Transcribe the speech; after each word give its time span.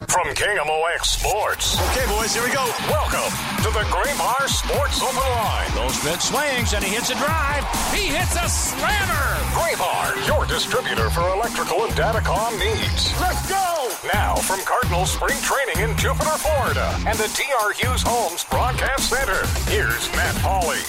From 0.00 0.28
KMOX 0.28 1.04
Sports. 1.04 1.80
Okay, 1.80 2.04
boys, 2.06 2.34
here 2.34 2.44
we 2.44 2.52
go. 2.52 2.68
Welcome 2.90 3.32
to 3.64 3.70
the 3.72 3.80
Graybar 3.88 4.46
Sports 4.46 5.00
Open 5.00 5.16
Line. 5.16 5.70
Those 5.74 5.96
Goldschmidt 6.04 6.20
swings 6.20 6.74
and 6.74 6.84
he 6.84 6.94
hits 6.94 7.08
a 7.08 7.14
drive. 7.14 7.64
He 7.94 8.08
hits 8.08 8.36
a 8.36 8.46
slammer. 8.46 9.24
Graybar, 9.56 10.26
your 10.26 10.44
distributor 10.44 11.08
for 11.08 11.26
electrical 11.30 11.84
and 11.84 11.92
datacom 11.94 12.58
needs. 12.60 13.18
Let's 13.22 13.48
go. 13.48 13.90
Now 14.12 14.34
from 14.34 14.60
Cardinal 14.66 15.06
Spring 15.06 15.38
Training 15.40 15.88
in 15.88 15.96
Jupiter, 15.96 16.36
Florida, 16.44 16.94
and 17.06 17.16
the 17.16 17.28
TR 17.28 17.72
Hughes 17.72 18.02
Homes 18.04 18.44
Broadcast 18.44 19.08
Center. 19.08 19.46
Here's 19.70 20.12
Matt 20.12 20.36
Hawley. 20.44 20.84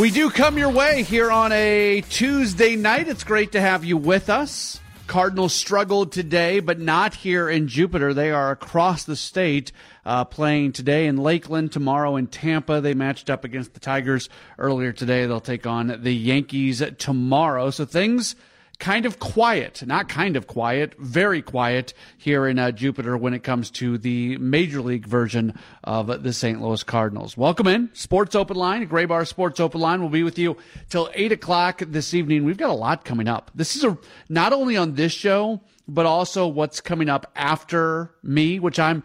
We 0.00 0.10
do 0.10 0.30
come 0.30 0.56
your 0.56 0.70
way 0.70 1.02
here 1.02 1.30
on 1.30 1.52
a 1.52 2.00
Tuesday 2.08 2.76
night. 2.76 3.08
It's 3.08 3.24
great 3.24 3.52
to 3.52 3.60
have 3.60 3.84
you 3.84 3.98
with 3.98 4.30
us. 4.30 4.80
Cardinals 5.10 5.52
struggled 5.52 6.12
today, 6.12 6.60
but 6.60 6.78
not 6.78 7.16
here 7.16 7.50
in 7.50 7.66
Jupiter. 7.66 8.14
They 8.14 8.30
are 8.30 8.52
across 8.52 9.02
the 9.02 9.16
state 9.16 9.72
uh, 10.04 10.24
playing 10.24 10.70
today 10.70 11.08
in 11.08 11.16
Lakeland, 11.16 11.72
tomorrow 11.72 12.14
in 12.14 12.28
Tampa. 12.28 12.80
They 12.80 12.94
matched 12.94 13.28
up 13.28 13.44
against 13.44 13.74
the 13.74 13.80
Tigers 13.80 14.28
earlier 14.56 14.92
today. 14.92 15.26
They'll 15.26 15.40
take 15.40 15.66
on 15.66 15.98
the 16.04 16.14
Yankees 16.14 16.80
tomorrow. 16.98 17.70
So 17.70 17.84
things 17.86 18.36
kind 18.80 19.06
of 19.06 19.18
quiet, 19.18 19.86
not 19.86 20.08
kind 20.08 20.36
of 20.36 20.46
quiet, 20.46 20.94
very 20.98 21.42
quiet 21.42 21.92
here 22.16 22.46
in 22.46 22.58
uh, 22.58 22.72
Jupiter 22.72 23.16
when 23.16 23.34
it 23.34 23.44
comes 23.44 23.70
to 23.72 23.98
the 23.98 24.38
major 24.38 24.80
league 24.80 25.06
version 25.06 25.54
of 25.84 26.22
the 26.22 26.32
St. 26.32 26.60
Louis 26.60 26.82
Cardinals. 26.82 27.36
Welcome 27.36 27.66
in 27.66 27.90
Sports 27.92 28.34
Open 28.34 28.56
Line, 28.56 28.88
Graybar 28.88 29.26
Sports 29.26 29.60
Open 29.60 29.80
Line. 29.80 30.00
will 30.00 30.08
be 30.08 30.22
with 30.22 30.38
you 30.38 30.56
till 30.88 31.10
eight 31.14 31.30
o'clock 31.30 31.82
this 31.86 32.14
evening. 32.14 32.44
We've 32.44 32.56
got 32.56 32.70
a 32.70 32.74
lot 32.74 33.04
coming 33.04 33.28
up. 33.28 33.50
This 33.54 33.76
is 33.76 33.84
a 33.84 33.96
not 34.28 34.52
only 34.52 34.76
on 34.76 34.94
this 34.94 35.12
show, 35.12 35.60
but 35.86 36.06
also 36.06 36.48
what's 36.48 36.80
coming 36.80 37.08
up 37.08 37.30
after 37.36 38.14
me, 38.22 38.58
which 38.58 38.78
I'm 38.78 39.02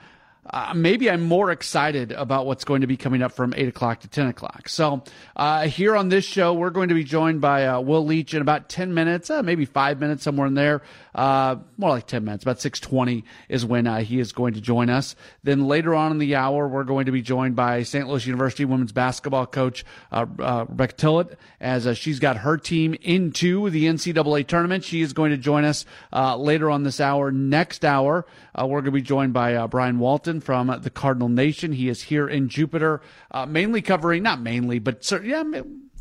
uh, 0.48 0.74
maybe 0.76 1.10
I'm 1.10 1.24
more 1.24 1.50
excited 1.50 2.12
about 2.12 2.46
what's 2.46 2.64
going 2.64 2.82
to 2.82 2.88
be 2.88 2.98
coming 2.98 3.24
up 3.24 3.32
from 3.32 3.54
8 3.56 3.68
o'clock 3.68 4.02
to 4.02 4.08
10 4.08 4.28
o'clock. 4.28 4.70
So, 4.70 5.04
uh, 5.36 5.68
here 5.68 5.96
on 5.96 6.10
this 6.10 6.24
show, 6.24 6.54
we're 6.54 6.70
going 6.70 6.90
to 6.90 6.96
be 6.96 7.04
joined 7.04 7.42
by 7.42 7.66
uh, 7.66 7.80
Will 7.80 8.06
Leitch 8.06 8.36
in 8.36 8.42
about 8.42 8.70
10 8.70 8.94
minutes, 8.94 9.32
uh, 9.32 9.42
maybe 9.42 9.66
five 9.66 10.00
minutes, 10.00 10.24
somewhere 10.24 10.46
in 10.46 10.54
there. 10.54 10.84
Uh, 11.16 11.56
more 11.78 11.90
like 11.90 12.06
10 12.06 12.24
minutes, 12.24 12.44
about 12.44 12.62
620 12.62 13.24
is 13.50 13.66
when 13.66 13.88
uh, 13.88 14.02
he 14.02 14.20
is 14.20 14.34
going 14.34 14.54
to 14.54 14.62
join 14.62 14.90
us. 14.90 15.16
Then 15.44 15.68
later 15.68 15.96
on 15.96 16.12
in 16.12 16.20
the 16.20 16.36
hour, 16.36 16.68
we're 16.68 16.84
going 16.84 17.08
to 17.08 17.12
be 17.12 17.22
joined 17.24 17.56
by 17.56 17.82
St. 17.84 18.08
Louis 18.08 18.28
University 18.28 18.66
women's 18.66 18.92
basketball 18.92 19.48
coach 19.48 19.84
Rebecca 20.12 20.96
Tillett 20.96 21.36
as 21.60 21.98
she's 21.98 22.20
got 22.20 22.38
her 22.38 22.58
team 22.58 22.96
into 23.02 23.70
the 23.70 23.86
NCAA 23.86 24.46
tournament. 24.46 24.84
She 24.84 25.02
is 25.02 25.14
going 25.14 25.32
to 25.32 25.38
join 25.38 25.64
us 25.64 25.86
later 26.14 26.70
on 26.70 26.84
this 26.84 27.00
hour. 27.00 27.32
Next 27.32 27.86
hour, 27.86 28.26
we're 28.58 28.82
going 28.82 28.86
to 28.86 28.92
be 28.92 29.02
joined 29.02 29.32
by 29.32 29.66
Brian 29.68 30.00
Walton 30.00 30.35
from 30.42 30.80
the 30.82 30.90
Cardinal 30.90 31.30
Nation. 31.30 31.72
He 31.72 31.90
is 31.90 32.04
here 32.04 32.28
in 32.28 32.50
Jupiter, 32.50 33.02
uh, 33.32 33.46
mainly 33.46 33.82
covering, 33.82 34.24
not 34.24 34.42
mainly, 34.42 34.80
but 34.80 35.10
yeah, 35.24 35.44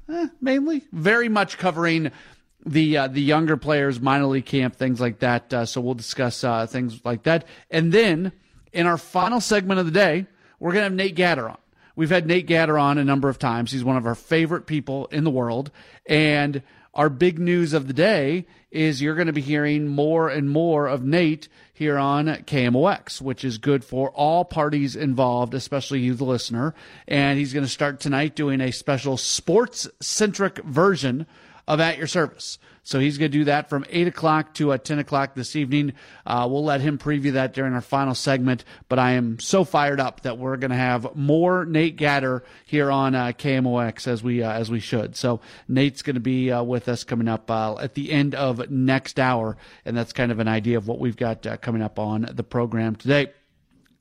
eh, 0.08 0.26
mainly, 0.40 0.84
very 0.92 1.28
much 1.28 1.58
covering 1.58 2.10
the 2.64 2.96
uh, 2.96 3.08
the 3.08 3.20
younger 3.20 3.56
players, 3.56 4.00
minor 4.00 4.26
league 4.26 4.46
camp, 4.46 4.76
things 4.76 5.00
like 5.00 5.20
that. 5.20 5.52
Uh, 5.52 5.66
so 5.66 5.80
we'll 5.80 5.94
discuss 5.94 6.44
uh, 6.44 6.66
things 6.66 7.04
like 7.04 7.24
that, 7.24 7.46
and 7.70 7.92
then 7.92 8.32
in 8.72 8.86
our 8.86 8.98
final 8.98 9.40
segment 9.40 9.80
of 9.80 9.86
the 9.86 9.92
day, 9.92 10.26
we're 10.58 10.72
gonna 10.72 10.84
have 10.84 10.92
Nate 10.92 11.16
Gatter 11.16 11.48
on. 11.48 11.58
We've 11.96 12.10
had 12.10 12.26
Nate 12.26 12.46
Gatter 12.46 12.78
on 12.78 12.98
a 12.98 13.04
number 13.04 13.28
of 13.28 13.38
times. 13.38 13.70
He's 13.70 13.84
one 13.84 13.96
of 13.96 14.06
our 14.06 14.16
favorite 14.16 14.66
people 14.66 15.06
in 15.06 15.24
the 15.24 15.30
world, 15.30 15.70
and 16.06 16.62
our 16.94 17.08
big 17.08 17.38
news 17.38 17.72
of 17.72 17.86
the 17.86 17.92
day 17.92 18.46
is 18.70 19.02
you're 19.02 19.14
going 19.14 19.26
to 19.26 19.32
be 19.32 19.40
hearing 19.40 19.86
more 19.86 20.28
and 20.28 20.48
more 20.50 20.86
of 20.86 21.04
Nate 21.04 21.48
here 21.74 21.98
on 21.98 22.26
KMOX, 22.26 23.20
which 23.20 23.44
is 23.44 23.58
good 23.58 23.84
for 23.84 24.10
all 24.10 24.44
parties 24.44 24.94
involved, 24.94 25.52
especially 25.54 26.00
you, 26.00 26.14
the 26.14 26.24
listener. 26.24 26.72
And 27.08 27.38
he's 27.38 27.52
going 27.52 27.64
to 27.64 27.70
start 27.70 27.98
tonight 27.98 28.36
doing 28.36 28.60
a 28.60 28.70
special 28.70 29.16
sports 29.16 29.88
centric 30.00 30.58
version 30.58 31.26
of 31.66 31.80
At 31.80 31.98
Your 31.98 32.06
Service. 32.06 32.58
So 32.84 33.00
he's 33.00 33.18
going 33.18 33.32
to 33.32 33.38
do 33.38 33.44
that 33.44 33.68
from 33.68 33.84
8 33.88 34.08
o'clock 34.08 34.54
to 34.54 34.72
uh, 34.72 34.78
10 34.78 34.98
o'clock 34.98 35.34
this 35.34 35.56
evening. 35.56 35.94
Uh, 36.26 36.46
we'll 36.50 36.64
let 36.64 36.82
him 36.82 36.98
preview 36.98 37.32
that 37.32 37.54
during 37.54 37.72
our 37.72 37.80
final 37.80 38.14
segment. 38.14 38.64
But 38.88 38.98
I 38.98 39.12
am 39.12 39.40
so 39.40 39.64
fired 39.64 40.00
up 40.00 40.20
that 40.20 40.38
we're 40.38 40.58
going 40.58 40.70
to 40.70 40.76
have 40.76 41.16
more 41.16 41.64
Nate 41.64 41.96
Gatter 41.96 42.44
here 42.66 42.90
on 42.90 43.14
uh, 43.14 43.28
KMOX 43.28 44.06
as 44.06 44.22
we 44.22 44.42
uh, 44.42 44.52
as 44.52 44.70
we 44.70 44.80
should. 44.80 45.16
So 45.16 45.40
Nate's 45.66 46.02
going 46.02 46.14
to 46.14 46.20
be 46.20 46.52
uh, 46.52 46.62
with 46.62 46.88
us 46.88 47.04
coming 47.04 47.26
up 47.26 47.50
uh, 47.50 47.76
at 47.78 47.94
the 47.94 48.12
end 48.12 48.34
of 48.34 48.70
next 48.70 49.18
hour, 49.18 49.56
and 49.84 49.96
that's 49.96 50.12
kind 50.12 50.30
of 50.30 50.38
an 50.38 50.48
idea 50.48 50.76
of 50.76 50.86
what 50.86 50.98
we've 50.98 51.16
got 51.16 51.46
coming 51.62 51.82
up 51.82 51.98
on 51.98 52.28
the 52.32 52.44
program 52.44 52.96
today. 52.96 53.32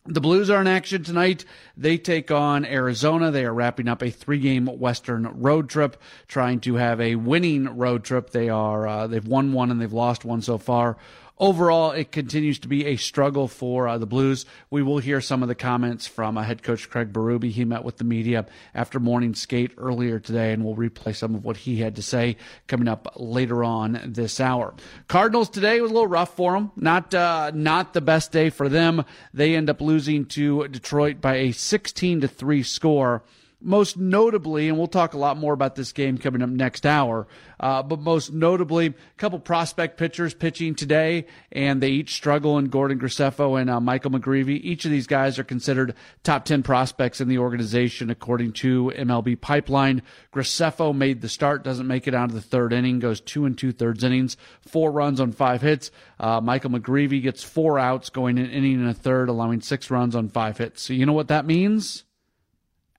The 0.05 0.19
Blues 0.19 0.49
are 0.49 0.59
in 0.59 0.67
action 0.67 1.01
tonight. 1.01 1.45
They 1.77 1.97
take 1.97 2.29
on 2.29 2.65
Arizona. 2.65 3.31
They 3.31 3.45
are 3.45 3.53
wrapping 3.53 3.87
up 3.87 4.01
a 4.01 4.09
three-game 4.11 4.65
Western 4.65 5.23
road 5.39 5.69
trip, 5.69 5.95
trying 6.27 6.59
to 6.61 6.75
have 6.75 6.99
a 6.99 7.15
winning 7.15 7.77
road 7.77 8.03
trip. 8.03 8.31
They 8.31 8.49
are 8.49 8.85
uh, 8.85 9.07
they've 9.07 9.25
won 9.25 9.53
one 9.53 9.71
and 9.71 9.79
they've 9.79 9.93
lost 9.93 10.25
one 10.25 10.41
so 10.41 10.57
far 10.57 10.97
overall, 11.37 11.91
it 11.91 12.11
continues 12.11 12.59
to 12.59 12.67
be 12.67 12.85
a 12.85 12.95
struggle 12.95 13.47
for 13.47 13.87
uh, 13.87 13.97
the 13.97 14.05
Blues. 14.05 14.45
We 14.69 14.83
will 14.83 14.99
hear 14.99 15.21
some 15.21 15.41
of 15.41 15.49
the 15.49 15.55
comments 15.55 16.07
from 16.07 16.37
uh, 16.37 16.43
head 16.43 16.63
coach 16.63 16.89
Craig 16.89 17.11
Berube. 17.11 17.49
He 17.49 17.65
met 17.65 17.83
with 17.83 17.97
the 17.97 18.03
media 18.03 18.45
after 18.73 18.99
morning 18.99 19.33
skate 19.33 19.71
earlier 19.77 20.19
today, 20.19 20.53
and 20.53 20.63
we'll 20.63 20.75
replay 20.75 21.15
some 21.15 21.35
of 21.35 21.43
what 21.43 21.57
he 21.57 21.77
had 21.77 21.95
to 21.95 22.01
say 22.01 22.37
coming 22.67 22.87
up 22.87 23.13
later 23.15 23.63
on 23.63 23.99
this 24.05 24.39
hour. 24.39 24.73
Cardinals 25.07 25.49
today 25.49 25.81
was 25.81 25.91
a 25.91 25.93
little 25.93 26.07
rough 26.07 26.35
for 26.35 26.53
them. 26.53 26.71
Not 26.75 27.13
uh, 27.13 27.51
not 27.53 27.93
the 27.93 28.01
best 28.01 28.31
day 28.31 28.49
for 28.49 28.69
them. 28.69 29.05
They 29.33 29.55
end 29.55 29.69
up 29.69 29.81
losing 29.81 30.25
to 30.27 30.67
Detroit 30.67 31.21
by 31.21 31.35
a 31.35 31.51
16 31.51 32.21
to 32.21 32.27
three 32.27 32.63
score 32.63 33.23
most 33.63 33.97
notably, 33.97 34.67
and 34.67 34.77
we'll 34.77 34.87
talk 34.87 35.13
a 35.13 35.17
lot 35.17 35.37
more 35.37 35.53
about 35.53 35.75
this 35.75 35.91
game 35.91 36.17
coming 36.17 36.41
up 36.41 36.49
next 36.49 36.85
hour, 36.85 37.27
uh, 37.59 37.81
but 37.81 37.99
most 37.99 38.33
notably, 38.33 38.87
a 38.87 38.93
couple 39.17 39.39
prospect 39.39 39.97
pitchers 39.97 40.33
pitching 40.33 40.75
today, 40.75 41.25
and 41.51 41.81
they 41.81 41.89
each 41.89 42.13
struggle 42.13 42.57
in 42.57 42.65
Gordon 42.65 42.99
Graceffo 42.99 43.59
and 43.59 43.69
uh, 43.69 43.79
Michael 43.79 44.11
McGreevy. 44.11 44.59
Each 44.63 44.85
of 44.85 44.91
these 44.91 45.07
guys 45.07 45.39
are 45.39 45.43
considered 45.43 45.95
top 46.23 46.45
10 46.45 46.63
prospects 46.63 47.21
in 47.21 47.27
the 47.27 47.37
organization, 47.37 48.09
according 48.09 48.53
to 48.53 48.91
MLB 48.95 49.39
Pipeline. 49.39 50.01
Graceffo 50.33 50.95
made 50.95 51.21
the 51.21 51.29
start, 51.29 51.63
doesn't 51.63 51.87
make 51.87 52.07
it 52.07 52.13
out 52.13 52.29
of 52.29 52.35
the 52.35 52.41
third 52.41 52.73
inning, 52.73 52.99
goes 52.99 53.21
two 53.21 53.45
and 53.45 53.57
two 53.57 53.71
thirds 53.71 54.03
innings, 54.03 54.37
four 54.61 54.91
runs 54.91 55.19
on 55.19 55.31
five 55.31 55.61
hits. 55.61 55.91
Uh, 56.19 56.41
Michael 56.41 56.71
McGreevy 56.71 57.21
gets 57.21 57.43
four 57.43 57.79
outs, 57.79 58.09
going 58.09 58.37
an 58.37 58.49
inning 58.49 58.75
and 58.75 58.89
a 58.89 58.93
third, 58.93 59.29
allowing 59.29 59.61
six 59.61 59.89
runs 59.89 60.15
on 60.15 60.29
five 60.29 60.57
hits. 60.57 60.81
So 60.81 60.93
you 60.93 61.05
know 61.05 61.13
what 61.13 61.29
that 61.29 61.45
means? 61.45 62.03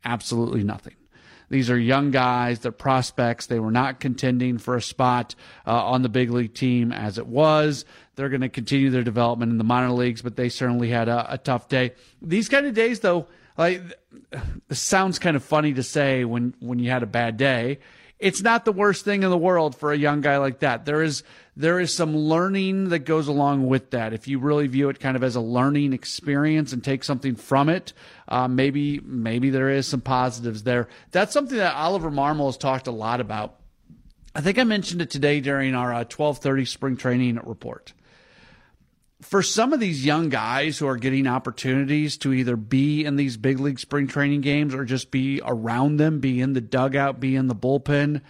Absolutely 0.05 0.65
nothing. 0.65 0.95
These 1.51 1.71
are 1.71 1.79
young 1.79 2.11
guys, 2.11 2.61
they're 2.61 2.73
prospects. 2.73 3.47
They 3.47 3.61
were 3.61 3.71
not 3.71 4.01
contending 4.01 4.59
for 4.59 4.77
a 4.77 4.83
spot 4.83 5.35
uh, 5.67 5.85
on 5.85 6.03
the 6.03 6.09
big 6.09 6.31
league 6.31 6.55
team 6.55 6.91
as 6.91 7.19
it 7.19 7.27
was. 7.27 7.85
They're 8.17 8.29
going 8.29 8.41
to 8.41 8.49
continue 8.49 8.91
their 8.91 9.03
development 9.03 9.53
in 9.53 9.59
the 9.59 9.65
minor 9.65 9.93
leagues, 9.93 10.23
but 10.23 10.37
they 10.37 10.49
certainly 10.49 10.89
had 10.89 11.09
a, 11.09 11.35
a 11.35 11.39
tough 11.39 11.69
day. 11.69 11.93
These 12.23 12.49
kind 12.49 12.67
of 12.67 12.75
days, 12.75 13.01
though, 13.01 13.27
like 13.57 13.83
sounds 14.71 15.19
kind 15.19 15.37
of 15.37 15.45
funny 15.45 15.75
to 15.75 15.83
say 15.83 16.25
when 16.25 16.55
when 16.61 16.79
you 16.79 16.91
had 16.91 17.03
a 17.03 17.07
bad 17.07 17.37
day. 17.37 17.79
It's 18.19 18.43
not 18.43 18.65
the 18.65 18.73
worst 18.73 19.05
thing 19.05 19.23
in 19.23 19.31
the 19.31 19.37
world 19.39 19.77
for 19.77 19.93
a 19.93 19.97
young 19.97 20.21
guy 20.21 20.39
like 20.39 20.61
that. 20.61 20.85
There 20.85 21.03
is 21.03 21.23
there 21.57 21.79
is 21.79 21.93
some 21.93 22.17
learning 22.17 22.89
that 22.89 23.01
goes 23.01 23.29
along 23.29 23.67
with 23.67 23.91
that. 23.91 24.13
If 24.13 24.27
you 24.27 24.39
really 24.39 24.67
view 24.67 24.89
it 24.89 24.99
kind 24.99 25.17
of 25.17 25.23
as 25.23 25.37
a 25.37 25.41
learning 25.41 25.93
experience 25.93 26.73
and 26.73 26.83
take 26.83 27.05
something 27.05 27.37
from 27.37 27.69
it, 27.69 27.93
uh, 28.29 28.49
maybe 28.49 29.01
maybe 29.01 29.51
there 29.51 29.71
is 29.71 29.87
some 29.87 30.01
positives 30.01 30.63
there. 30.63 30.89
That's 31.11 31.33
something 31.33 31.59
that 31.59 31.75
Oliver 31.75 32.11
Marmol 32.11 32.47
has 32.47 32.57
talked 32.57 32.87
a 32.87 32.93
lot 32.93 33.21
about. 33.21 33.57
I 34.35 34.41
think 34.41 34.59
I 34.59 34.65
mentioned 34.65 35.01
it 35.01 35.11
today 35.11 35.41
during 35.41 35.75
our 35.75 35.93
uh, 35.93 36.05
12:30 36.05 36.67
spring 36.67 36.97
training 36.97 37.41
report 37.45 37.93
for 39.25 39.43
some 39.43 39.73
of 39.73 39.81
these 39.81 40.05
young 40.05 40.29
guys 40.29 40.79
who 40.79 40.87
are 40.87 40.99
getting 40.99 41.27
opportunities 41.27 42.19
to 42.19 42.33
either 42.33 42.57
be 42.57 43.05
in 43.05 43.17
these 43.17 43.37
big 43.39 43.59
league 43.59 43.81
spring 43.81 44.07
training 44.07 44.43
games 44.43 44.75
or 44.75 44.85
just 44.85 45.11
be 45.11 45.41
around 45.45 45.97
them, 45.97 46.21
be 46.21 46.41
in 46.41 46.53
the 46.53 46.61
dugout, 46.61 47.21
be 47.21 47.35
in 47.35 47.47
the 47.47 47.55
bullpen, 47.55 48.21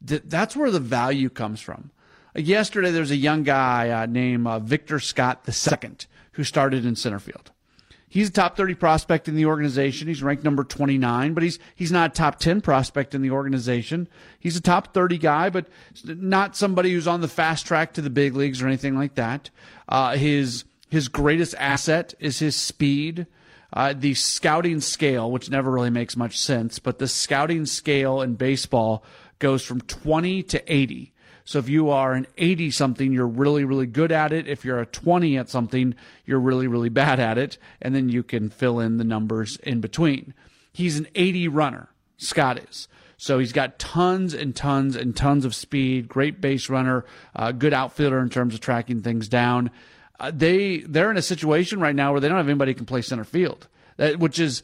that's 0.00 0.54
where 0.54 0.70
the 0.70 0.80
value 0.80 1.28
comes 1.28 1.60
from. 1.60 1.90
Yesterday, 2.36 2.90
there's 2.90 3.10
a 3.10 3.16
young 3.16 3.42
guy 3.42 3.90
uh, 3.90 4.06
named 4.06 4.46
uh, 4.46 4.58
Victor 4.58 5.00
Scott 5.00 5.48
II 5.48 5.90
who 6.32 6.44
started 6.44 6.84
in 6.84 6.96
center 6.96 7.18
field. 7.18 7.50
He's 8.14 8.28
a 8.28 8.32
top 8.32 8.56
30 8.56 8.74
prospect 8.74 9.26
in 9.26 9.34
the 9.34 9.46
organization. 9.46 10.06
He's 10.06 10.22
ranked 10.22 10.44
number 10.44 10.62
29, 10.62 11.34
but 11.34 11.42
he's 11.42 11.58
he's 11.74 11.90
not 11.90 12.12
a 12.12 12.14
top 12.14 12.38
10 12.38 12.60
prospect 12.60 13.12
in 13.12 13.22
the 13.22 13.32
organization. 13.32 14.08
He's 14.38 14.56
a 14.56 14.60
top 14.60 14.94
30 14.94 15.18
guy, 15.18 15.50
but 15.50 15.66
not 16.04 16.56
somebody 16.56 16.92
who's 16.92 17.08
on 17.08 17.22
the 17.22 17.28
fast 17.28 17.66
track 17.66 17.92
to 17.94 18.00
the 18.00 18.10
big 18.10 18.36
leagues 18.36 18.62
or 18.62 18.68
anything 18.68 18.96
like 18.96 19.16
that. 19.16 19.50
Uh, 19.88 20.16
his 20.16 20.64
his 20.88 21.08
greatest 21.08 21.54
asset 21.58 22.14
is 22.20 22.38
his 22.38 22.56
speed. 22.56 23.26
Uh, 23.72 23.92
the 23.92 24.14
scouting 24.14 24.80
scale, 24.80 25.30
which 25.30 25.50
never 25.50 25.70
really 25.70 25.90
makes 25.90 26.16
much 26.16 26.38
sense, 26.38 26.78
but 26.78 27.00
the 27.00 27.08
scouting 27.08 27.66
scale 27.66 28.22
in 28.22 28.34
baseball 28.34 29.04
goes 29.40 29.64
from 29.64 29.80
20 29.80 30.44
to 30.44 30.72
80. 30.72 31.12
So 31.44 31.58
if 31.58 31.68
you 31.68 31.90
are 31.90 32.14
an 32.14 32.26
80 32.38 32.70
something, 32.70 33.12
you're 33.12 33.26
really, 33.26 33.64
really 33.64 33.86
good 33.86 34.12
at 34.12 34.32
it. 34.32 34.48
If 34.48 34.64
you're 34.64 34.80
a 34.80 34.86
20 34.86 35.36
at 35.36 35.50
something, 35.50 35.94
you're 36.24 36.40
really, 36.40 36.66
really 36.66 36.88
bad 36.88 37.20
at 37.20 37.36
it. 37.36 37.58
And 37.82 37.94
then 37.94 38.08
you 38.08 38.22
can 38.22 38.48
fill 38.48 38.80
in 38.80 38.96
the 38.96 39.04
numbers 39.04 39.56
in 39.58 39.80
between. 39.80 40.32
He's 40.72 40.98
an 40.98 41.08
80 41.14 41.48
runner. 41.48 41.88
Scott 42.16 42.58
is. 42.58 42.88
So 43.16 43.38
he's 43.38 43.52
got 43.52 43.78
tons 43.78 44.34
and 44.34 44.54
tons 44.54 44.96
and 44.96 45.16
tons 45.16 45.44
of 45.44 45.54
speed, 45.54 46.08
great 46.08 46.40
base 46.40 46.68
runner, 46.68 47.04
uh, 47.34 47.52
good 47.52 47.72
outfielder 47.72 48.18
in 48.20 48.30
terms 48.30 48.54
of 48.54 48.60
tracking 48.60 49.02
things 49.02 49.28
down. 49.28 49.70
Uh, 50.18 50.30
they 50.34 50.78
they're 50.78 51.10
in 51.10 51.16
a 51.16 51.22
situation 51.22 51.80
right 51.80 51.94
now 51.94 52.12
where 52.12 52.20
they 52.20 52.28
don't 52.28 52.36
have 52.36 52.48
anybody 52.48 52.72
who 52.72 52.76
can 52.76 52.86
play 52.86 53.02
center 53.02 53.24
field, 53.24 53.68
that, 53.96 54.18
which 54.18 54.38
is 54.38 54.62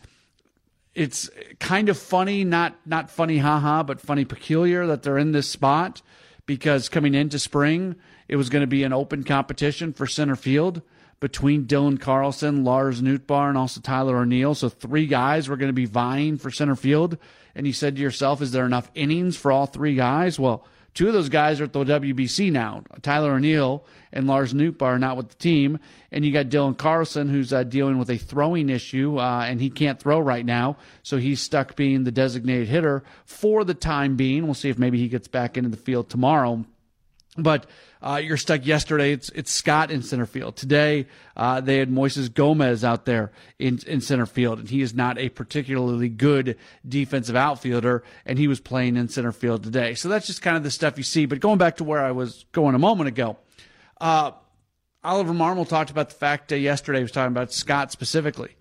it's 0.94 1.31
kind 1.58 1.88
of 1.88 1.99
funny, 1.99 2.44
not 2.44 2.75
not 2.87 3.11
funny, 3.11 3.38
haha, 3.38 3.82
but 3.82 4.00
funny 4.00 4.25
peculiar 4.25 4.87
that 4.87 5.03
they're 5.03 5.19
in 5.19 5.32
this 5.32 5.49
spot 5.49 6.03
because 6.46 6.88
coming 6.88 7.14
into 7.14 7.38
spring, 7.38 7.96
it 8.29 8.37
was 8.37 8.49
going 8.49 8.62
to 8.62 8.67
be 8.67 8.82
an 8.82 8.93
open 8.93 9.25
competition 9.25 9.93
for 9.93 10.06
center 10.06 10.37
field 10.37 10.82
between 11.20 11.67
Dylan 11.67 12.00
Carlson, 12.00 12.64
Lars 12.64 13.02
Nootbaar, 13.02 13.50
and 13.50 13.58
also 13.58 13.81
Tyler 13.81 14.17
O'Neill. 14.19 14.55
So 14.55 14.70
three 14.70 15.06
guys 15.06 15.49
were 15.49 15.56
going 15.56 15.69
to 15.69 15.75
be 15.75 15.84
vying 15.84 16.38
for 16.38 16.50
center 16.50 16.75
field. 16.75 17.19
And 17.55 17.67
you 17.67 17.72
said 17.75 17.96
to 17.96 18.02
yourself, 18.02 18.40
is 18.40 18.52
there 18.52 18.64
enough 18.64 18.90
innings 18.94 19.37
for 19.37 19.52
all 19.52 19.67
three 19.67 19.94
guys? 19.94 20.38
Well, 20.38 20.64
two 20.94 21.08
of 21.08 21.12
those 21.12 21.28
guys 21.28 21.61
are 21.61 21.64
at 21.64 21.75
the 21.75 21.84
WBC 21.84 22.50
now. 22.50 22.84
Tyler 23.02 23.32
O'Neill 23.32 23.84
and 24.12 24.26
Lars 24.26 24.55
Nootbaar 24.55 24.82
are 24.82 24.99
not 24.99 25.19
with 25.19 25.28
the 25.28 25.34
team. 25.37 25.78
And 26.11 26.25
you 26.25 26.32
got 26.32 26.46
Dylan 26.46 26.78
Carlson, 26.78 27.28
who's 27.28 27.52
uh, 27.52 27.64
dealing 27.64 27.99
with 27.99 28.08
a 28.08 28.17
throwing 28.17 28.70
issue, 28.70 29.19
uh, 29.19 29.44
and 29.44 29.61
he 29.61 29.69
can't 29.69 30.00
throw 30.00 30.20
right 30.20 30.44
now. 30.44 30.78
So 31.02 31.19
he's 31.19 31.40
stuck 31.40 31.76
being 31.76 32.05
the 32.05 32.12
designated 32.12 32.69
hitter 32.69 33.02
for 33.26 33.64
the 33.64 33.75
time 33.75 34.17
being. 34.17 34.44
We'll 34.44 34.55
see 34.55 34.70
if 34.70 34.78
maybe 34.78 34.99
he 34.99 35.08
gets 35.08 35.28
back 35.28 35.58
into 35.58 35.69
the 35.69 35.76
field 35.76 36.08
tomorrow. 36.08 36.64
But 37.37 37.67
uh, 38.02 38.20
you're 38.23 38.37
stuck 38.37 38.64
yesterday. 38.64 39.12
It's 39.12 39.29
it's 39.31 39.50
Scott 39.50 39.91
in 39.91 40.02
center 40.02 40.26
field. 40.26 40.56
Today 40.56 41.06
uh, 41.37 41.61
they 41.61 41.79
had 41.79 41.91
Moises 41.91 42.32
Gomez 42.32 42.82
out 42.85 43.05
there 43.05 43.31
in, 43.58 43.79
in 43.87 44.00
center 44.00 44.26
field, 44.26 44.58
and 44.58 44.69
he 44.69 44.81
is 44.81 44.94
not 44.94 45.19
a 45.19 45.29
particularly 45.29 46.08
good 46.08 46.56
defensive 46.87 47.37
outfielder, 47.37 48.02
and 48.25 48.38
he 48.38 48.49
was 48.49 48.61
playing 48.61 48.97
in 48.97 49.08
center 49.08 49.32
field 49.32 49.62
today. 49.62 49.94
So 49.94 50.08
that's 50.08 50.26
just 50.26 50.41
kind 50.43 50.56
of 50.56 50.62
the 50.62 50.70
stuff 50.70 50.97
you 50.97 51.05
see. 51.05 51.26
But 51.26 51.41
going 51.41 51.58
back 51.58 51.76
to 51.76 51.85
where 51.85 52.02
I 52.02 52.12
was 52.12 52.47
going 52.52 52.75
a 52.75 52.79
moment 52.79 53.08
ago, 53.08 53.37
uh, 54.00 54.32
Oliver 55.05 55.32
Marmol 55.32 55.69
talked 55.69 55.91
about 55.91 56.08
the 56.08 56.14
fact 56.14 56.53
yesterday 56.53 56.99
he 56.99 57.05
was 57.05 57.12
talking 57.12 57.32
about 57.32 57.53
Scott 57.53 57.93
specifically. 57.93 58.56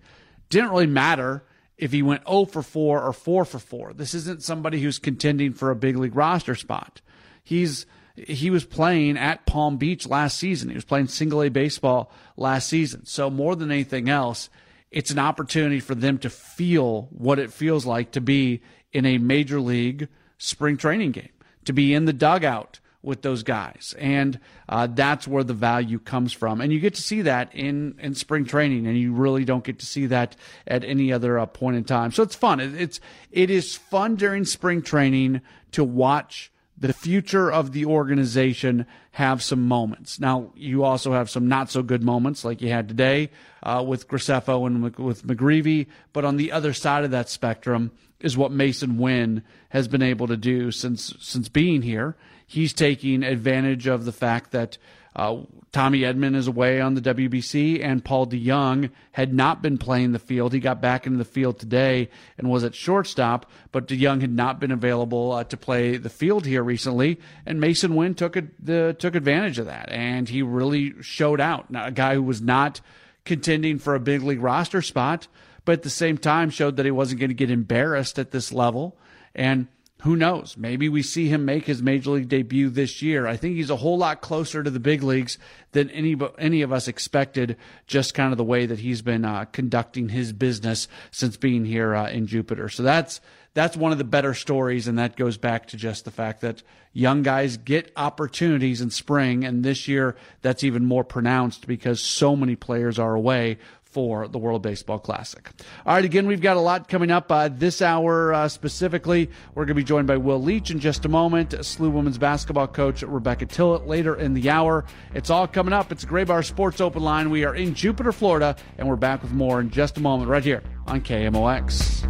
Didn't 0.48 0.70
really 0.70 0.86
matter 0.86 1.44
if 1.78 1.92
he 1.92 2.02
went 2.02 2.26
0 2.28 2.44
for 2.44 2.62
4 2.62 3.02
or 3.02 3.12
4 3.12 3.44
for 3.44 3.58
4. 3.58 3.92
This 3.94 4.14
isn't 4.14 4.42
somebody 4.42 4.80
who's 4.80 4.98
contending 4.98 5.52
for 5.54 5.70
a 5.70 5.76
big 5.76 5.96
league 5.96 6.14
roster 6.14 6.54
spot. 6.54 7.00
He's 7.42 7.86
he 8.16 8.50
was 8.50 8.64
playing 8.64 9.16
at 9.16 9.46
Palm 9.46 9.76
Beach 9.76 10.06
last 10.06 10.38
season. 10.38 10.68
He 10.68 10.74
was 10.74 10.84
playing 10.84 11.08
single 11.08 11.42
A 11.42 11.48
baseball 11.48 12.10
last 12.36 12.68
season. 12.68 13.06
So 13.06 13.30
more 13.30 13.56
than 13.56 13.70
anything 13.70 14.08
else, 14.08 14.50
it's 14.90 15.10
an 15.10 15.18
opportunity 15.18 15.80
for 15.80 15.94
them 15.94 16.18
to 16.18 16.30
feel 16.30 17.08
what 17.10 17.38
it 17.38 17.52
feels 17.52 17.86
like 17.86 18.12
to 18.12 18.20
be 18.20 18.62
in 18.92 19.06
a 19.06 19.18
major 19.18 19.60
league 19.60 20.08
spring 20.38 20.76
training 20.76 21.12
game, 21.12 21.30
to 21.64 21.72
be 21.72 21.94
in 21.94 22.06
the 22.06 22.12
dugout 22.12 22.80
with 23.02 23.22
those 23.22 23.42
guys. 23.42 23.94
And 23.98 24.38
uh, 24.68 24.88
that's 24.88 25.26
where 25.26 25.44
the 25.44 25.54
value 25.54 25.98
comes 25.98 26.32
from. 26.32 26.60
And 26.60 26.72
you 26.72 26.80
get 26.80 26.94
to 26.94 27.02
see 27.02 27.22
that 27.22 27.54
in, 27.54 27.94
in 27.98 28.14
spring 28.14 28.44
training, 28.44 28.86
and 28.86 28.98
you 28.98 29.12
really 29.12 29.44
don't 29.44 29.64
get 29.64 29.78
to 29.78 29.86
see 29.86 30.06
that 30.06 30.36
at 30.66 30.84
any 30.84 31.12
other 31.12 31.38
uh, 31.38 31.46
point 31.46 31.76
in 31.76 31.84
time. 31.84 32.12
So 32.12 32.22
it's 32.22 32.34
fun. 32.34 32.60
It, 32.60 32.74
it's, 32.78 33.00
it 33.30 33.48
is 33.48 33.76
fun 33.76 34.16
during 34.16 34.44
spring 34.44 34.82
training 34.82 35.40
to 35.72 35.84
watch 35.84 36.52
the 36.80 36.94
future 36.94 37.52
of 37.52 37.72
the 37.72 37.84
organization 37.84 38.86
have 39.12 39.42
some 39.42 39.68
moments. 39.68 40.18
Now, 40.18 40.50
you 40.56 40.82
also 40.82 41.12
have 41.12 41.28
some 41.28 41.46
not 41.46 41.70
so 41.70 41.82
good 41.82 42.02
moments 42.02 42.42
like 42.44 42.62
you 42.62 42.70
had 42.70 42.88
today 42.88 43.30
uh, 43.62 43.84
with 43.86 44.08
Graceffo 44.08 44.66
and 44.66 44.82
with 44.82 45.26
McGreevy. 45.26 45.86
But 46.14 46.24
on 46.24 46.38
the 46.38 46.50
other 46.52 46.72
side 46.72 47.04
of 47.04 47.10
that 47.10 47.28
spectrum 47.28 47.90
is 48.18 48.36
what 48.36 48.50
Masyn 48.50 48.96
Winn 48.96 49.42
has 49.70 49.88
been 49.88 50.02
able 50.02 50.26
to 50.28 50.36
do 50.36 50.70
since 50.70 51.14
since 51.20 51.48
being 51.48 51.82
here. 51.82 52.16
He's 52.46 52.72
taking 52.72 53.22
advantage 53.22 53.86
of 53.86 54.04
the 54.04 54.12
fact 54.12 54.50
that 54.52 54.78
uh, 55.20 55.42
Tommy 55.70 56.00
Edman 56.00 56.34
is 56.34 56.48
away 56.48 56.80
on 56.80 56.94
the 56.94 57.02
WBC, 57.02 57.84
and 57.84 58.02
Paul 58.02 58.26
DeJong 58.26 58.90
had 59.12 59.34
not 59.34 59.60
been 59.60 59.76
playing 59.76 60.12
the 60.12 60.18
field. 60.18 60.54
He 60.54 60.60
got 60.60 60.80
back 60.80 61.06
into 61.06 61.18
the 61.18 61.26
field 61.26 61.58
today 61.58 62.08
and 62.38 62.48
was 62.48 62.64
at 62.64 62.74
shortstop, 62.74 63.44
but 63.70 63.86
DeJong 63.86 64.22
had 64.22 64.32
not 64.32 64.60
been 64.60 64.70
available 64.70 65.32
uh, 65.32 65.44
to 65.44 65.58
play 65.58 65.98
the 65.98 66.08
field 66.08 66.46
here 66.46 66.62
recently. 66.62 67.20
And 67.44 67.60
Masyn 67.60 67.96
Winn 67.96 68.14
took 68.14 68.34
a, 68.34 68.44
the, 68.58 68.96
took 68.98 69.14
advantage 69.14 69.58
of 69.58 69.66
that, 69.66 69.90
and 69.90 70.26
he 70.26 70.40
really 70.40 70.94
showed 71.02 71.40
out. 71.40 71.70
Now, 71.70 71.84
a 71.84 71.92
guy 71.92 72.14
who 72.14 72.22
was 72.22 72.40
not 72.40 72.80
contending 73.26 73.78
for 73.78 73.94
a 73.94 74.00
big 74.00 74.22
league 74.22 74.40
roster 74.40 74.80
spot, 74.80 75.28
but 75.66 75.72
at 75.72 75.82
the 75.82 75.90
same 75.90 76.16
time 76.16 76.48
showed 76.48 76.76
that 76.76 76.86
he 76.86 76.90
wasn't 76.90 77.20
going 77.20 77.28
to 77.28 77.34
get 77.34 77.50
embarrassed 77.50 78.18
at 78.18 78.30
this 78.30 78.54
level. 78.54 78.96
And 79.34 79.68
who 80.02 80.16
knows? 80.16 80.56
Maybe 80.56 80.88
we 80.88 81.02
see 81.02 81.28
him 81.28 81.44
make 81.44 81.66
his 81.66 81.82
major 81.82 82.10
league 82.10 82.28
debut 82.28 82.70
this 82.70 83.02
year. 83.02 83.26
I 83.26 83.36
think 83.36 83.56
he's 83.56 83.70
a 83.70 83.76
whole 83.76 83.98
lot 83.98 84.20
closer 84.20 84.62
to 84.62 84.70
the 84.70 84.80
big 84.80 85.02
leagues 85.02 85.38
than 85.72 85.90
any 85.90 86.16
any 86.38 86.62
of 86.62 86.72
us 86.72 86.88
expected. 86.88 87.56
Just 87.86 88.14
kind 88.14 88.32
of 88.32 88.38
the 88.38 88.44
way 88.44 88.66
that 88.66 88.78
he's 88.78 89.02
been 89.02 89.24
uh, 89.24 89.44
conducting 89.46 90.08
his 90.08 90.32
business 90.32 90.88
since 91.10 91.36
being 91.36 91.64
here 91.64 91.94
uh, 91.94 92.08
in 92.08 92.26
Jupiter. 92.26 92.68
So 92.68 92.82
that's 92.82 93.20
that's 93.52 93.76
one 93.76 93.92
of 93.92 93.98
the 93.98 94.04
better 94.04 94.32
stories, 94.32 94.86
and 94.86 94.98
that 94.98 95.16
goes 95.16 95.36
back 95.36 95.66
to 95.68 95.76
just 95.76 96.04
the 96.04 96.10
fact 96.10 96.40
that 96.40 96.62
young 96.92 97.22
guys 97.22 97.56
get 97.56 97.92
opportunities 97.96 98.80
in 98.80 98.90
spring, 98.90 99.44
and 99.44 99.64
this 99.64 99.88
year 99.88 100.16
that's 100.40 100.64
even 100.64 100.84
more 100.84 101.04
pronounced 101.04 101.66
because 101.66 102.00
so 102.00 102.36
many 102.36 102.56
players 102.56 102.98
are 102.98 103.14
away 103.14 103.58
for 103.90 104.28
the 104.28 104.38
World 104.38 104.62
Baseball 104.62 104.98
Classic. 104.98 105.50
All 105.84 105.94
right, 105.94 106.04
again, 106.04 106.26
we've 106.26 106.40
got 106.40 106.56
a 106.56 106.60
lot 106.60 106.88
coming 106.88 107.10
up 107.10 107.30
uh, 107.30 107.48
this 107.48 107.82
hour 107.82 108.32
uh, 108.32 108.48
specifically. 108.48 109.30
We're 109.54 109.64
going 109.64 109.74
to 109.76 109.82
be 109.82 109.84
joined 109.84 110.06
by 110.06 110.16
Will 110.16 110.40
Leitch 110.40 110.70
in 110.70 110.78
just 110.78 111.04
a 111.04 111.08
moment, 111.08 111.50
SLU 111.50 111.90
women's 111.90 112.18
basketball 112.18 112.68
coach 112.68 113.02
Rebecca 113.02 113.46
Tillett 113.46 113.86
later 113.86 114.14
in 114.14 114.34
the 114.34 114.48
hour. 114.48 114.84
It's 115.14 115.30
all 115.30 115.46
coming 115.46 115.72
up. 115.72 115.90
It's 115.90 116.04
Graybar 116.04 116.44
Sports 116.44 116.80
Open 116.80 117.02
Line. 117.02 117.30
We 117.30 117.44
are 117.44 117.54
in 117.54 117.74
Jupiter, 117.74 118.12
Florida, 118.12 118.56
and 118.78 118.88
we're 118.88 118.96
back 118.96 119.22
with 119.22 119.32
more 119.32 119.60
in 119.60 119.70
just 119.70 119.98
a 119.98 120.00
moment 120.00 120.30
right 120.30 120.44
here 120.44 120.62
on 120.86 121.00
KMOX. 121.00 122.06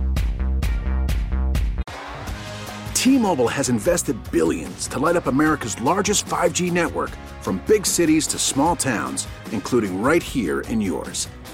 T-Mobile 2.95 3.49
has 3.49 3.71
invested 3.71 4.15
billions 4.31 4.87
to 4.89 4.99
light 4.99 5.17
up 5.17 5.27
America's 5.27 5.81
largest 5.81 6.27
5G 6.27 6.71
network 6.71 7.09
from 7.41 7.63
big 7.67 7.87
cities 7.87 8.27
to 8.27 8.39
small 8.39 8.77
towns, 8.77 9.27
including 9.53 10.03
right 10.03 10.23
here 10.23 10.61
in 10.61 10.83
yours. 10.83 11.27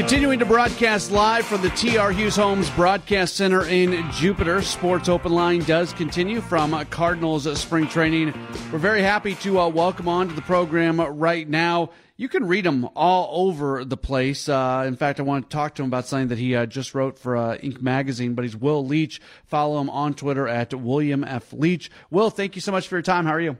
Continuing 0.00 0.38
to 0.38 0.46
broadcast 0.46 1.10
live 1.10 1.44
from 1.44 1.60
the 1.60 1.68
TR 1.68 2.10
Hughes 2.10 2.34
Homes 2.34 2.70
Broadcast 2.70 3.36
Center 3.36 3.66
in 3.66 4.10
Jupiter. 4.12 4.62
Sports 4.62 5.10
Open 5.10 5.30
Line 5.30 5.60
does 5.64 5.92
continue 5.92 6.40
from 6.40 6.72
Cardinals 6.86 7.60
spring 7.60 7.86
training. 7.86 8.32
We're 8.72 8.78
very 8.78 9.02
happy 9.02 9.34
to 9.34 9.60
uh, 9.60 9.68
welcome 9.68 10.08
on 10.08 10.28
to 10.28 10.34
the 10.34 10.40
program 10.40 11.02
right 11.02 11.46
now. 11.46 11.90
You 12.16 12.30
can 12.30 12.46
read 12.46 12.64
him 12.64 12.88
all 12.96 13.46
over 13.46 13.84
the 13.84 13.98
place. 13.98 14.48
Uh, 14.48 14.84
in 14.86 14.96
fact, 14.96 15.20
I 15.20 15.22
want 15.22 15.50
to 15.50 15.54
talk 15.54 15.74
to 15.74 15.82
him 15.82 15.90
about 15.90 16.06
something 16.06 16.28
that 16.28 16.38
he 16.38 16.56
uh, 16.56 16.64
just 16.64 16.94
wrote 16.94 17.18
for 17.18 17.36
uh, 17.36 17.58
Inc. 17.58 17.82
magazine, 17.82 18.32
but 18.32 18.46
he's 18.46 18.56
Will 18.56 18.82
Leitch. 18.82 19.20
Follow 19.44 19.82
him 19.82 19.90
on 19.90 20.14
Twitter 20.14 20.48
at 20.48 20.72
William 20.72 21.24
F. 21.24 21.52
Leitch. 21.52 21.90
Will, 22.10 22.30
thank 22.30 22.54
you 22.54 22.62
so 22.62 22.72
much 22.72 22.88
for 22.88 22.94
your 22.94 23.02
time. 23.02 23.26
How 23.26 23.32
are 23.32 23.40
you? 23.40 23.58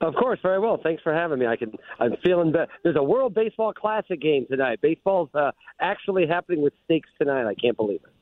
Of 0.00 0.14
course, 0.14 0.38
very 0.42 0.58
well. 0.58 0.78
Thanks 0.82 1.02
for 1.02 1.12
having 1.12 1.38
me. 1.38 1.46
I 1.46 1.56
can. 1.56 1.72
I'm 1.98 2.16
feeling 2.22 2.52
better. 2.52 2.68
There's 2.82 2.96
a 2.96 3.02
World 3.02 3.34
Baseball 3.34 3.72
Classic 3.72 4.20
game 4.20 4.46
tonight. 4.50 4.80
Baseball's 4.82 5.30
uh, 5.34 5.52
actually 5.80 6.26
happening 6.26 6.62
with 6.62 6.74
stakes 6.84 7.08
tonight. 7.18 7.46
I 7.46 7.54
can't 7.54 7.76
believe 7.76 8.00
it. 8.04 8.12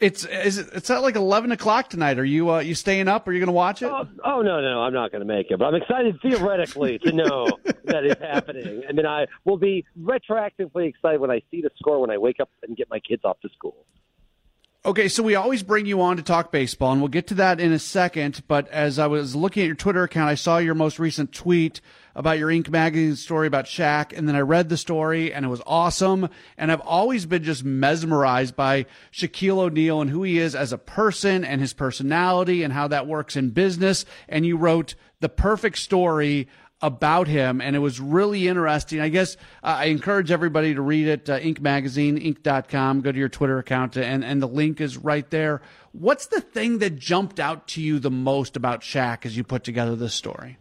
It's 0.00 0.24
is 0.24 0.56
it, 0.56 0.68
it's 0.72 0.88
at 0.88 1.02
like 1.02 1.14
eleven 1.14 1.52
o'clock 1.52 1.90
tonight. 1.90 2.18
Are 2.18 2.24
you 2.24 2.50
uh, 2.50 2.58
you 2.60 2.74
staying 2.74 3.06
up? 3.06 3.28
Are 3.28 3.32
you 3.32 3.38
going 3.38 3.48
to 3.48 3.52
watch 3.52 3.82
it? 3.82 3.90
Oh, 3.90 4.04
oh 4.24 4.40
no, 4.40 4.60
no, 4.60 4.80
I'm 4.80 4.94
not 4.94 5.12
going 5.12 5.20
to 5.20 5.26
make 5.26 5.50
it. 5.50 5.58
But 5.58 5.66
I'm 5.66 5.74
excited 5.74 6.18
theoretically 6.22 6.98
to 7.00 7.12
know 7.12 7.46
that 7.84 8.04
it's 8.04 8.20
happening, 8.20 8.82
and 8.88 8.96
then 8.96 9.06
I 9.06 9.26
will 9.44 9.58
be 9.58 9.84
retroactively 10.00 10.88
excited 10.88 11.20
when 11.20 11.30
I 11.30 11.42
see 11.50 11.60
the 11.60 11.70
score 11.78 12.00
when 12.00 12.10
I 12.10 12.16
wake 12.16 12.40
up 12.40 12.48
and 12.62 12.76
get 12.76 12.88
my 12.90 12.98
kids 12.98 13.24
off 13.24 13.38
to 13.40 13.50
school. 13.50 13.84
Okay, 14.82 15.08
so 15.08 15.22
we 15.22 15.34
always 15.34 15.62
bring 15.62 15.84
you 15.84 16.00
on 16.00 16.16
to 16.16 16.22
talk 16.22 16.50
baseball, 16.50 16.92
and 16.92 17.02
we'll 17.02 17.08
get 17.08 17.26
to 17.26 17.34
that 17.34 17.60
in 17.60 17.70
a 17.70 17.78
second. 17.78 18.42
But 18.48 18.66
as 18.68 18.98
I 18.98 19.08
was 19.08 19.36
looking 19.36 19.62
at 19.62 19.66
your 19.66 19.74
Twitter 19.74 20.04
account, 20.04 20.30
I 20.30 20.36
saw 20.36 20.56
your 20.56 20.74
most 20.74 20.98
recent 20.98 21.32
tweet 21.32 21.82
about 22.14 22.38
your 22.38 22.48
Inc. 22.48 22.70
magazine 22.70 23.14
story 23.14 23.46
about 23.46 23.66
Shaq, 23.66 24.16
and 24.16 24.26
then 24.26 24.34
I 24.34 24.40
read 24.40 24.70
the 24.70 24.78
story, 24.78 25.34
and 25.34 25.44
it 25.44 25.50
was 25.50 25.60
awesome. 25.66 26.30
And 26.56 26.72
I've 26.72 26.80
always 26.80 27.26
been 27.26 27.42
just 27.42 27.62
mesmerized 27.62 28.56
by 28.56 28.86
Shaquille 29.12 29.58
O'Neal 29.58 30.00
and 30.00 30.08
who 30.08 30.22
he 30.22 30.38
is 30.38 30.54
as 30.54 30.72
a 30.72 30.78
person, 30.78 31.44
and 31.44 31.60
his 31.60 31.74
personality, 31.74 32.62
and 32.62 32.72
how 32.72 32.88
that 32.88 33.06
works 33.06 33.36
in 33.36 33.50
business. 33.50 34.06
And 34.30 34.46
you 34.46 34.56
wrote 34.56 34.94
the 35.20 35.28
perfect 35.28 35.76
story 35.76 36.48
about 36.82 37.28
him, 37.28 37.60
and 37.60 37.76
it 37.76 37.80
was 37.80 38.00
really 38.00 38.48
interesting. 38.48 39.00
I 39.00 39.08
guess 39.08 39.36
uh, 39.62 39.76
I 39.78 39.84
encourage 39.86 40.30
everybody 40.30 40.74
to 40.74 40.80
read 40.80 41.06
it. 41.06 41.28
Uh, 41.28 41.38
Inc. 41.38 41.60
Magazine, 41.60 42.18
Inc.com. 42.18 43.00
Go 43.02 43.12
to 43.12 43.18
your 43.18 43.28
Twitter 43.28 43.58
account, 43.58 43.96
and 43.96 44.24
and 44.24 44.42
the 44.42 44.48
link 44.48 44.80
is 44.80 44.96
right 44.96 45.28
there. 45.30 45.62
What's 45.92 46.26
the 46.26 46.40
thing 46.40 46.78
that 46.78 46.96
jumped 46.96 47.40
out 47.40 47.66
to 47.68 47.82
you 47.82 47.98
the 47.98 48.10
most 48.10 48.56
about 48.56 48.82
Shaq 48.82 49.26
as 49.26 49.36
you 49.36 49.44
put 49.44 49.64
together 49.64 49.96
this 49.96 50.14
story? 50.14 50.58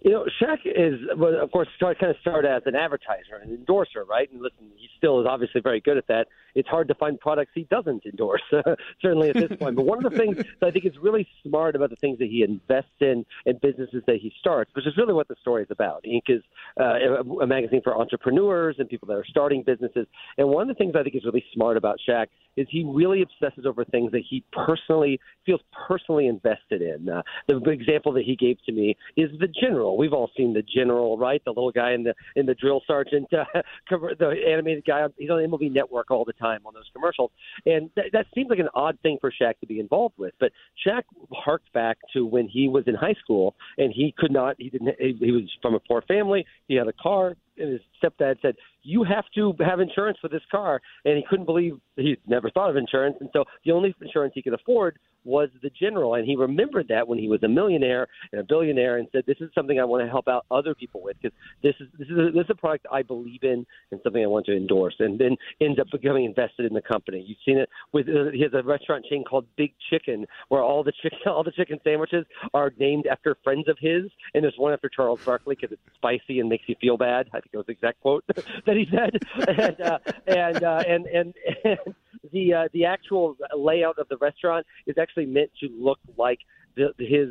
You 0.00 0.12
know, 0.12 0.26
Shaq 0.40 0.58
is, 0.64 1.00
well, 1.16 1.42
of 1.42 1.50
course, 1.50 1.66
start, 1.74 1.98
kind 1.98 2.10
of 2.10 2.20
started 2.20 2.48
as 2.48 2.62
an 2.66 2.76
advertiser, 2.76 3.34
an 3.42 3.50
endorser, 3.50 4.04
right? 4.04 4.30
And 4.30 4.40
listen, 4.40 4.70
he 4.76 4.88
still 4.96 5.20
is 5.20 5.26
obviously 5.28 5.60
very 5.60 5.80
good 5.80 5.96
at 5.96 6.06
that. 6.06 6.28
It's 6.58 6.68
hard 6.68 6.88
to 6.88 6.94
find 6.94 7.18
products 7.20 7.52
he 7.54 7.64
doesn't 7.70 8.04
endorse, 8.04 8.42
certainly 9.00 9.30
at 9.30 9.36
this 9.36 9.56
point. 9.58 9.76
But 9.76 9.84
one 9.84 10.04
of 10.04 10.10
the 10.10 10.18
things 10.18 10.36
that 10.36 10.66
I 10.66 10.70
think 10.72 10.84
is 10.84 10.94
really 11.00 11.26
smart 11.46 11.76
about 11.76 11.90
the 11.90 11.96
things 11.96 12.18
that 12.18 12.28
he 12.28 12.42
invests 12.42 12.90
in 13.00 13.24
and 13.46 13.60
businesses 13.60 14.02
that 14.06 14.16
he 14.16 14.32
starts, 14.40 14.74
which 14.74 14.86
is 14.86 14.96
really 14.96 15.14
what 15.14 15.28
the 15.28 15.36
story 15.40 15.62
is 15.62 15.68
about. 15.70 16.04
Inc. 16.04 16.22
is 16.28 16.42
uh, 16.80 17.22
a 17.40 17.46
magazine 17.46 17.80
for 17.84 17.96
entrepreneurs 17.96 18.76
and 18.80 18.88
people 18.88 19.06
that 19.06 19.14
are 19.14 19.24
starting 19.28 19.62
businesses. 19.62 20.06
And 20.36 20.48
one 20.48 20.62
of 20.62 20.68
the 20.68 20.74
things 20.74 20.94
I 20.98 21.04
think 21.04 21.14
is 21.14 21.24
really 21.24 21.44
smart 21.54 21.76
about 21.76 21.98
Shaq 22.08 22.26
is 22.56 22.66
he 22.70 22.84
really 22.84 23.22
obsesses 23.22 23.66
over 23.66 23.84
things 23.84 24.10
that 24.10 24.22
he 24.28 24.42
personally 24.52 25.20
feels 25.46 25.60
personally 25.86 26.26
invested 26.26 26.82
in. 26.82 27.08
Uh, 27.08 27.22
the 27.46 27.70
example 27.70 28.12
that 28.12 28.24
he 28.24 28.34
gave 28.34 28.56
to 28.66 28.72
me 28.72 28.96
is 29.16 29.30
the 29.38 29.46
general. 29.46 29.96
We've 29.96 30.12
all 30.12 30.30
seen 30.36 30.52
the 30.52 30.62
general, 30.62 31.16
right? 31.16 31.40
The 31.44 31.50
little 31.50 31.70
guy 31.70 31.92
in 31.92 32.02
the 32.02 32.14
in 32.34 32.46
the 32.46 32.54
drill 32.54 32.82
sergeant, 32.86 33.28
uh, 33.32 33.44
the 33.90 34.34
animated 34.48 34.84
guy. 34.84 35.06
He's 35.16 35.30
on 35.30 35.38
MLB 35.38 35.72
Network 35.72 36.10
all 36.10 36.24
the 36.24 36.32
time 36.32 36.47
on 36.64 36.74
those 36.74 36.88
commercials, 36.92 37.30
and 37.66 37.90
th- 37.94 38.12
that 38.12 38.26
seems 38.34 38.50
like 38.50 38.58
an 38.58 38.68
odd 38.74 38.98
thing 39.02 39.18
for 39.20 39.30
Shaq 39.30 39.58
to 39.60 39.66
be 39.66 39.80
involved 39.80 40.14
with. 40.18 40.34
But 40.40 40.52
Shaq 40.86 41.02
harked 41.32 41.72
back 41.72 41.98
to 42.12 42.24
when 42.26 42.48
he 42.48 42.68
was 42.68 42.84
in 42.86 42.94
high 42.94 43.14
school, 43.22 43.54
and 43.76 43.92
he 43.92 44.14
could 44.16 44.32
not. 44.32 44.56
He 44.58 44.70
didn't. 44.70 44.94
He, 44.98 45.16
he 45.18 45.32
was 45.32 45.50
from 45.62 45.74
a 45.74 45.80
poor 45.80 46.02
family. 46.02 46.46
He 46.68 46.74
had 46.74 46.88
a 46.88 46.92
car, 46.92 47.36
and 47.58 47.72
his 47.72 47.80
stepdad 48.02 48.36
said, 48.42 48.56
"You 48.82 49.04
have 49.04 49.24
to 49.34 49.54
have 49.60 49.80
insurance 49.80 50.18
for 50.20 50.28
this 50.28 50.42
car," 50.50 50.80
and 51.04 51.16
he 51.16 51.24
couldn't 51.28 51.46
believe 51.46 51.78
he 51.96 52.16
never 52.26 52.50
thought 52.50 52.70
of 52.70 52.76
insurance, 52.76 53.16
and 53.20 53.30
so 53.32 53.44
the 53.64 53.72
only 53.72 53.94
insurance 54.00 54.32
he 54.34 54.42
could 54.42 54.54
afford 54.54 54.98
was 55.28 55.50
the 55.62 55.70
general, 55.70 56.14
and 56.14 56.26
he 56.26 56.34
remembered 56.34 56.88
that 56.88 57.06
when 57.06 57.18
he 57.18 57.28
was 57.28 57.42
a 57.42 57.48
millionaire 57.48 58.08
and 58.32 58.40
a 58.40 58.44
billionaire, 58.44 58.96
and 58.96 59.06
said, 59.12 59.24
"This 59.26 59.36
is 59.40 59.50
something 59.54 59.78
I 59.78 59.84
want 59.84 60.04
to 60.04 60.10
help 60.10 60.26
out 60.26 60.46
other 60.50 60.74
people 60.74 61.02
with 61.02 61.16
because 61.20 61.36
this 61.62 61.74
is 61.80 61.88
this 61.98 62.08
is 62.08 62.34
this 62.34 62.44
is 62.44 62.50
a 62.50 62.54
product 62.54 62.86
I 62.90 63.02
believe 63.02 63.42
in 63.42 63.66
and 63.90 64.00
something 64.02 64.22
I 64.22 64.26
want 64.26 64.46
to 64.46 64.56
endorse." 64.56 64.96
And 64.98 65.18
then 65.18 65.36
ends 65.60 65.78
up 65.78 65.86
becoming 65.92 66.24
invested 66.24 66.66
in 66.66 66.74
the 66.74 66.82
company. 66.82 67.24
You've 67.26 67.38
seen 67.44 67.58
it 67.58 67.68
with 67.92 68.08
uh, 68.08 68.30
he 68.32 68.42
has 68.42 68.52
a 68.54 68.62
restaurant 68.62 69.04
chain 69.08 69.22
called 69.22 69.46
Big 69.56 69.74
Chicken, 69.90 70.26
where 70.48 70.62
all 70.62 70.82
the 70.82 70.92
chicken 71.02 71.18
all 71.26 71.44
the 71.44 71.52
chicken 71.52 71.78
sandwiches 71.84 72.24
are 72.54 72.72
named 72.78 73.06
after 73.06 73.36
friends 73.44 73.68
of 73.68 73.76
his, 73.78 74.04
and 74.34 74.42
there's 74.42 74.56
one 74.56 74.72
after 74.72 74.88
Charles 74.88 75.20
Barkley 75.24 75.56
because 75.60 75.72
it's 75.72 75.94
spicy 75.94 76.40
and 76.40 76.48
makes 76.48 76.64
you 76.66 76.74
feel 76.80 76.96
bad. 76.96 77.28
I 77.32 77.40
think 77.40 77.50
it 77.52 77.56
was 77.56 77.66
the 77.66 77.72
exact 77.72 78.00
quote 78.00 78.24
that 78.66 78.76
he 78.76 78.86
said, 78.90 79.18
and 79.58 79.80
uh, 79.80 79.98
and, 80.26 80.64
uh, 80.64 80.82
and 80.86 81.06
and 81.06 81.34
and 81.64 81.94
the 82.32 82.54
uh, 82.54 82.68
the 82.72 82.84
actual 82.84 83.36
layout 83.56 83.98
of 83.98 84.08
the 84.08 84.16
restaurant 84.18 84.66
is 84.86 84.96
actually 84.98 85.17
meant 85.26 85.50
to 85.60 85.68
look 85.78 85.98
like 86.16 86.38
the, 86.76 86.92
his 86.98 87.28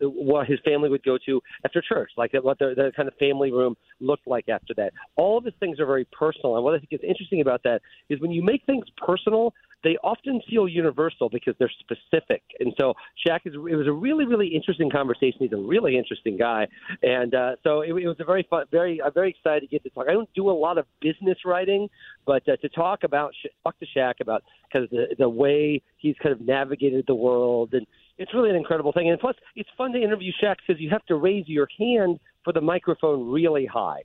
what 0.00 0.46
his 0.46 0.58
family 0.64 0.88
would 0.88 1.02
go 1.02 1.18
to 1.26 1.40
after 1.64 1.82
church, 1.82 2.12
like 2.16 2.32
what 2.42 2.58
the, 2.58 2.74
the 2.76 2.92
kind 2.96 3.08
of 3.08 3.14
family 3.14 3.50
room 3.50 3.76
looked 4.00 4.26
like 4.26 4.48
after 4.48 4.72
that. 4.74 4.92
All 5.16 5.36
of 5.36 5.44
his 5.44 5.54
things 5.60 5.80
are 5.80 5.86
very 5.86 6.06
personal, 6.06 6.56
and 6.56 6.64
what 6.64 6.74
I 6.74 6.78
think 6.78 6.92
is 6.92 7.00
interesting 7.02 7.40
about 7.40 7.62
that 7.64 7.82
is 8.08 8.20
when 8.20 8.30
you 8.30 8.42
make 8.42 8.64
things 8.66 8.84
personal, 8.96 9.52
they 9.84 9.96
often 10.02 10.40
feel 10.48 10.66
universal 10.66 11.28
because 11.28 11.54
they're 11.58 11.70
specific. 11.78 12.42
And 12.58 12.74
so 12.78 12.94
Shaq 13.24 13.40
is 13.44 13.54
it 13.54 13.76
was 13.76 13.86
a 13.86 13.92
really 13.92 14.24
really 14.24 14.48
interesting 14.48 14.90
conversation. 14.90 15.38
He's 15.38 15.52
a 15.52 15.56
really 15.56 15.96
interesting 15.96 16.36
guy, 16.36 16.66
and 17.02 17.34
uh, 17.34 17.56
so 17.62 17.82
it, 17.82 17.90
it 17.90 18.08
was 18.08 18.16
a 18.18 18.24
very 18.24 18.46
fun, 18.50 18.64
very 18.70 19.00
I'm 19.00 19.12
very 19.12 19.30
excited 19.30 19.60
to 19.60 19.66
get 19.66 19.84
to 19.84 19.90
talk. 19.90 20.06
I 20.08 20.12
don't 20.12 20.32
do 20.34 20.50
a 20.50 20.52
lot 20.52 20.78
of 20.78 20.86
business 21.00 21.38
writing, 21.44 21.88
but 22.26 22.48
uh, 22.48 22.56
to 22.56 22.68
talk 22.70 23.04
about 23.04 23.32
talk 23.62 23.78
to 23.78 23.86
Shaq 23.96 24.14
about 24.20 24.42
kind 24.72 24.84
of 24.84 24.90
the 24.90 25.14
the 25.18 25.28
way 25.28 25.82
he's 25.98 26.16
kind 26.22 26.32
of 26.32 26.40
navigated 26.40 27.04
the 27.06 27.14
world 27.14 27.74
and 27.74 27.86
it's 28.18 28.32
really 28.32 28.50
an 28.50 28.56
incredible 28.56 28.92
thing. 28.92 29.10
And 29.10 29.18
plus, 29.18 29.36
it's 29.56 29.68
fun 29.76 29.92
to 29.92 30.00
interview 30.00 30.32
Shaq 30.42 30.56
because 30.66 30.80
you 30.80 30.90
have 30.90 31.04
to 31.06 31.16
raise 31.16 31.48
your 31.48 31.68
hand 31.78 32.20
for 32.44 32.52
the 32.52 32.60
microphone 32.60 33.30
really 33.30 33.66
high. 33.66 34.02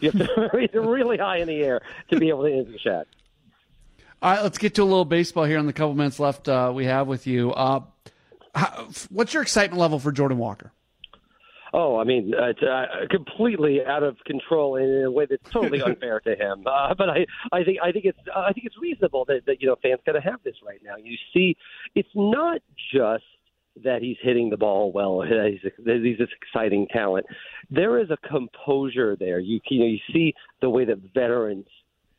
You 0.00 0.10
have 0.10 0.26
to 0.26 0.50
raise 0.54 0.70
it 0.72 0.78
really 0.78 1.18
high 1.18 1.38
in 1.38 1.48
the 1.48 1.60
air 1.62 1.80
to 2.10 2.18
be 2.18 2.28
able 2.30 2.42
to 2.42 2.52
interview 2.52 2.78
Shaq. 2.84 3.04
All 4.24 4.30
right, 4.30 4.42
let's 4.42 4.56
get 4.56 4.76
to 4.76 4.82
a 4.82 4.84
little 4.84 5.04
baseball 5.04 5.44
here 5.44 5.58
in 5.58 5.66
the 5.66 5.74
couple 5.74 5.92
minutes 5.92 6.18
left 6.18 6.48
uh, 6.48 6.72
we 6.74 6.86
have 6.86 7.06
with 7.06 7.26
you. 7.26 7.52
Uh, 7.52 7.80
how, 8.54 8.88
what's 9.10 9.34
your 9.34 9.42
excitement 9.42 9.78
level 9.78 9.98
for 9.98 10.12
Jordan 10.12 10.38
Walker? 10.38 10.72
Oh, 11.74 11.98
I 11.98 12.04
mean, 12.04 12.32
uh, 12.32 12.46
it's 12.46 12.62
uh, 12.62 12.86
completely 13.10 13.84
out 13.84 14.02
of 14.02 14.16
control 14.24 14.76
in 14.76 15.04
a 15.04 15.10
way 15.10 15.26
that's 15.28 15.42
totally 15.50 15.82
unfair 15.84 16.20
to 16.20 16.36
him. 16.36 16.64
Uh, 16.66 16.94
but 16.94 17.10
I, 17.10 17.26
I 17.52 17.64
think, 17.64 17.80
I 17.82 17.92
think 17.92 18.06
it's, 18.06 18.18
I 18.34 18.54
think 18.54 18.64
it's 18.64 18.78
reasonable 18.80 19.26
that, 19.26 19.42
that 19.44 19.60
you 19.60 19.68
know 19.68 19.76
fans 19.82 20.00
got 20.06 20.12
to 20.12 20.22
have 20.22 20.42
this 20.42 20.54
right 20.66 20.80
now. 20.82 20.94
You 20.96 21.18
see, 21.34 21.54
it's 21.94 22.08
not 22.14 22.62
just 22.94 23.24
that 23.84 24.00
he's 24.00 24.16
hitting 24.22 24.48
the 24.48 24.56
ball 24.56 24.90
well. 24.90 25.20
He's, 25.20 25.60
he's 25.84 26.16
this 26.16 26.30
exciting 26.40 26.86
talent. 26.90 27.26
There 27.70 28.00
is 28.00 28.08
a 28.08 28.16
composure 28.26 29.16
there. 29.20 29.38
You 29.38 29.60
you 29.68 29.80
know 29.80 29.86
you 29.86 29.98
see 30.14 30.32
the 30.62 30.70
way 30.70 30.86
that 30.86 30.96
veterans 31.12 31.66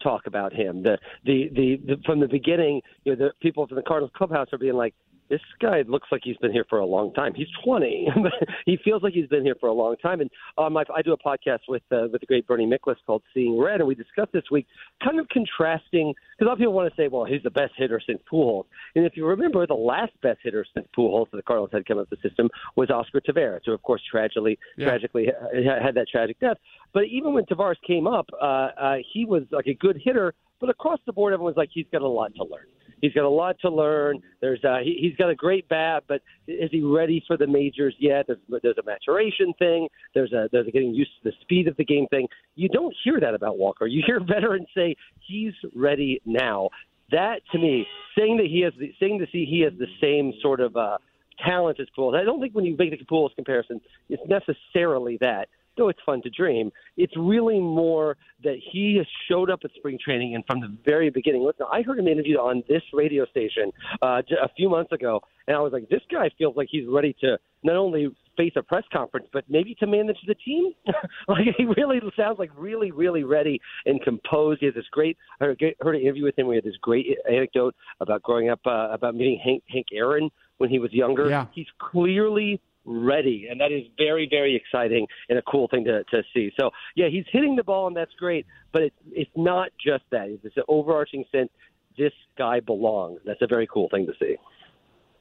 talk 0.05 0.27
about 0.27 0.53
him. 0.53 0.83
The 0.83 0.97
the 1.25 1.50
the, 1.59 1.67
the 1.88 1.95
from 2.05 2.19
the 2.19 2.27
beginning, 2.27 2.81
you 3.03 3.15
know, 3.15 3.27
the 3.27 3.31
people 3.41 3.67
from 3.67 3.75
the 3.75 3.83
Cardinals 3.83 4.12
clubhouse 4.15 4.47
are 4.53 4.57
being 4.57 4.75
like, 4.75 4.93
this 5.29 5.41
guy 5.60 5.84
looks 5.88 6.08
like 6.12 6.22
he's 6.24 6.38
been 6.38 6.51
here 6.51 6.65
for 6.70 6.79
a 6.79 6.86
long 6.86 7.13
time. 7.13 7.34
He's 7.34 7.48
20. 7.63 8.08
he 8.65 8.77
feels 8.84 9.01
like 9.03 9.13
he's 9.13 9.27
been 9.27 9.44
here 9.44 9.55
for 9.60 9.70
a 9.70 9.74
long 9.74 9.96
time. 9.98 10.22
And 10.22 10.29
um, 10.58 10.77
I, 10.77 10.84
I 10.96 11.01
do 11.01 11.13
a 11.13 11.17
podcast 11.17 11.62
with 11.67 11.84
uh, 11.91 12.08
with 12.12 12.22
the 12.22 12.27
great 12.27 12.48
Bernie 12.48 12.67
Miklasz 12.67 12.98
called 13.05 13.24
Seeing 13.34 13.60
Red, 13.60 13.79
and 13.82 13.88
we 13.88 13.96
discussed 13.96 14.32
this 14.32 14.44
week, 14.51 14.67
kind 15.03 15.20
of 15.20 15.27
contrasting 15.29 16.13
because 16.38 16.46
a 16.46 16.46
lot 16.46 16.53
of 16.53 16.60
people 16.60 16.74
want 16.74 16.94
to 16.94 17.01
say, 17.01 17.08
well, 17.08 17.25
he's 17.25 17.44
the 17.44 17.50
best 17.50 17.74
hitter 17.77 18.01
since 18.05 18.20
Pujols. 18.32 18.65
And 18.96 19.05
if 19.05 19.17
you 19.17 19.25
remember, 19.25 19.65
the 19.65 19.74
last 19.74 20.13
best 20.22 20.39
hitter 20.44 20.65
since 20.74 20.88
Pujols 20.98 21.29
that 21.32 21.38
the 21.38 21.44
Cardinals 21.44 21.72
had 21.74 21.86
come 21.86 21.98
up 21.98 22.10
the 22.10 22.17
system 22.27 22.50
was 22.75 22.89
Oscar 22.89 23.22
Taveras, 23.22 23.62
who 23.65 23.74
of 23.74 23.82
course 23.82 24.01
tragically 24.10 24.60
yeah. 24.77 24.88
tragically 24.88 25.27
had 25.53 25.96
that 25.96 26.08
tragic 26.12 26.39
death. 26.39 26.58
But 26.94 27.05
even 27.05 27.34
when 27.34 27.46
Taveras 27.46 27.75
came 27.86 28.08
up, 28.08 28.29
uh, 28.41 28.46
uh, 28.46 28.96
he 29.13 29.25
was 29.25 29.44
like 29.51 29.67
a 29.67 29.74
good 29.74 30.00
hitter. 30.03 30.34
But 30.60 30.70
across 30.70 31.00
the 31.05 31.13
board, 31.13 31.34
everyone's 31.34 31.58
like, 31.58 31.70
he's 31.74 31.86
got 31.91 32.01
a 32.01 32.08
lot 32.08 32.34
to 32.36 32.44
learn. 32.44 32.65
He's 33.02 33.14
got 33.14 33.25
a 33.25 33.30
lot 33.30 33.58
to 33.62 33.70
learn. 33.70 34.22
There's 34.42 34.64
uh, 34.64 34.80
he, 34.84 34.98
he's 35.02 35.16
got 35.18 35.30
a 35.30 35.36
great 35.36 35.68
bat, 35.70 36.04
but 36.08 36.22
is 36.48 36.70
he 36.72 36.82
ready 36.82 37.24
for 37.28 37.38
the 37.38 37.48
majors 37.48 37.96
yet? 38.00 38.28
There's, 38.28 38.40
there's 38.64 38.78
a 38.78 38.86
maturation 38.86 39.54
thing. 39.60 39.88
There's 40.14 40.34
a 40.34 40.50
there's 40.52 40.68
a 40.68 40.72
getting 40.72 40.94
used 40.94 41.12
to 41.24 41.30
the 41.30 41.36
speed 41.42 41.68
of 41.68 41.78
the 41.78 41.86
game 41.86 42.08
thing. 42.08 42.28
You 42.56 42.70
don't 42.70 42.96
hear 43.04 43.20
that 43.20 43.34
about 43.34 43.58
Walker. 43.58 43.86
You 43.86 44.04
hear 44.06 44.20
veterans 44.25 44.68
say 44.75 44.96
he's 45.28 45.54
ready 45.75 46.22
now. 46.25 46.70
That 47.12 47.42
to 47.52 47.60
me, 47.60 47.86
saying 48.18 48.38
that 48.38 48.48
he 48.48 48.62
has 48.62 48.74
the 48.80 48.94
saying 49.00 49.20
to 49.20 49.28
see 49.32 49.46
he 49.46 49.62
has 49.62 49.74
the 49.78 49.88
same 50.02 50.34
sort 50.42 50.60
of 50.60 50.75
uh, 50.75 50.98
talent 51.46 51.80
as 51.80 51.88
Pujols. 51.98 52.16
I 52.16 52.24
don't 52.24 52.40
think 52.40 52.56
when 52.56 52.66
you 52.66 52.75
make 52.78 52.92
the 52.92 53.06
Pujols 53.06 53.36
comparison, 53.36 53.82
it's 54.10 54.24
necessarily 54.28 55.18
that 55.22 55.50
though 55.77 55.89
it's 55.89 56.00
fun 56.05 56.22
to 56.24 56.29
dream, 56.29 56.72
it's 56.98 57.13
really 57.17 57.60
more 57.60 58.17
that 58.44 58.58
he 58.72 58.96
has 58.98 59.08
showed 59.29 59.50
up 59.50 59.62
at 59.63 59.72
spring 59.75 59.98
training 60.03 60.36
and 60.36 60.44
from 60.46 60.62
the 60.62 60.75
very 60.86 61.10
beginning. 61.10 61.44
Listen, 61.44 61.65
I 61.72 61.82
heard 61.82 62.00
him 62.00 62.08
interviewed 62.08 62.38
on 62.38 62.63
this 62.67 62.82
radio 62.94 63.25
station 63.25 63.72
uh, 64.01 64.22
a 64.41 64.50
few 64.55 64.70
months 64.70 64.91
ago, 64.91 65.22
and 65.48 65.55
I 65.55 65.60
was 65.60 65.74
like, 65.74 65.89
this 65.89 66.01
guy 66.12 66.29
feels 66.38 66.55
like 66.55 66.67
he's 66.72 66.88
ready 66.88 67.15
to 67.22 67.38
not 67.63 67.75
only 67.75 68.15
face 68.38 68.53
a 68.55 68.62
press 68.62 68.84
conference, 68.91 69.27
but 69.32 69.44
maybe 69.50 69.75
to 69.75 69.88
manage 69.88 70.17
the 70.27 70.36
team. 70.36 70.74
like 71.27 71.46
he 71.58 71.65
really 71.65 72.00
sounds 72.17 72.39
like 72.39 72.51
really, 72.58 72.91
really 72.91 73.24
ready 73.24 73.60
and 73.86 74.01
composed. 74.01 74.60
He 74.60 74.67
has 74.67 74.75
this 74.75 74.86
great. 74.91 75.17
I 75.39 75.46
heard, 75.46 75.63
heard 75.82 75.96
an 75.96 76.01
interview 76.01 76.25
with 76.25 76.38
him. 76.38 76.48
We 76.48 76.55
had 76.55 76.63
this 76.63 76.77
great 76.82 77.05
anecdote 77.29 77.75
about 78.00 78.24
growing 78.24 78.50
up, 78.50 78.60
uh, 78.65 78.89
about 78.91 79.15
meeting 79.15 79.39
Hank, 79.44 79.63
Hank 79.70 79.88
Aaron 79.94 80.29
when 80.58 80.70
he 80.70 80.79
was 80.79 80.91
younger. 80.94 81.29
Yeah. 81.29 81.48
He's 81.53 81.67
clearly 81.79 82.62
ready, 82.86 83.48
and 83.50 83.60
that 83.60 83.72
is 83.72 83.84
very, 83.98 84.27
very 84.30 84.56
exciting 84.56 85.08
and 85.30 85.38
a 85.38 85.42
cool 85.44 85.68
thing 85.68 85.84
to, 85.86 86.04
to 86.06 86.24
see. 86.34 86.51
So, 86.60 86.72
yeah, 86.96 87.08
he's 87.10 87.25
hitting 87.32 87.56
the 87.56 87.63
ball, 87.63 87.88
and 87.88 87.96
that's 87.96 88.13
great, 88.13 88.46
but 88.72 88.84
it's 88.84 88.96
it's 89.12 89.32
not 89.36 89.70
just 89.84 90.04
that. 90.12 90.30
It's 90.44 90.58
an 90.58 90.63
overarching 90.68 91.25
sense. 91.32 91.50
This 91.98 92.13
guy 92.38 92.60
belongs. 92.60 93.22
That's 93.25 93.42
a 93.42 93.48
very 93.48 93.68
cool 93.68 93.89
thing 93.89 94.06
to 94.06 94.13
see. 94.20 94.36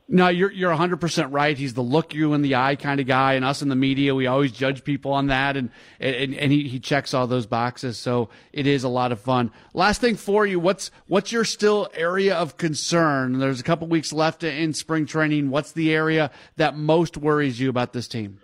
No, 0.06 0.28
you're 0.28 0.52
you're 0.52 0.70
100 0.70 1.00
percent 1.00 1.32
right. 1.32 1.56
He's 1.56 1.72
the 1.72 1.82
look 1.82 2.12
you 2.12 2.34
in 2.34 2.42
the 2.42 2.56
eye 2.56 2.76
kind 2.76 3.00
of 3.00 3.06
guy, 3.06 3.34
and 3.34 3.44
us 3.44 3.62
in 3.62 3.70
the 3.70 3.74
media, 3.74 4.14
we 4.14 4.26
always 4.26 4.52
judge 4.52 4.84
people 4.84 5.12
on 5.12 5.28
that, 5.28 5.56
and 5.56 5.70
and, 5.98 6.34
and 6.34 6.52
he, 6.52 6.68
he 6.68 6.78
checks 6.78 7.14
all 7.14 7.26
those 7.26 7.46
boxes. 7.46 7.96
So 7.96 8.28
it 8.52 8.66
is 8.66 8.84
a 8.84 8.88
lot 8.88 9.12
of 9.12 9.20
fun. 9.20 9.50
Last 9.72 10.02
thing 10.02 10.16
for 10.16 10.44
you, 10.44 10.60
what's 10.60 10.90
what's 11.06 11.32
your 11.32 11.44
still 11.44 11.88
area 11.94 12.36
of 12.36 12.58
concern? 12.58 13.38
There's 13.38 13.60
a 13.60 13.64
couple 13.64 13.88
weeks 13.88 14.12
left 14.12 14.44
in 14.44 14.74
spring 14.74 15.06
training. 15.06 15.48
What's 15.48 15.72
the 15.72 15.94
area 15.94 16.30
that 16.56 16.76
most 16.76 17.16
worries 17.16 17.58
you 17.58 17.70
about 17.70 17.94
this 17.94 18.06
team? 18.06 18.40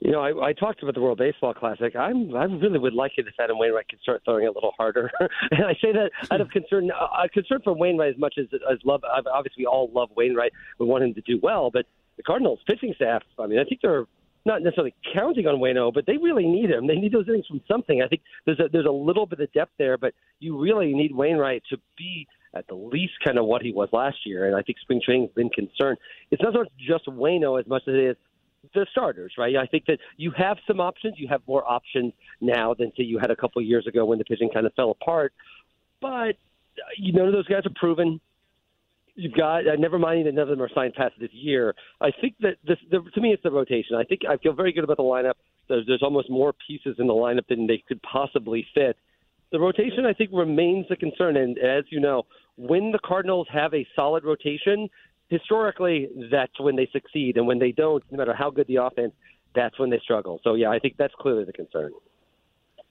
You 0.00 0.12
know, 0.12 0.20
I, 0.20 0.48
I 0.48 0.52
talked 0.52 0.82
about 0.82 0.94
the 0.94 1.00
World 1.00 1.18
Baseball 1.18 1.54
Classic. 1.54 1.96
I'm, 1.96 2.34
I 2.36 2.44
really 2.44 2.78
would 2.78 2.92
like 2.92 3.12
it 3.16 3.26
if 3.26 3.34
Adam 3.40 3.58
Wainwright 3.58 3.88
could 3.88 4.00
start 4.00 4.22
throwing 4.24 4.46
a 4.46 4.50
little 4.50 4.72
harder. 4.76 5.10
and 5.50 5.64
I 5.64 5.72
say 5.82 5.92
that 5.92 6.10
out 6.30 6.40
of 6.42 6.50
concern, 6.50 6.90
uh, 6.90 7.26
concern 7.32 7.60
for 7.64 7.72
Wainwright 7.72 8.14
as 8.14 8.20
much 8.20 8.34
as 8.38 8.46
as 8.70 8.78
love. 8.84 9.02
Obviously, 9.04 9.62
we 9.62 9.66
all 9.66 9.90
love 9.94 10.10
Wainwright. 10.14 10.52
We 10.78 10.86
want 10.86 11.04
him 11.04 11.14
to 11.14 11.22
do 11.22 11.40
well, 11.42 11.70
but 11.70 11.86
the 12.18 12.22
Cardinals 12.22 12.60
pitching 12.66 12.92
staff. 12.94 13.22
I 13.38 13.46
mean, 13.46 13.58
I 13.58 13.64
think 13.64 13.80
they're 13.80 14.04
not 14.44 14.62
necessarily 14.62 14.94
counting 15.14 15.46
on 15.46 15.56
Wayno, 15.56 15.92
but 15.92 16.06
they 16.06 16.18
really 16.18 16.46
need 16.46 16.70
him. 16.70 16.86
They 16.86 16.94
need 16.94 17.12
those 17.12 17.28
innings 17.28 17.46
from 17.46 17.62
something. 17.66 18.00
I 18.02 18.08
think 18.08 18.22
there's 18.44 18.60
a, 18.60 18.68
there's 18.70 18.86
a 18.86 18.92
little 18.92 19.26
bit 19.26 19.40
of 19.40 19.52
depth 19.52 19.72
there, 19.78 19.98
but 19.98 20.14
you 20.38 20.58
really 20.58 20.94
need 20.94 21.14
Wainwright 21.14 21.62
to 21.70 21.78
be 21.98 22.28
at 22.54 22.66
the 22.68 22.74
least 22.74 23.14
kind 23.24 23.38
of 23.38 23.44
what 23.46 23.62
he 23.62 23.72
was 23.72 23.88
last 23.92 24.18
year. 24.24 24.46
And 24.46 24.56
I 24.56 24.62
think 24.62 24.78
spring 24.78 25.00
training's 25.04 25.32
been 25.32 25.50
concerned. 25.50 25.98
It's 26.30 26.42
not 26.42 26.52
so 26.52 26.60
much 26.60 26.68
just 26.78 27.06
Wayno 27.06 27.58
as 27.58 27.66
much 27.66 27.82
as 27.88 27.94
it 27.94 28.00
is 28.00 28.16
the 28.74 28.86
starters, 28.90 29.32
right? 29.38 29.56
I 29.56 29.66
think 29.66 29.86
that 29.86 29.98
you 30.16 30.32
have 30.36 30.58
some 30.66 30.80
options. 30.80 31.14
You 31.18 31.28
have 31.28 31.42
more 31.46 31.68
options 31.68 32.12
now 32.40 32.74
than 32.74 32.92
say 32.96 33.04
you 33.04 33.18
had 33.18 33.30
a 33.30 33.36
couple 33.36 33.62
years 33.62 33.86
ago 33.86 34.04
when 34.04 34.18
the 34.18 34.24
pitching 34.24 34.50
kind 34.52 34.66
of 34.66 34.74
fell 34.74 34.90
apart. 34.90 35.32
But 36.00 36.36
you 36.98 37.12
none 37.12 37.26
of 37.26 37.32
those 37.32 37.46
guys 37.46 37.64
are 37.64 37.72
proven. 37.74 38.20
You've 39.14 39.34
got 39.34 39.66
uh, 39.66 39.76
never 39.78 39.98
mind 39.98 40.26
that 40.26 40.34
none 40.34 40.42
of 40.42 40.48
them 40.48 40.62
are 40.62 40.70
signed 40.74 40.94
past 40.94 41.14
this 41.18 41.30
year. 41.32 41.74
I 42.00 42.10
think 42.20 42.34
that 42.40 42.56
this 42.66 42.78
the, 42.90 43.00
to 43.14 43.20
me 43.20 43.32
it's 43.32 43.42
the 43.42 43.50
rotation. 43.50 43.96
I 43.96 44.04
think 44.04 44.22
I 44.28 44.36
feel 44.36 44.52
very 44.52 44.72
good 44.72 44.84
about 44.84 44.98
the 44.98 45.02
lineup. 45.02 45.34
There's, 45.68 45.86
there's 45.86 46.02
almost 46.02 46.30
more 46.30 46.52
pieces 46.66 46.96
in 46.98 47.06
the 47.06 47.14
lineup 47.14 47.46
than 47.48 47.66
they 47.66 47.82
could 47.88 48.00
possibly 48.02 48.66
fit. 48.74 48.96
The 49.52 49.60
rotation 49.60 50.04
I 50.06 50.12
think 50.12 50.30
remains 50.32 50.86
a 50.90 50.96
concern, 50.96 51.36
and 51.36 51.58
as 51.58 51.84
you 51.90 52.00
know, 52.00 52.24
when 52.56 52.92
the 52.92 52.98
Cardinals 53.04 53.46
have 53.52 53.72
a 53.74 53.86
solid 53.94 54.24
rotation, 54.24 54.88
historically, 55.28 56.08
that's 56.30 56.58
when 56.60 56.76
they 56.76 56.88
succeed, 56.92 57.36
and 57.36 57.46
when 57.46 57.58
they 57.58 57.72
don't, 57.72 58.02
no 58.10 58.18
matter 58.18 58.34
how 58.34 58.50
good 58.50 58.66
the 58.66 58.76
offense, 58.76 59.12
that's 59.54 59.78
when 59.78 59.90
they 59.90 59.98
struggle. 59.98 60.40
So 60.44 60.54
yeah, 60.54 60.70
I 60.70 60.78
think 60.78 60.96
that's 60.96 61.14
clearly 61.18 61.44
the 61.44 61.52
concern. 61.52 61.92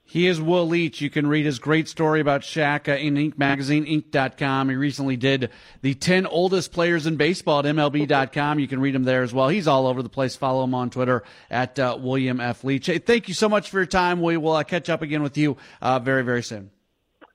He 0.08 0.28
is 0.28 0.40
Will 0.40 0.68
Leitch. 0.68 1.02
You 1.02 1.10
can 1.10 1.26
read 1.26 1.46
his 1.46 1.58
great 1.58 1.88
story 1.88 2.22
about 2.22 2.42
Shaq 2.42 2.88
uh, 2.88 2.96
in 2.96 3.16
Inc. 3.16 3.40
magazine, 3.40 3.86
Inc.com. 3.86 4.70
He 4.70 4.76
recently 4.76 5.18
did 5.18 5.50
the 5.82 5.96
10 5.96 6.28
oldest 6.28 6.72
players 6.72 7.08
in 7.08 7.16
baseball 7.16 7.60
at 7.60 7.66
MLB.com. 7.66 8.60
You 8.60 8.68
can 8.68 8.80
read 8.80 8.94
him 8.94 9.04
there 9.04 9.24
as 9.24 9.34
well. 9.34 9.50
He's 9.50 9.68
all 9.68 9.88
over 9.88 10.04
the 10.04 10.10
place. 10.10 10.36
Follow 10.36 10.64
him 10.64 10.76
on 10.76 10.92
Twitter 10.92 11.24
at 11.50 11.80
uh, 11.80 11.98
William 12.00 12.40
F. 12.40 12.64
Leitch. 12.64 12.86
Hey, 12.86 13.00
thank 13.00 13.28
you 13.28 13.34
so 13.34 13.50
much 13.50 13.72
for 13.72 13.80
your 13.80 13.88
time. 13.88 14.22
We 14.22 14.38
will 14.38 14.54
uh, 14.54 14.64
catch 14.64 14.90
up 14.90 15.02
again 15.02 15.24
with 15.24 15.40
you 15.40 15.58
uh, 15.82 15.98
very, 15.98 16.24
very 16.24 16.44
soon. 16.44 16.70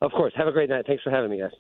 Of 0.01 0.13
course. 0.13 0.33
Have 0.37 0.47
a 0.47 0.53
great 0.53 0.71
night. 0.71 0.87
Thanks 0.87 1.03
for 1.03 1.11
having 1.11 1.31
me, 1.31 1.41
guys. 1.41 1.51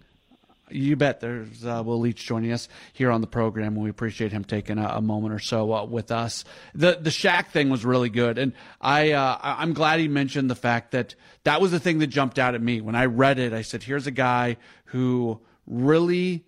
You 0.70 0.96
bet. 0.96 1.20
There's 1.20 1.64
uh, 1.64 1.82
Will 1.84 2.00
Leitch 2.00 2.24
joining 2.24 2.52
us 2.52 2.68
here 2.92 3.10
on 3.10 3.20
the 3.20 3.26
program, 3.26 3.74
we 3.74 3.90
appreciate 3.90 4.32
him 4.32 4.44
taking 4.44 4.78
a, 4.78 4.86
a 4.86 5.00
moment 5.00 5.34
or 5.34 5.38
so 5.38 5.72
uh, 5.72 5.84
with 5.84 6.10
us. 6.10 6.44
The 6.74 6.98
the 7.00 7.10
Shaq 7.10 7.48
thing 7.48 7.70
was 7.70 7.84
really 7.84 8.10
good, 8.10 8.38
and 8.38 8.52
I 8.80 9.12
uh, 9.12 9.38
I'm 9.42 9.72
glad 9.72 10.00
he 10.00 10.08
mentioned 10.08 10.50
the 10.50 10.54
fact 10.54 10.92
that 10.92 11.14
that 11.44 11.60
was 11.60 11.70
the 11.70 11.80
thing 11.80 11.98
that 11.98 12.08
jumped 12.08 12.38
out 12.38 12.54
at 12.54 12.62
me 12.62 12.80
when 12.80 12.94
I 12.94 13.06
read 13.06 13.38
it. 13.38 13.52
I 13.52 13.62
said, 13.62 13.82
"Here's 13.82 14.06
a 14.06 14.12
guy 14.12 14.56
who 14.86 15.40
really." 15.66 16.44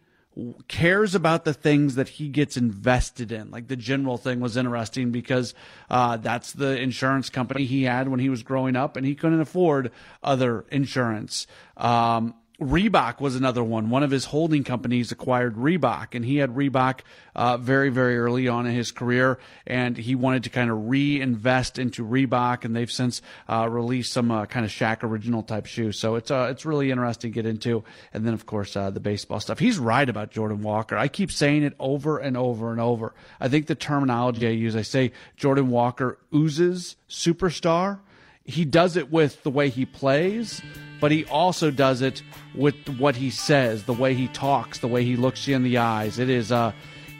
cares 0.66 1.14
about 1.14 1.44
the 1.44 1.52
things 1.52 1.96
that 1.96 2.08
he 2.08 2.28
gets 2.28 2.56
invested 2.56 3.32
in. 3.32 3.50
Like 3.50 3.68
the 3.68 3.76
general 3.76 4.16
thing 4.16 4.40
was 4.40 4.56
interesting 4.56 5.10
because 5.10 5.54
uh, 5.90 6.16
that's 6.16 6.52
the 6.52 6.80
insurance 6.80 7.28
company 7.28 7.66
he 7.66 7.82
had 7.82 8.08
when 8.08 8.18
he 8.18 8.30
was 8.30 8.42
growing 8.42 8.74
up, 8.74 8.96
and 8.96 9.04
he 9.04 9.14
couldn't 9.14 9.40
afford 9.40 9.90
other 10.22 10.64
insurance. 10.70 11.46
Um, 11.76 12.34
Reebok 12.62 13.20
was 13.20 13.36
another 13.36 13.64
one. 13.64 13.90
One 13.90 14.02
of 14.02 14.10
his 14.10 14.26
holding 14.26 14.64
companies 14.64 15.12
acquired 15.12 15.56
Reebok, 15.56 16.14
and 16.14 16.24
he 16.24 16.36
had 16.36 16.54
Reebok 16.54 17.00
uh, 17.34 17.56
very, 17.56 17.90
very 17.90 18.18
early 18.18 18.46
on 18.48 18.66
in 18.66 18.74
his 18.74 18.92
career, 18.92 19.38
and 19.66 19.96
he 19.96 20.14
wanted 20.14 20.44
to 20.44 20.50
kind 20.50 20.70
of 20.70 20.88
reinvest 20.88 21.78
into 21.78 22.06
Reebok, 22.06 22.64
and 22.64 22.76
they've 22.76 22.90
since 22.90 23.20
uh, 23.48 23.68
released 23.68 24.12
some 24.12 24.30
uh, 24.30 24.46
kind 24.46 24.64
of 24.64 24.70
Shaq 24.70 25.02
original 25.02 25.42
type 25.42 25.66
shoes. 25.66 25.98
So 25.98 26.14
it's 26.14 26.30
uh, 26.30 26.48
it's 26.50 26.64
really 26.64 26.90
interesting 26.90 27.32
to 27.32 27.34
get 27.34 27.46
into. 27.46 27.84
And 28.12 28.26
then 28.26 28.34
of 28.34 28.46
course 28.46 28.76
uh, 28.76 28.90
the 28.90 29.00
baseball 29.00 29.40
stuff. 29.40 29.58
He's 29.58 29.78
right 29.78 30.08
about 30.08 30.30
Jordan 30.30 30.62
Walker. 30.62 30.96
I 30.96 31.08
keep 31.08 31.32
saying 31.32 31.64
it 31.64 31.74
over 31.78 32.18
and 32.18 32.36
over 32.36 32.70
and 32.70 32.80
over. 32.80 33.14
I 33.40 33.48
think 33.48 33.66
the 33.66 33.74
terminology 33.74 34.46
I 34.46 34.50
use, 34.50 34.76
I 34.76 34.82
say 34.82 35.12
Jordan 35.36 35.68
Walker 35.68 36.18
oozes 36.34 36.96
superstar. 37.08 38.00
He 38.44 38.64
does 38.64 38.96
it 38.96 39.10
with 39.10 39.42
the 39.42 39.50
way 39.50 39.68
he 39.68 39.86
plays 39.86 40.62
but 41.02 41.10
he 41.10 41.24
also 41.24 41.72
does 41.72 42.00
it 42.00 42.22
with 42.54 42.76
what 43.00 43.16
he 43.16 43.28
says, 43.28 43.82
the 43.86 43.92
way 43.92 44.14
he 44.14 44.28
talks, 44.28 44.78
the 44.78 44.86
way 44.86 45.04
he 45.04 45.16
looks 45.16 45.48
you 45.48 45.56
in 45.56 45.64
the 45.64 45.76
eyes. 45.76 46.20
It 46.20 46.30
is 46.30 46.52
uh, 46.52 46.70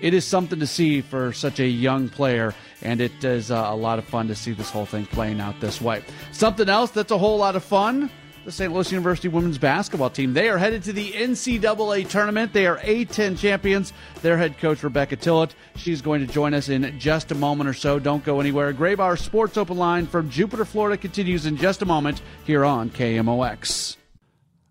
it 0.01 0.15
is 0.15 0.25
something 0.25 0.61
to 0.61 0.69
see 0.69 1.01
for 1.01 1.33
such 1.33 1.59
a 1.59 1.67
young 1.67 2.09
player, 2.09 2.55
and 2.81 3.01
it 3.01 3.25
is 3.25 3.51
uh, 3.51 3.67
a 3.69 3.75
lot 3.75 3.99
of 3.99 4.05
fun 4.05 4.29
to 4.29 4.37
see 4.37 4.53
this 4.53 4.71
whole 4.71 4.87
thing 4.87 5.05
playing 5.07 5.41
out 5.41 5.61
this 5.61 5.81
way. 5.81 6.05
Something 6.31 6.69
else 6.69 6.93
that's 6.93 7.11
a 7.11 7.19
whole 7.19 7.39
lot 7.39 7.57
of 7.57 7.65
fun 7.65 8.09
the 8.45 8.53
St. 8.53 8.73
Louis 8.73 8.91
University 8.91 9.29
women's 9.29 9.59
basketball 9.59 10.11
team. 10.11 10.33
They 10.33 10.49
are 10.49 10.59
headed 10.59 10.83
to 10.85 10.93
the 10.93 11.13
NCAA 11.13 12.09
tournament. 12.09 12.53
They 12.53 12.67
are 12.67 12.79
A10 12.79 13.39
champions. 13.39 13.93
Their 14.23 14.37
head 14.37 14.59
coach, 14.59 14.83
Rebecca 14.83 15.17
Tillett, 15.17 15.53
she's 15.77 16.03
going 16.03 16.27
to 16.27 16.33
join 16.33 16.55
us 16.55 16.69
in 16.69 16.99
just 16.99 17.31
a 17.31 17.35
moment 17.35 17.69
or 17.69 17.75
so. 17.75 17.99
Don't 17.99 18.25
go 18.25 18.41
anywhere. 18.41 18.73
Graybar 18.73 19.19
Sports 19.19 19.57
Open 19.57 19.77
Line 19.77 20.07
from 20.07 20.31
Jupiter, 20.31 20.65
Florida 20.65 20.97
continues 20.97 21.47
in 21.47 21.57
just 21.57 21.83
a 21.83 21.87
moment 21.87 22.23
here 22.45 22.65
on 22.65 22.91
KMOX. 22.91 23.97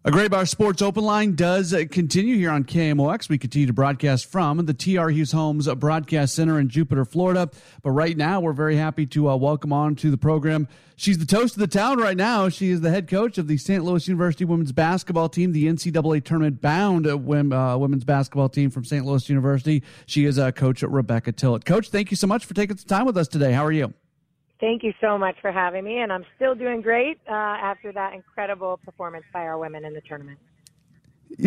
A 0.04 0.10
Great 0.10 0.32
Graybar 0.32 0.50
Sports 0.50 0.82
Open 0.82 1.04
Line 1.04 1.36
does 1.36 1.76
continue 1.92 2.36
here 2.36 2.50
on 2.50 2.64
KMOX. 2.64 3.30
We 3.30 3.38
continue 3.38 3.68
to 3.68 3.74
broadcast 3.74 4.26
from 4.26 4.66
the 4.66 4.74
TR 4.74 5.10
Hughes 5.10 5.32
Homes 5.32 5.72
Broadcast 5.76 6.34
Center 6.34 6.60
in 6.60 6.70
Jupiter, 6.70 7.06
Florida. 7.06 7.52
But 7.84 7.92
right 7.92 8.18
now, 8.18 8.42
we're 8.42 8.54
very 8.54 8.78
happy 8.78 9.06
to 9.06 9.30
uh, 9.30 9.36
welcome 9.36 9.72
on 9.72 9.96
to 9.98 10.10
the 10.10 10.18
program. 10.18 10.68
She's 10.96 11.20
the 11.20 11.28
toast 11.28 11.54
of 11.54 11.60
the 11.60 11.68
town 11.68 12.00
right 12.00 12.18
now. 12.18 12.50
She 12.50 12.72
is 12.72 12.82
the 12.82 12.90
head 12.90 13.08
coach 13.08 13.38
of 13.38 13.48
the 13.48 13.58
St. 13.58 13.84
Louis 13.84 14.08
University 14.08 14.44
women's 14.44 14.72
basketball 14.72 15.30
team, 15.30 15.52
the 15.52 15.68
NCAA 15.68 16.24
tournament 16.26 16.62
bound 16.62 17.06
uh, 17.06 17.16
women's 17.16 18.04
basketball 18.04 18.50
team 18.50 18.72
from 18.72 18.84
St. 18.84 19.06
Louis 19.06 19.30
University. 19.30 19.84
She 20.08 20.26
is 20.26 20.40
uh, 20.40 20.52
Coach 20.52 20.82
Rebecca 20.82 21.32
Tillett. 21.32 21.64
Coach, 21.64 21.90
thank 21.90 22.10
you 22.10 22.18
so 22.18 22.26
much 22.26 22.46
for 22.46 22.56
taking 22.56 22.76
some 22.76 22.88
time 22.88 23.06
with 23.06 23.18
us 23.18 23.28
today. 23.28 23.52
How 23.52 23.64
are 23.64 23.72
you? 23.72 23.94
Thank 24.62 24.84
you 24.84 24.94
so 25.02 25.18
much 25.18 25.36
for 25.42 25.52
having 25.52 25.84
me, 25.84 25.98
and 25.98 26.14
I'm 26.14 26.24
still 26.36 26.54
doing 26.54 26.82
great 26.82 27.20
uh, 27.28 27.34
after 27.34 27.92
that 27.94 28.14
incredible 28.14 28.80
performance 28.86 29.26
by 29.34 29.42
our 29.42 29.58
women 29.58 29.84
in 29.84 29.94
the 29.94 30.02
tournament. 30.02 30.38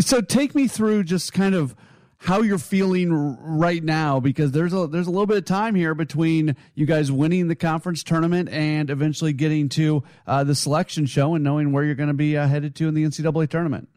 So, 0.01 0.21
take 0.21 0.53
me 0.53 0.67
through 0.67 1.05
just 1.05 1.33
kind 1.33 1.55
of 1.55 1.77
how 2.19 2.43
you're 2.43 2.59
feeling 2.59 3.13
right 3.39 3.85
now, 3.85 4.19
because 4.19 4.51
there's 4.51 4.73
a 4.73 4.89
there's 4.89 5.07
a 5.07 5.11
little 5.11 5.27
bit 5.27 5.37
of 5.37 5.45
time 5.45 5.77
here 5.77 5.95
between 5.95 6.57
you 6.75 6.87
guys 6.87 7.13
winning 7.13 7.47
the 7.47 7.55
conference 7.55 8.03
tournament 8.03 8.49
and 8.49 8.91
eventually 8.91 9.33
getting 9.33 9.69
to 9.69 10.03
uh, 10.27 10.43
the 10.43 10.57
selection 10.57 11.07
show 11.07 11.37
and 11.37 11.45
knowing 11.45 11.71
where 11.71 11.85
you're 11.85 11.95
going 11.95 12.09
to 12.09 12.15
be 12.15 12.37
uh, 12.37 12.49
headed 12.49 12.75
to 12.75 12.89
in 12.89 12.95
the 12.95 13.05
NCAA 13.05 13.49
tournament. 13.49 13.89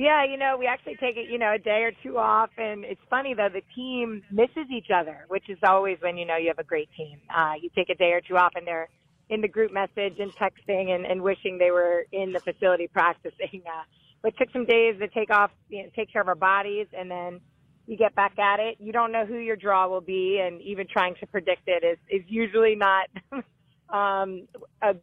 Yeah, 0.00 0.24
you 0.24 0.38
know, 0.38 0.56
we 0.58 0.66
actually 0.66 0.96
take 0.96 1.18
it, 1.18 1.28
you 1.28 1.38
know, 1.38 1.52
a 1.52 1.58
day 1.58 1.82
or 1.82 1.92
two 2.02 2.16
off, 2.16 2.48
and 2.56 2.86
it's 2.86 3.02
funny 3.10 3.34
though 3.34 3.50
the 3.52 3.60
team 3.74 4.22
misses 4.32 4.64
each 4.74 4.86
other, 4.90 5.26
which 5.28 5.50
is 5.50 5.58
always 5.62 5.98
when 6.00 6.16
you 6.16 6.24
know 6.24 6.38
you 6.38 6.48
have 6.48 6.58
a 6.58 6.64
great 6.64 6.88
team. 6.96 7.20
Uh, 7.28 7.52
you 7.60 7.68
take 7.76 7.90
a 7.90 7.94
day 7.94 8.12
or 8.12 8.22
two 8.22 8.34
off, 8.34 8.52
and 8.54 8.66
they're 8.66 8.88
in 9.28 9.42
the 9.42 9.48
group 9.48 9.70
message 9.74 10.18
and 10.18 10.32
texting 10.36 10.88
and, 10.88 11.04
and 11.04 11.20
wishing 11.20 11.58
they 11.58 11.70
were 11.70 12.06
in 12.12 12.32
the 12.32 12.40
facility 12.40 12.86
practicing. 12.94 13.60
Uh, 13.66 13.82
but 14.22 14.34
took 14.38 14.50
some 14.54 14.64
days 14.64 14.98
to 15.00 15.08
take 15.08 15.28
off, 15.28 15.50
you 15.68 15.82
know, 15.82 15.90
take 15.94 16.10
care 16.10 16.22
of 16.22 16.28
our 16.28 16.34
bodies, 16.34 16.86
and 16.98 17.10
then 17.10 17.38
you 17.86 17.98
get 17.98 18.14
back 18.14 18.38
at 18.38 18.58
it. 18.58 18.78
You 18.80 18.92
don't 18.92 19.12
know 19.12 19.26
who 19.26 19.36
your 19.36 19.56
draw 19.56 19.86
will 19.86 20.00
be, 20.00 20.40
and 20.42 20.62
even 20.62 20.86
trying 20.90 21.14
to 21.20 21.26
predict 21.26 21.64
it 21.68 21.84
is 21.84 21.98
is 22.08 22.22
usually 22.26 22.74
not 22.74 23.10
um, 23.90 24.48
a 24.80 24.94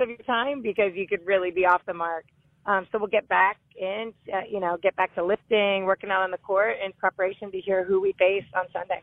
of 0.00 0.08
your 0.08 0.16
time 0.18 0.62
because 0.62 0.92
you 0.94 1.06
could 1.06 1.26
really 1.26 1.50
be 1.50 1.66
off 1.66 1.82
the 1.86 1.92
mark. 1.92 2.24
Um, 2.68 2.86
so 2.92 2.98
we'll 2.98 3.08
get 3.08 3.26
back 3.28 3.56
in, 3.76 4.12
uh, 4.30 4.42
you 4.48 4.60
know, 4.60 4.76
get 4.76 4.94
back 4.94 5.14
to 5.14 5.24
lifting, 5.24 5.86
working 5.86 6.10
out 6.10 6.20
on 6.20 6.30
the 6.30 6.36
court 6.36 6.76
in 6.84 6.92
preparation 6.92 7.50
to 7.50 7.60
hear 7.60 7.82
who 7.82 7.98
we 7.98 8.12
face 8.12 8.44
on 8.54 8.66
Sunday. 8.74 9.02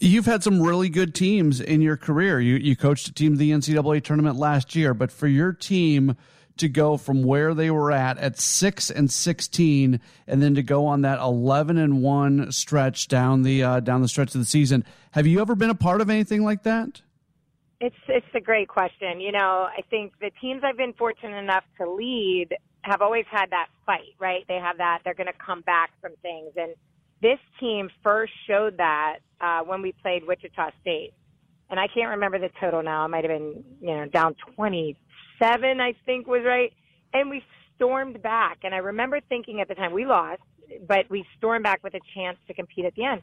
You've 0.00 0.26
had 0.26 0.42
some 0.42 0.60
really 0.60 0.90
good 0.90 1.14
teams 1.14 1.62
in 1.62 1.80
your 1.80 1.96
career. 1.96 2.40
You 2.40 2.56
you 2.56 2.76
coached 2.76 3.08
a 3.08 3.12
team 3.12 3.36
the 3.36 3.52
NCAA 3.52 4.04
tournament 4.04 4.36
last 4.36 4.74
year, 4.74 4.92
but 4.92 5.10
for 5.10 5.26
your 5.26 5.54
team 5.54 6.14
to 6.58 6.68
go 6.68 6.98
from 6.98 7.22
where 7.22 7.54
they 7.54 7.70
were 7.70 7.90
at 7.90 8.18
at 8.18 8.38
six 8.38 8.90
and 8.90 9.10
sixteen, 9.10 9.98
and 10.26 10.42
then 10.42 10.54
to 10.56 10.62
go 10.62 10.86
on 10.86 11.02
that 11.02 11.20
eleven 11.20 11.78
and 11.78 12.02
one 12.02 12.52
stretch 12.52 13.08
down 13.08 13.44
the 13.44 13.62
uh, 13.62 13.80
down 13.80 14.02
the 14.02 14.08
stretch 14.08 14.34
of 14.34 14.40
the 14.40 14.46
season, 14.46 14.84
have 15.12 15.26
you 15.26 15.40
ever 15.40 15.54
been 15.54 15.70
a 15.70 15.74
part 15.74 16.02
of 16.02 16.10
anything 16.10 16.44
like 16.44 16.64
that? 16.64 17.00
It's 17.84 18.02
it's 18.08 18.34
a 18.34 18.40
great 18.40 18.68
question. 18.68 19.20
You 19.20 19.30
know, 19.30 19.68
I 19.68 19.82
think 19.90 20.14
the 20.18 20.30
teams 20.40 20.62
I've 20.64 20.78
been 20.78 20.94
fortunate 20.94 21.36
enough 21.36 21.64
to 21.78 21.90
lead 21.90 22.48
have 22.80 23.02
always 23.02 23.26
had 23.30 23.50
that 23.50 23.66
fight, 23.84 24.14
right? 24.18 24.42
They 24.48 24.54
have 24.54 24.78
that 24.78 25.00
they're 25.04 25.12
going 25.12 25.26
to 25.26 25.38
come 25.44 25.60
back 25.60 25.90
from 26.00 26.12
things, 26.22 26.52
and 26.56 26.74
this 27.20 27.38
team 27.60 27.90
first 28.02 28.32
showed 28.46 28.78
that 28.78 29.18
uh, 29.38 29.60
when 29.64 29.82
we 29.82 29.92
played 30.00 30.26
Wichita 30.26 30.70
State, 30.80 31.12
and 31.68 31.78
I 31.78 31.86
can't 31.88 32.08
remember 32.08 32.38
the 32.38 32.48
total 32.58 32.82
now. 32.82 33.04
It 33.04 33.08
might 33.08 33.24
have 33.24 33.38
been 33.38 33.62
you 33.82 33.94
know 33.94 34.06
down 34.06 34.34
twenty 34.54 34.96
seven, 35.38 35.78
I 35.78 35.92
think 36.06 36.26
was 36.26 36.42
right, 36.46 36.72
and 37.12 37.28
we 37.28 37.42
stormed 37.76 38.22
back. 38.22 38.60
And 38.62 38.74
I 38.74 38.78
remember 38.78 39.20
thinking 39.28 39.60
at 39.60 39.68
the 39.68 39.74
time 39.74 39.92
we 39.92 40.06
lost, 40.06 40.40
but 40.88 41.10
we 41.10 41.26
stormed 41.36 41.64
back 41.64 41.84
with 41.84 41.92
a 41.92 42.00
chance 42.14 42.38
to 42.48 42.54
compete 42.54 42.86
at 42.86 42.94
the 42.94 43.04
end. 43.04 43.20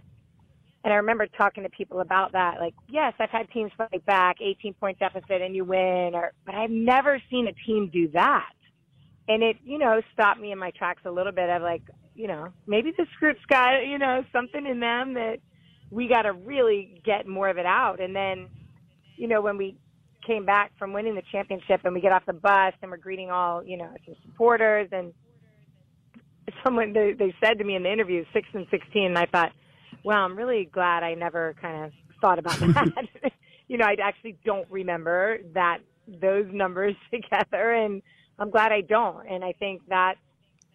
And 0.84 0.92
I 0.92 0.98
remember 0.98 1.28
talking 1.38 1.64
to 1.64 1.70
people 1.70 2.02
about 2.02 2.32
that. 2.32 2.60
Like, 2.60 2.74
yes, 2.90 3.14
I've 3.20 3.30
had 3.30 3.50
teams 3.52 3.72
fight 3.78 4.04
back, 4.06 4.38
18 4.42 4.74
point 4.74 4.98
deficit, 5.00 5.42
and 5.42 5.56
you 5.56 5.64
win, 5.64 6.12
or 6.14 6.34
but 6.46 6.56
I've 6.56 6.72
never 6.72 7.22
seen 7.30 7.48
a 7.48 7.54
team 7.66 7.90
do 7.94 8.10
that. 8.14 8.50
And 9.28 9.44
it, 9.44 9.58
you 9.64 9.78
know, 9.78 10.02
stopped 10.14 10.40
me 10.40 10.52
in 10.52 10.58
my 10.58 10.72
tracks 10.72 11.04
a 11.06 11.12
little 11.12 11.32
bit. 11.32 11.50
Of 11.50 11.62
like, 11.62 11.84
you 12.16 12.28
know, 12.28 12.50
maybe 12.66 12.92
this 12.98 13.08
group's 13.20 13.46
got, 13.48 13.82
you 13.86 14.00
know, 14.00 14.24
something 14.34 14.66
in 14.66 14.80
them 14.80 15.14
that 15.14 15.38
we 15.92 16.08
got 16.08 16.24
to 16.24 16.34
really 16.34 17.00
get 17.06 17.28
more 17.28 17.50
of 17.50 17.58
it 17.58 17.66
out. 17.66 18.00
And 18.02 18.16
then, 18.16 18.48
you 19.18 19.28
know, 19.28 19.42
when 19.42 19.58
we 19.58 19.78
came 20.26 20.46
back 20.46 20.72
from 20.80 20.94
winning 20.94 21.16
the 21.16 21.24
championship 21.32 21.82
and 21.84 21.94
we 21.94 22.02
get 22.02 22.12
off 22.12 22.26
the 22.26 22.34
bus 22.34 22.74
and 22.82 22.90
we're 22.90 22.98
greeting 22.98 23.30
all, 23.30 23.64
you 23.64 23.78
know, 23.78 23.90
some 24.06 24.16
supporters 24.26 24.88
and 24.92 25.14
someone 26.64 26.94
they, 26.94 27.14
they 27.14 27.34
said 27.44 27.60
to 27.60 27.64
me 27.64 27.76
in 27.76 27.84
the 27.84 27.92
interview, 27.92 28.26
six 28.34 28.48
and 28.54 28.66
sixteen, 28.72 29.08
and 29.08 29.18
I 29.18 29.26
thought 29.26 29.52
well, 30.04 30.24
I'm 30.24 30.36
really 30.36 30.70
glad 30.72 31.04
I 31.04 31.14
never 31.14 31.56
kind 31.62 31.86
of 31.86 31.92
thought 32.20 32.40
about 32.40 32.60
that. 32.60 33.06
you 33.68 33.78
know, 33.78 33.86
I 33.86 33.96
actually 34.02 34.38
don't 34.46 34.70
remember 34.70 35.40
that 35.54 35.80
those 36.08 36.46
numbers 36.52 36.96
together, 37.12 37.74
and 37.74 38.02
I'm 38.40 38.50
glad 38.50 38.72
I 38.72 38.82
don't. 38.82 39.28
And 39.28 39.44
I 39.44 39.54
think 39.54 39.82
that 39.90 40.16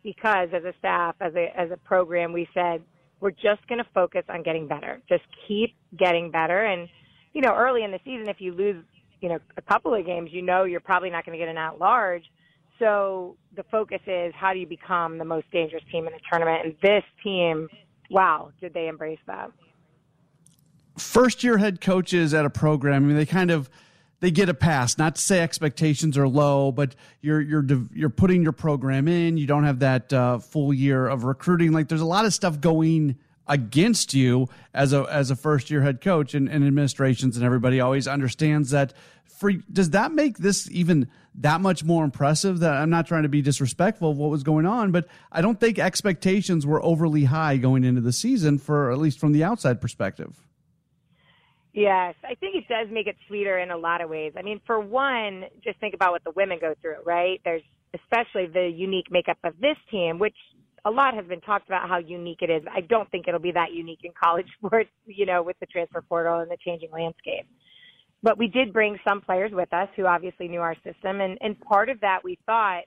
because 0.03 0.49
as 0.53 0.65
a 0.65 0.73
staff, 0.79 1.17
as 1.21 1.35
a 1.35 1.49
as 1.59 1.71
a 1.71 1.77
program, 1.77 2.33
we 2.33 2.49
said 2.55 2.83
we're 3.21 3.31
just 3.31 3.67
going 3.69 3.79
to 3.79 3.91
focus 3.95 4.23
on 4.29 4.43
getting 4.43 4.69
better. 4.69 5.01
Just 5.09 5.25
keep 5.49 5.75
getting 5.99 6.31
better. 6.31 6.65
And 6.65 6.89
you 7.33 7.41
know, 7.41 7.55
early 7.55 7.85
in 7.85 7.91
the 7.91 8.01
season, 8.05 8.29
if 8.29 8.41
you 8.41 8.53
lose, 8.53 8.83
you 9.21 9.29
know, 9.29 9.39
a 9.57 9.63
couple 9.63 9.95
of 9.95 10.07
games, 10.07 10.31
you 10.33 10.43
know 10.43 10.65
you're 10.65 10.81
probably 10.81 11.11
not 11.11 11.27
going 11.27 11.39
to 11.39 11.45
get 11.45 11.51
an 11.51 11.59
at 11.59 11.79
large. 11.79 12.25
So 12.79 13.37
the 13.57 13.65
focus 13.65 14.01
is 14.07 14.33
how 14.35 14.53
do 14.53 14.59
you 14.59 14.67
become 14.67 15.19
the 15.19 15.25
most 15.25 15.51
dangerous 15.51 15.83
team 15.91 16.07
in 16.07 16.13
the 16.13 16.21
tournament? 16.31 16.65
And 16.65 16.75
this 16.83 17.05
team 17.23 17.69
wow, 18.11 18.53
did 18.61 18.75
they 18.75 18.89
embrace 18.89 19.19
that? 19.27 19.51
First 20.99 21.45
year 21.45 21.59
head 21.59 21.81
coaches 21.81 22.33
at 22.33 22.45
a 22.45 22.51
program, 22.51 23.05
I 23.05 23.07
mean, 23.07 23.17
they 23.17 23.27
kind 23.27 23.51
of 23.51 23.69
they 24.21 24.31
get 24.31 24.49
a 24.49 24.55
pass. 24.55 24.97
Not 24.97 25.17
to 25.17 25.21
say 25.21 25.41
expectations 25.41 26.17
are 26.17 26.29
low, 26.29 26.73
but 26.73 26.95
you're 27.21 27.41
you're 27.41 27.65
you're 27.93 28.11
putting 28.11 28.43
your 28.43 28.53
program 28.53 29.09
in. 29.09 29.37
You 29.37 29.47
don't 29.47 29.65
have 29.65 29.81
that 29.81 30.13
uh, 30.13 30.39
full 30.39 30.73
year 30.73 31.07
of 31.07 31.25
recruiting. 31.25 31.73
Like 31.73 31.89
there's 31.89 32.01
a 32.01 32.07
lot 32.07 32.25
of 32.25 32.33
stuff 32.33 32.61
going 32.61 33.17
against 33.49 34.15
you 34.15 34.49
as 34.75 34.93
a 34.93 35.03
as 35.11 35.31
a 35.31 35.37
first 35.37 35.71
year 35.71 35.83
head 35.83 36.01
coach 36.01 36.35
and, 36.35 36.49
and 36.49 36.67
administrations 36.67 37.37
and 37.37 37.45
everybody 37.45 37.81
always 37.81 38.09
understands 38.09 38.71
that 38.71 38.93
for 39.25 39.53
does 39.53 39.91
that 39.91 40.13
make 40.13 40.39
this 40.39 40.71
even 40.71 41.09
that 41.35 41.61
much 41.61 41.85
more 41.85 42.05
impressive 42.05 42.61
that 42.61 42.75
I'm 42.75 42.91
not 42.91 43.07
trying 43.07 43.25
to 43.25 43.29
be 43.29 43.43
disrespectful 43.43 44.11
of 44.11 44.17
what 44.17 44.31
was 44.31 44.43
going 44.43 44.65
on, 44.65 44.91
but 44.91 45.07
I 45.31 45.43
don't 45.43 45.61
think 45.61 45.79
expectations 45.79 46.67
were 46.67 46.83
overly 46.83 47.25
high 47.25 47.59
going 47.59 47.85
into 47.85 48.01
the 48.01 48.13
season 48.13 48.59
for 48.59 48.91
at 48.91 48.99
least 48.99 49.19
from 49.19 49.33
the 49.33 49.45
outside 49.45 49.81
perspective. 49.81 50.47
Yes, 51.75 52.15
I 52.25 52.35
think 52.37 52.57
it 52.57 52.67
does 52.69 52.89
make 52.91 53.07
it 53.07 53.17
sweeter 53.29 53.59
in 53.59 53.71
a 53.71 53.77
lot 53.77 54.01
of 54.01 54.09
ways. 54.09 54.33
I 54.35 54.41
mean, 54.41 54.63
for 54.67 54.81
one, 54.81 55.45
just 55.63 55.79
think 55.79 55.93
about 55.93 56.13
what 56.13 56.25
the 56.25 56.31
women 56.31 56.59
go 56.59 56.75
through, 56.81 57.03
right? 57.05 57.39
There's 57.45 57.63
especially 57.93 58.47
the 58.47 58.73
unique 58.75 59.11
makeup 59.11 59.37
of 59.45 59.53
this 59.61 59.77
team, 59.91 60.19
which 60.19 60.37
a 60.87 60.91
lot 60.91 61.15
has 61.15 61.27
been 61.27 61.41
talked 61.41 61.67
about 61.69 61.89
how 61.89 61.99
unique 61.99 62.39
it 62.43 62.51
is. 62.51 62.63
I 62.73 62.81
don't 62.81 63.11
think 63.11 63.27
it'll 63.27 63.41
be 63.41 63.53
that 63.53 63.73
unique 63.73 64.01
in 64.05 64.13
college 64.23 64.47
sports, 64.59 64.91
you 65.05 65.27
know, 65.27 65.43
with 65.43 65.59
the 65.61 65.67
transfer 65.67 66.01
portal 66.01 66.39
and 66.41 66.51
the 66.51 66.57
changing 66.65 66.91
landscape. 66.93 67.47
But 68.23 68.39
we 68.39 68.47
did 68.47 68.73
bring 68.73 68.97
some 69.07 69.21
players 69.21 69.51
with 69.53 69.73
us 69.73 69.89
who 69.97 70.07
obviously 70.07 70.49
knew 70.49 70.61
our 70.61 70.77
system. 70.77 71.21
And, 71.21 71.37
and 71.41 71.61
part 71.61 71.89
of 71.89 72.01
that, 72.01 72.21
we 72.25 72.39
thought 72.47 72.83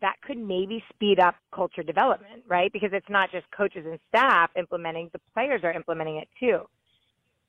that 0.00 0.16
could 0.26 0.38
maybe 0.38 0.82
speed 0.94 1.20
up 1.20 1.34
culture 1.54 1.82
development, 1.82 2.42
right? 2.48 2.72
Because 2.72 2.90
it's 2.92 3.08
not 3.10 3.30
just 3.30 3.44
coaches 3.54 3.84
and 3.86 3.98
staff 4.08 4.50
implementing, 4.56 5.10
the 5.12 5.20
players 5.34 5.60
are 5.62 5.72
implementing 5.72 6.16
it 6.16 6.28
too. 6.38 6.60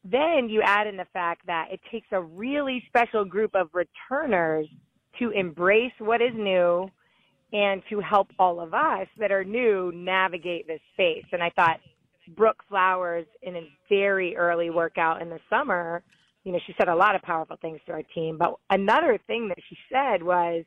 Then 0.04 0.50
you 0.50 0.62
add 0.62 0.88
in 0.88 0.98
the 0.98 1.08
fact 1.14 1.46
that 1.48 1.68
it 1.72 1.80
takes 1.90 2.08
a 2.12 2.22
really 2.22 2.84
special 2.88 3.24
group 3.24 3.52
of 3.56 3.70
returners 3.74 4.68
to 5.20 5.30
embrace 5.30 5.94
what 6.00 6.22
is 6.22 6.34
new 6.36 6.90
and 7.54 7.82
to 7.90 8.00
help 8.00 8.30
all 8.40 8.60
of 8.62 8.74
us 8.74 9.08
that 9.18 9.32
are 9.32 9.44
new 9.44 9.92
navigate 9.94 10.68
this 10.68 10.80
space. 10.94 11.26
And 11.32 11.44
I 11.44 11.50
thought 11.56 11.80
Brooke 12.36 12.64
Flowers 12.70 13.26
in 13.42 13.56
a 13.56 13.70
very 13.90 14.36
early 14.38 14.70
workout 14.70 15.22
in 15.22 15.30
the 15.30 15.40
summer 15.50 16.04
you 16.44 16.52
know, 16.52 16.60
she 16.66 16.74
said 16.78 16.88
a 16.88 16.96
lot 16.96 17.16
of 17.16 17.22
powerful 17.22 17.58
things 17.62 17.80
to 17.86 17.92
our 17.94 18.04
team. 18.16 18.38
But 18.38 18.56
another 18.70 19.20
thing 19.28 19.48
that 19.50 19.58
she 19.70 19.78
said 19.92 20.24
was, 20.24 20.64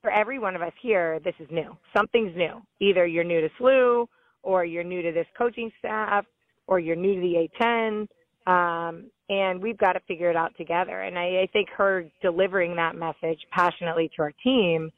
for 0.00 0.10
every 0.10 0.38
one 0.38 0.54
of 0.54 0.62
us 0.62 0.72
here, 0.80 1.20
this 1.24 1.34
is 1.40 1.48
new. 1.50 1.76
Something's 1.94 2.34
new. 2.36 2.62
Either 2.80 3.06
you're 3.06 3.24
new 3.24 3.40
to 3.40 3.48
SLU, 3.60 4.06
or 4.42 4.64
you're 4.64 4.84
new 4.84 5.02
to 5.02 5.12
this 5.12 5.26
coaching 5.36 5.70
staff, 5.78 6.24
or 6.66 6.78
you're 6.78 6.96
new 6.96 7.16
to 7.16 7.20
the 7.20 7.48
A10, 7.60 8.06
um, 8.46 9.10
and 9.28 9.60
we've 9.60 9.76
got 9.76 9.92
to 9.92 10.00
figure 10.06 10.30
it 10.30 10.36
out 10.36 10.56
together. 10.56 11.02
And 11.02 11.18
I, 11.18 11.42
I 11.42 11.48
think 11.52 11.68
her 11.76 12.06
delivering 12.22 12.76
that 12.76 12.94
message 12.94 13.40
passionately 13.50 14.10
to 14.16 14.22
our 14.22 14.32
team 14.42 14.90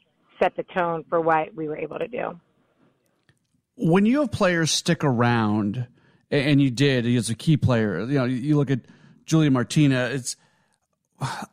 set 0.42 0.56
the 0.56 0.64
tone 0.64 1.04
for 1.08 1.20
what 1.20 1.54
we 1.54 1.68
were 1.68 1.76
able 1.76 1.98
to 1.98 2.08
do. 2.08 2.40
When 3.76 4.06
you 4.06 4.20
have 4.20 4.32
players 4.32 4.70
stick 4.70 5.04
around, 5.04 5.86
and 6.30 6.60
you 6.60 6.70
did 6.70 7.06
as 7.06 7.30
a 7.30 7.34
key 7.34 7.56
player, 7.56 8.00
you 8.00 8.18
know, 8.18 8.24
you 8.24 8.56
look 8.56 8.70
at– 8.70 8.80
Julia 9.30 9.52
Martina. 9.52 10.06
It's 10.06 10.36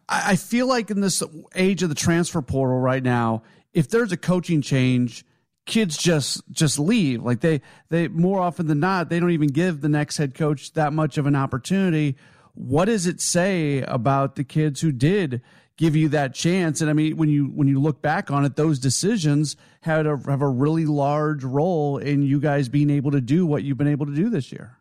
I 0.09 0.35
feel 0.35 0.65
like 0.67 0.89
in 0.89 1.01
this 1.01 1.21
age 1.53 1.83
of 1.83 1.89
the 1.89 1.95
transfer 1.95 2.41
portal 2.41 2.79
right 2.79 3.03
now, 3.03 3.43
if 3.71 3.87
there's 3.87 4.11
a 4.11 4.17
coaching 4.17 4.63
change, 4.63 5.23
kids 5.67 5.95
just 5.95 6.41
just 6.49 6.79
leave. 6.79 7.23
Like 7.23 7.41
they 7.41 7.61
they 7.89 8.07
more 8.07 8.41
often 8.41 8.65
than 8.65 8.79
not, 8.79 9.09
they 9.09 9.19
don't 9.19 9.29
even 9.29 9.49
give 9.49 9.81
the 9.81 9.89
next 9.89 10.17
head 10.17 10.33
coach 10.33 10.73
that 10.73 10.91
much 10.91 11.19
of 11.19 11.27
an 11.27 11.35
opportunity. 11.35 12.15
What 12.55 12.85
does 12.85 13.05
it 13.05 13.21
say 13.21 13.83
about 13.83 14.35
the 14.35 14.43
kids 14.43 14.81
who 14.81 14.91
did 14.91 15.43
give 15.77 15.95
you 15.95 16.09
that 16.09 16.33
chance? 16.33 16.81
And 16.81 16.89
I 16.89 16.93
mean, 16.93 17.15
when 17.17 17.29
you 17.29 17.45
when 17.45 17.67
you 17.67 17.79
look 17.79 18.01
back 18.01 18.29
on 18.29 18.43
it, 18.43 18.55
those 18.55 18.79
decisions 18.79 19.55
had 19.81 20.05
a, 20.05 20.17
have 20.25 20.41
a 20.41 20.49
really 20.49 20.85
large 20.85 21.43
role 21.43 21.97
in 21.97 22.23
you 22.23 22.39
guys 22.39 22.67
being 22.67 22.89
able 22.89 23.11
to 23.11 23.21
do 23.21 23.45
what 23.45 23.63
you've 23.63 23.77
been 23.77 23.87
able 23.87 24.05
to 24.05 24.15
do 24.15 24.29
this 24.29 24.51
year. 24.51 24.77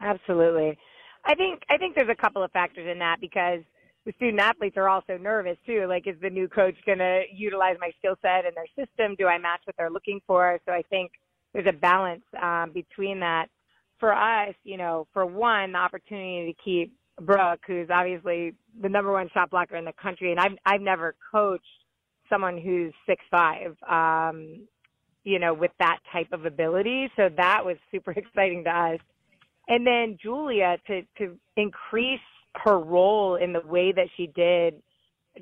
Absolutely. 0.00 0.78
I 1.24 1.34
think 1.34 1.62
I 1.68 1.76
think 1.76 1.94
there's 1.94 2.08
a 2.08 2.20
couple 2.20 2.42
of 2.42 2.50
factors 2.52 2.88
in 2.90 2.98
that 3.00 3.20
because 3.20 3.60
the 4.04 4.12
student 4.16 4.40
athletes 4.40 4.76
are 4.76 4.88
also 4.88 5.16
nervous 5.16 5.56
too. 5.64 5.86
Like, 5.88 6.06
is 6.06 6.16
the 6.20 6.30
new 6.30 6.48
coach 6.48 6.74
going 6.84 6.98
to 6.98 7.22
utilize 7.32 7.76
my 7.80 7.90
skill 7.98 8.16
set 8.20 8.46
and 8.46 8.56
their 8.56 8.66
system? 8.86 9.14
Do 9.16 9.26
I 9.26 9.38
match 9.38 9.60
what 9.64 9.76
they're 9.76 9.90
looking 9.90 10.20
for? 10.26 10.58
So 10.66 10.72
I 10.72 10.82
think 10.90 11.12
there's 11.52 11.66
a 11.68 11.72
balance 11.72 12.24
um, 12.40 12.72
between 12.72 13.20
that. 13.20 13.46
For 14.00 14.12
us, 14.12 14.56
you 14.64 14.76
know, 14.76 15.06
for 15.12 15.24
one, 15.24 15.70
the 15.70 15.78
opportunity 15.78 16.52
to 16.52 16.62
keep 16.64 16.92
Brooke, 17.26 17.60
who's 17.66 17.88
obviously 17.90 18.54
the 18.80 18.88
number 18.88 19.12
one 19.12 19.28
shot 19.32 19.50
blocker 19.50 19.76
in 19.76 19.84
the 19.84 19.92
country, 20.00 20.30
and 20.30 20.40
I've 20.40 20.58
I've 20.66 20.80
never 20.80 21.14
coached 21.32 21.64
someone 22.28 22.58
who's 22.58 22.92
six 23.06 23.22
five, 23.30 23.76
um, 23.88 24.66
you 25.24 25.38
know, 25.38 25.54
with 25.54 25.72
that 25.78 25.98
type 26.12 26.28
of 26.32 26.46
ability. 26.46 27.10
So 27.16 27.28
that 27.36 27.64
was 27.64 27.76
super 27.90 28.12
exciting 28.16 28.64
to 28.64 28.70
us. 28.70 29.00
And 29.68 29.86
then 29.86 30.18
Julia 30.22 30.78
to 30.86 31.02
to 31.18 31.38
increase 31.56 32.20
her 32.64 32.78
role 32.78 33.36
in 33.36 33.52
the 33.52 33.60
way 33.60 33.92
that 33.92 34.08
she 34.16 34.26
did, 34.26 34.82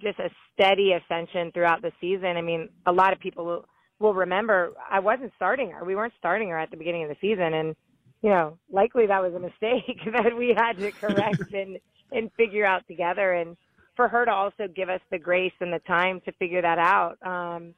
just 0.00 0.18
a 0.18 0.30
steady 0.52 0.92
ascension 0.92 1.50
throughout 1.52 1.82
the 1.82 1.92
season. 2.00 2.36
I 2.36 2.42
mean, 2.42 2.68
a 2.86 2.92
lot 2.92 3.12
of 3.12 3.18
people 3.18 3.44
will, 3.44 3.64
will 3.98 4.14
remember 4.14 4.72
I 4.90 5.00
wasn't 5.00 5.32
starting 5.36 5.70
her. 5.72 5.84
We 5.84 5.96
weren't 5.96 6.12
starting 6.18 6.48
her 6.50 6.58
at 6.58 6.70
the 6.70 6.76
beginning 6.76 7.02
of 7.04 7.08
the 7.08 7.16
season, 7.20 7.54
and 7.54 7.76
you 8.22 8.30
know, 8.30 8.58
likely 8.70 9.06
that 9.06 9.22
was 9.22 9.34
a 9.34 9.38
mistake 9.38 9.98
that 10.12 10.36
we 10.36 10.54
had 10.56 10.74
to 10.74 10.90
correct 10.92 11.42
and 11.52 11.78
and 12.12 12.30
figure 12.36 12.66
out 12.66 12.86
together. 12.88 13.34
And 13.34 13.56
for 13.96 14.08
her 14.08 14.24
to 14.24 14.32
also 14.32 14.66
give 14.74 14.88
us 14.88 15.00
the 15.10 15.18
grace 15.18 15.52
and 15.60 15.72
the 15.72 15.78
time 15.80 16.20
to 16.24 16.32
figure 16.32 16.62
that 16.62 16.78
out. 16.78 17.16
Um, 17.22 17.74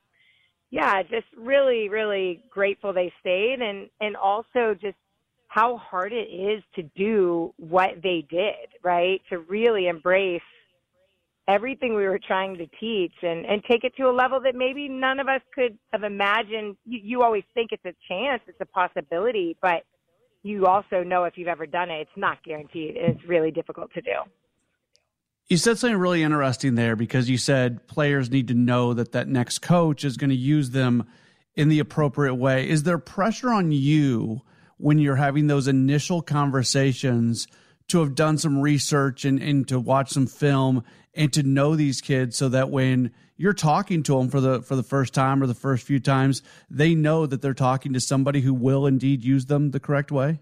yeah, 0.71 1.03
just 1.03 1.27
really, 1.37 1.89
really 1.89 2.45
grateful 2.51 2.93
they 2.93 3.13
stayed, 3.21 3.61
and 3.61 3.91
and 4.01 4.17
also 4.17 4.75
just 4.81 4.97
how 5.49 5.77
hard 5.77 6.13
it 6.13 6.31
is 6.31 6.63
to 6.77 6.83
do 6.97 7.53
what 7.59 7.91
they 8.03 8.25
did, 8.31 8.69
right? 8.83 9.21
To 9.29 9.41
really 9.41 9.89
embrace 9.89 10.41
everything 11.49 11.95
we 11.95 12.05
were 12.05 12.21
trying 12.25 12.57
to 12.57 12.67
teach 12.81 13.13
and, 13.23 13.45
and 13.45 13.63
take 13.65 13.85
it 13.85 13.95
to 13.97 14.05
a 14.05 14.13
level 14.13 14.41
that 14.41 14.55
maybe 14.55 14.89
none 14.89 15.19
of 15.19 15.29
us 15.29 15.43
could 15.55 15.77
have 15.93 16.05
imagined. 16.05 16.77
You, 16.87 17.01
you 17.03 17.23
always 17.23 17.43
think 17.53 17.71
it's 17.73 17.85
a 17.85 17.95
chance, 18.09 18.41
it's 18.47 18.61
a 18.61 18.67
possibility, 18.67 19.57
but 19.61 19.83
you 20.43 20.67
also 20.67 21.03
know 21.03 21.25
if 21.25 21.37
you've 21.37 21.49
ever 21.49 21.67
done 21.67 21.91
it, 21.91 22.01
it's 22.03 22.17
not 22.17 22.43
guaranteed 22.43 22.95
it's 22.97 23.25
really 23.25 23.51
difficult 23.51 23.93
to 23.95 24.01
do. 24.01 24.13
You 25.49 25.57
said 25.57 25.79
something 25.79 25.99
really 25.99 26.23
interesting 26.23 26.77
there 26.77 26.97
because 26.97 27.29
you 27.29 27.37
said 27.37 27.87
players 27.87 28.31
need 28.31 28.49
to 28.49 28.55
know 28.55 28.95
that 28.95 29.13
that 29.13 29.29
next 29.29 29.59
coach 29.59 30.05
is 30.05 30.17
going 30.17 30.31
to 30.31 30.37
use 30.37 30.71
them 30.71 31.07
in 31.55 31.69
the 31.69 31.79
appropriate 31.79 32.35
way. 32.37 32.69
Is 32.69 32.85
there 32.85 32.99
pressure 32.99 33.51
on 33.51 33.73
you 33.73 34.41
when 34.79 34.99
you're 34.99 35.17
having 35.17 35.47
those 35.47 35.69
initial 35.69 36.23
conversations 36.23 37.47
to 37.93 38.01
have 38.01 38.15
done 38.15 38.39
some 38.39 38.61
research 38.61 39.25
and, 39.25 39.41
and 39.41 39.69
to 39.69 39.79
watch 39.79 40.11
some 40.11 40.27
film 40.27 40.85
and 41.15 41.33
to 41.33 41.43
know 41.43 41.77
these 41.77 42.01
kids 42.01 42.37
so 42.37 42.49
that 42.49 42.71
when 42.71 43.13
you're 43.37 43.53
talking 43.53 44.03
to 44.03 44.19
them 44.19 44.29
for 44.29 44.41
the 44.41 44.63
for 44.63 44.77
the 44.77 44.83
first 44.83 45.15
time 45.15 45.43
or 45.43 45.47
the 45.47 45.55
first 45.55 45.87
few 45.87 46.01
times 46.01 46.43
they 46.71 46.95
know 46.95 47.27
that 47.27 47.43
they're 47.43 47.55
talking 47.55 47.93
to 47.93 48.01
somebody 48.01 48.41
who 48.41 48.55
will 48.55 48.87
indeed 48.87 49.23
use 49.23 49.47
them 49.47 49.71
the 49.71 49.81
correct 49.81 50.11
way? 50.11 50.41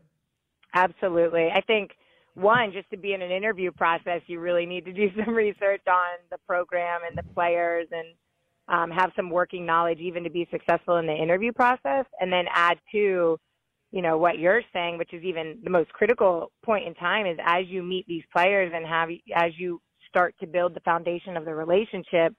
Absolutely. 0.75 1.49
I 1.53 1.61
think 1.61 1.93
one 2.35 2.73
just 2.73 2.89
to 2.91 2.97
be 2.97 3.13
in 3.13 3.23
an 3.23 3.33
interview 3.33 3.73
process 3.73 4.23
you 4.27 4.39
really 4.41 4.67
need 4.67 4.85
to 4.85 4.93
do 4.93 5.11
some 5.25 5.35
research 5.35 5.83
on 5.89 6.19
the 6.31 6.39
program 6.47 7.01
and 7.09 7.19
the 7.19 7.35
players 7.35 7.89
and 7.91 8.09
um, 8.69 8.91
have 8.91 9.11
some 9.17 9.31
working 9.31 9.67
knowledge 9.67 9.99
even 9.99 10.23
to 10.23 10.31
be 10.31 10.47
successful 10.51 10.97
in 10.97 11.07
the 11.07 11.15
interview 11.15 11.53
process. 11.53 12.07
And 12.21 12.33
then 12.33 12.45
add 12.55 12.79
to 12.93 13.39
you 13.90 14.03
know 14.03 14.18
what 14.18 14.38
you're 14.38 14.62
saying, 14.72 14.98
which 14.98 15.12
is 15.12 15.22
even 15.24 15.59
the 15.64 15.70
most 15.70 15.92
critical 15.92 16.53
point 16.64 16.87
in 16.87 16.94
time, 16.94 17.26
is 17.26 17.38
as 17.44 17.66
you 17.66 17.83
meet 17.83 18.07
these 18.07 18.22
players 18.33 18.72
and 18.74 18.87
have 18.87 19.09
as 19.35 19.53
you 19.59 19.81
start 20.09 20.35
to 20.40 20.46
build 20.46 20.74
the 20.74 20.81
foundation 20.81 21.37
of 21.37 21.44
the 21.44 21.55
relationship, 21.55 22.35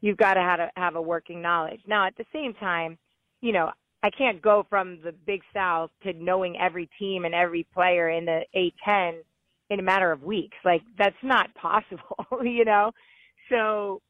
you've 0.00 0.16
got 0.16 0.34
to 0.34 0.40
have 0.40 0.60
a, 0.60 0.70
have 0.76 0.96
a 0.96 1.02
working 1.02 1.42
knowledge. 1.42 1.80
Now, 1.86 2.06
at 2.06 2.16
the 2.16 2.24
same 2.32 2.54
time, 2.54 2.98
you 3.40 3.52
know, 3.52 3.70
I 4.02 4.10
can't 4.10 4.40
go 4.40 4.64
from 4.68 5.00
the 5.02 5.12
Big 5.12 5.40
South 5.52 5.90
to 6.04 6.12
knowing 6.12 6.56
every 6.58 6.88
team 6.98 7.24
and 7.24 7.34
every 7.34 7.66
player 7.74 8.10
in 8.10 8.24
the 8.24 8.42
A10 8.54 9.20
in 9.70 9.80
a 9.80 9.82
matter 9.82 10.12
of 10.12 10.22
weeks. 10.22 10.56
Like 10.64 10.82
that's 10.96 11.16
not 11.22 11.52
possible, 11.54 12.16
you 12.42 12.64
know. 12.64 12.92
So 13.50 14.00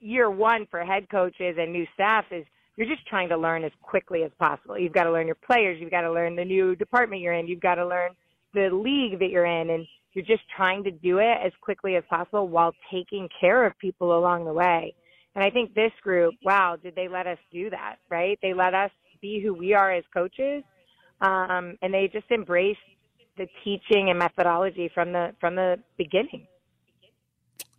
year 0.00 0.30
one 0.30 0.66
for 0.70 0.84
head 0.84 1.08
coaches 1.10 1.56
and 1.58 1.72
new 1.72 1.86
staff 1.94 2.24
is 2.30 2.44
you're 2.76 2.86
just 2.86 3.06
trying 3.06 3.28
to 3.28 3.36
learn 3.36 3.64
as 3.64 3.72
quickly 3.82 4.22
as 4.22 4.30
possible. 4.38 4.78
You've 4.78 4.92
got 4.92 5.04
to 5.04 5.12
learn 5.12 5.26
your 5.26 5.36
players. 5.36 5.78
You've 5.80 5.90
got 5.90 6.02
to 6.02 6.12
learn 6.12 6.36
the 6.36 6.44
new 6.44 6.74
department 6.74 7.20
you're 7.20 7.34
in. 7.34 7.46
You've 7.46 7.60
got 7.60 7.74
to 7.76 7.86
learn 7.86 8.12
the 8.54 8.70
league 8.72 9.18
that 9.18 9.30
you're 9.30 9.44
in. 9.44 9.70
And 9.70 9.86
you're 10.14 10.24
just 10.24 10.42
trying 10.56 10.84
to 10.84 10.90
do 10.90 11.18
it 11.18 11.38
as 11.44 11.52
quickly 11.60 11.96
as 11.96 12.04
possible 12.08 12.48
while 12.48 12.72
taking 12.90 13.28
care 13.40 13.66
of 13.66 13.78
people 13.78 14.16
along 14.18 14.44
the 14.44 14.52
way. 14.52 14.94
And 15.34 15.44
I 15.44 15.50
think 15.50 15.74
this 15.74 15.92
group, 16.02 16.34
wow, 16.42 16.76
did 16.82 16.94
they 16.94 17.08
let 17.08 17.26
us 17.26 17.38
do 17.50 17.70
that, 17.70 17.96
right? 18.10 18.38
They 18.42 18.52
let 18.52 18.74
us 18.74 18.90
be 19.20 19.40
who 19.42 19.54
we 19.54 19.72
are 19.74 19.92
as 19.92 20.04
coaches. 20.12 20.62
Um, 21.20 21.78
and 21.82 21.94
they 21.94 22.10
just 22.12 22.30
embraced 22.30 22.80
the 23.38 23.46
teaching 23.64 24.10
and 24.10 24.18
methodology 24.18 24.90
from 24.92 25.12
the, 25.12 25.34
from 25.40 25.56
the 25.56 25.76
beginning. 25.96 26.46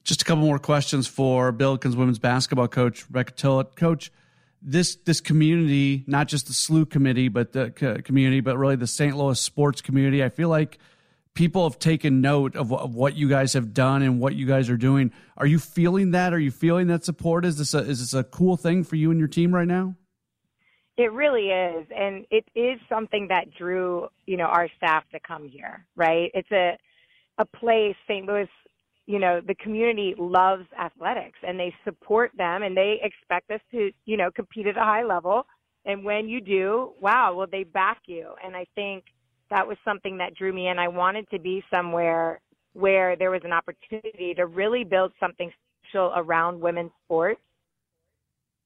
Just 0.04 0.22
a 0.22 0.26
couple 0.26 0.44
more 0.44 0.60
questions 0.60 1.08
for 1.08 1.54
Billikens 1.54 1.96
women's 1.96 2.20
basketball 2.20 2.68
coach, 2.68 3.06
Rebecca 3.08 3.34
Tillett. 3.34 3.76
Coach, 3.76 4.12
this 4.64 4.96
this 4.96 5.22
community, 5.22 6.04
not 6.08 6.28
just 6.28 6.48
the 6.48 6.54
SLU 6.54 6.90
committee, 6.90 7.28
but 7.28 7.52
the 7.52 8.02
community, 8.04 8.40
but 8.40 8.58
really 8.58 8.76
the 8.76 8.88
St. 8.88 9.16
Louis 9.16 9.40
sports 9.40 9.82
community. 9.82 10.24
I 10.24 10.30
feel 10.30 10.50
like 10.50 10.80
people 11.34 11.68
have 11.70 11.80
taken 11.80 12.22
note 12.22 12.56
of, 12.56 12.72
of, 12.72 12.96
what 12.96 13.16
you 13.16 13.28
guys 13.28 13.54
have 13.54 13.74
done 13.74 14.02
and 14.02 14.20
what 14.20 14.36
you 14.36 14.46
guys 14.46 14.70
are 14.70 14.78
doing. 14.78 15.12
Are 15.38 15.46
you 15.46 15.60
feeling 15.60 16.12
that? 16.12 16.34
Are 16.34 16.40
you 16.40 16.52
feeling 16.52 16.88
that 16.88 17.04
support? 17.04 17.46
Is 17.46 17.58
this 17.58 17.74
a 17.74 17.80
is 17.80 18.00
this 18.00 18.14
a 18.14 18.24
cool 18.24 18.58
thing 18.58 18.84
for 18.84 18.96
you 18.96 19.12
and 19.12 19.20
your 19.20 19.28
team 19.28 19.54
right 19.54 19.68
now? 19.68 19.96
It 20.96 21.12
really 21.12 21.50
is, 21.50 21.88
and 21.96 22.26
it 22.30 22.46
is 22.54 22.80
something 22.88 23.28
that 23.30 23.52
drew 23.52 24.08
you 24.26 24.38
know 24.38 24.46
our 24.46 24.70
staff 24.78 25.04
to 25.12 25.20
come 25.20 25.48
here. 25.48 25.86
Right? 25.96 26.32
It's 26.34 26.52
a 26.52 26.78
a 27.38 27.46
place 27.46 27.96
St. 28.08 28.26
Louis 28.26 28.48
you 29.06 29.20
know, 29.20 29.42
the 29.46 29.56
community 29.56 30.16
loves 30.18 30.66
athletics 30.80 31.38
and 31.46 31.60
they 31.60 31.74
support 31.84 32.32
them 32.38 32.64
and 32.64 32.76
they 32.76 33.00
expect 33.04 33.52
us 33.52 33.60
to, 33.72 33.92
you 34.06 34.18
know, 34.18 34.32
compete 34.32 34.68
at 34.68 34.78
a 34.78 34.82
high 34.82 35.04
level. 35.04 35.46
And 35.86 36.06
when 36.06 36.30
you 36.30 36.40
do, 36.40 36.94
wow, 37.02 37.34
well, 37.36 37.48
they 37.52 37.64
back 37.64 38.02
you. 38.06 38.34
And 38.44 38.56
I 38.56 38.66
think 38.76 39.04
that 39.50 39.68
was 39.68 39.78
something 39.84 40.18
that 40.18 40.36
drew 40.36 40.54
me 40.54 40.70
in. 40.70 40.80
I 40.80 40.88
wanted 40.88 41.30
to 41.32 41.40
be 41.40 41.64
somewhere 41.74 42.40
where 42.72 43.16
there 43.18 43.30
was 43.30 43.42
an 43.44 43.52
opportunity 43.52 44.34
to 44.36 44.46
really 44.46 44.86
build 44.86 45.12
something 45.20 45.52
special 45.86 46.14
around 46.16 46.60
women's 46.60 46.92
sports 47.06 47.42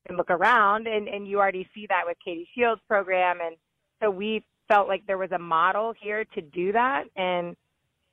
and 0.08 0.18
look 0.18 0.30
around 0.30 0.88
and, 0.88 1.08
and 1.08 1.28
you 1.28 1.40
already 1.40 1.68
see 1.74 1.88
that 1.90 2.04
with 2.06 2.18
Katie 2.24 2.48
Shields 2.56 2.82
program. 2.88 3.40
And 3.44 3.56
so 4.02 4.12
we 4.12 4.46
felt 4.68 4.88
like 4.88 5.06
there 5.08 5.18
was 5.18 5.32
a 5.32 5.40
model 5.40 5.94
here 6.00 6.24
to 6.36 6.42
do 6.42 6.72
that. 6.74 7.06
And 7.16 7.56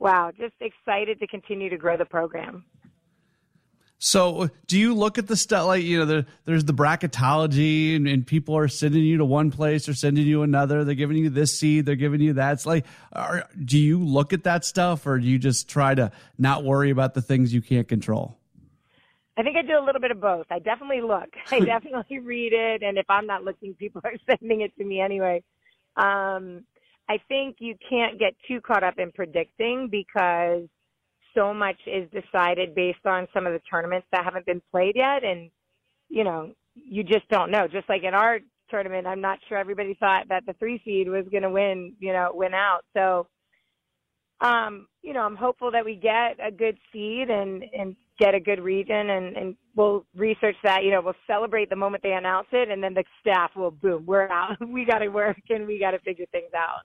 wow, 0.04 0.30
just 0.38 0.54
excited 0.60 1.18
to 1.18 1.26
continue 1.26 1.70
to 1.70 1.78
grow 1.78 1.96
the 1.96 2.04
program. 2.04 2.64
So, 3.98 4.50
do 4.66 4.78
you 4.78 4.92
look 4.92 5.16
at 5.16 5.28
the 5.28 5.36
stuff 5.36 5.66
like 5.66 5.82
you 5.82 5.98
know, 5.98 6.04
the, 6.04 6.26
there's 6.44 6.64
the 6.64 6.74
bracketology, 6.74 7.96
and, 7.96 8.06
and, 8.06 8.26
people 8.26 8.54
are 8.54 8.68
sending 8.68 9.02
you 9.02 9.16
to 9.16 9.24
one 9.24 9.50
place 9.50 9.88
or 9.88 9.94
sending 9.94 10.26
you 10.26 10.42
another. 10.42 10.84
They're 10.84 10.94
giving 10.94 11.16
you 11.16 11.30
this 11.30 11.58
seed, 11.58 11.86
they're 11.86 11.96
giving 11.96 12.20
you 12.20 12.34
that. 12.34 12.52
It's 12.52 12.66
like, 12.66 12.84
are, 13.14 13.48
do 13.64 13.78
you 13.78 13.98
look 13.98 14.34
at 14.34 14.44
that 14.44 14.66
stuff, 14.66 15.06
or 15.06 15.18
do 15.18 15.26
you 15.26 15.38
just 15.38 15.70
try 15.70 15.94
to 15.94 16.12
not 16.36 16.64
worry 16.64 16.90
about 16.90 17.14
the 17.14 17.22
things 17.22 17.54
you 17.54 17.62
can't 17.62 17.88
control? 17.88 18.36
I 19.38 19.42
think 19.42 19.56
I 19.56 19.62
do 19.62 19.78
a 19.78 19.84
little 19.84 20.02
bit 20.02 20.10
of 20.10 20.20
both. 20.20 20.46
I 20.50 20.58
definitely 20.58 21.00
look. 21.00 21.30
I 21.50 21.60
definitely 21.64 22.18
read 22.18 22.52
it, 22.52 22.82
and 22.82 22.98
if 22.98 23.06
I'm 23.08 23.26
not 23.26 23.42
looking, 23.42 23.72
people 23.72 24.02
are 24.04 24.12
sending 24.38 24.60
it 24.60 24.76
to 24.76 24.84
me 24.84 25.00
anyway. 25.00 25.42
Um, 25.96 26.64
I 27.08 27.18
think 27.28 27.56
you 27.58 27.76
can't 27.88 28.18
get 28.18 28.34
too 28.48 28.60
caught 28.60 28.84
up 28.84 28.98
in 28.98 29.12
predicting 29.12 29.88
because 29.90 30.68
so 31.34 31.52
much 31.52 31.76
is 31.86 32.08
decided 32.10 32.74
based 32.74 33.04
on 33.04 33.26
some 33.34 33.46
of 33.46 33.52
the 33.52 33.60
tournaments 33.70 34.06
that 34.12 34.24
haven't 34.24 34.46
been 34.46 34.62
played 34.70 34.96
yet. 34.96 35.24
And, 35.24 35.50
you 36.08 36.24
know, 36.24 36.52
you 36.74 37.02
just 37.04 37.28
don't 37.28 37.50
know. 37.50 37.66
Just 37.68 37.88
like 37.88 38.04
in 38.04 38.14
our 38.14 38.38
tournament, 38.70 39.06
I'm 39.06 39.20
not 39.20 39.38
sure 39.48 39.58
everybody 39.58 39.94
thought 40.00 40.28
that 40.28 40.46
the 40.46 40.54
three 40.54 40.80
seed 40.84 41.08
was 41.08 41.26
going 41.30 41.42
to 41.42 41.50
win, 41.50 41.94
you 41.98 42.12
know, 42.12 42.30
win 42.32 42.54
out. 42.54 42.80
So, 42.96 43.26
um, 44.40 44.86
you 45.02 45.12
know, 45.12 45.22
I'm 45.22 45.36
hopeful 45.36 45.70
that 45.72 45.84
we 45.84 45.96
get 45.96 46.38
a 46.44 46.50
good 46.50 46.78
seed 46.92 47.28
and, 47.30 47.64
and 47.76 47.96
get 48.18 48.34
a 48.34 48.40
good 48.40 48.60
region 48.60 49.10
and, 49.10 49.36
and 49.36 49.56
we'll 49.76 50.04
research 50.14 50.56
that. 50.64 50.84
You 50.84 50.90
know, 50.90 51.02
we'll 51.02 51.14
celebrate 51.26 51.70
the 51.70 51.76
moment 51.76 52.02
they 52.02 52.12
announce 52.12 52.48
it, 52.52 52.68
and 52.70 52.82
then 52.82 52.94
the 52.94 53.04
staff 53.20 53.50
will 53.56 53.70
boom, 53.70 54.04
we're 54.06 54.28
out. 54.28 54.56
we 54.68 54.84
got 54.84 54.98
to 54.98 55.08
work 55.08 55.38
and 55.50 55.66
we 55.66 55.78
got 55.78 55.92
to 55.92 55.98
figure 56.00 56.26
things 56.32 56.50
out. 56.56 56.82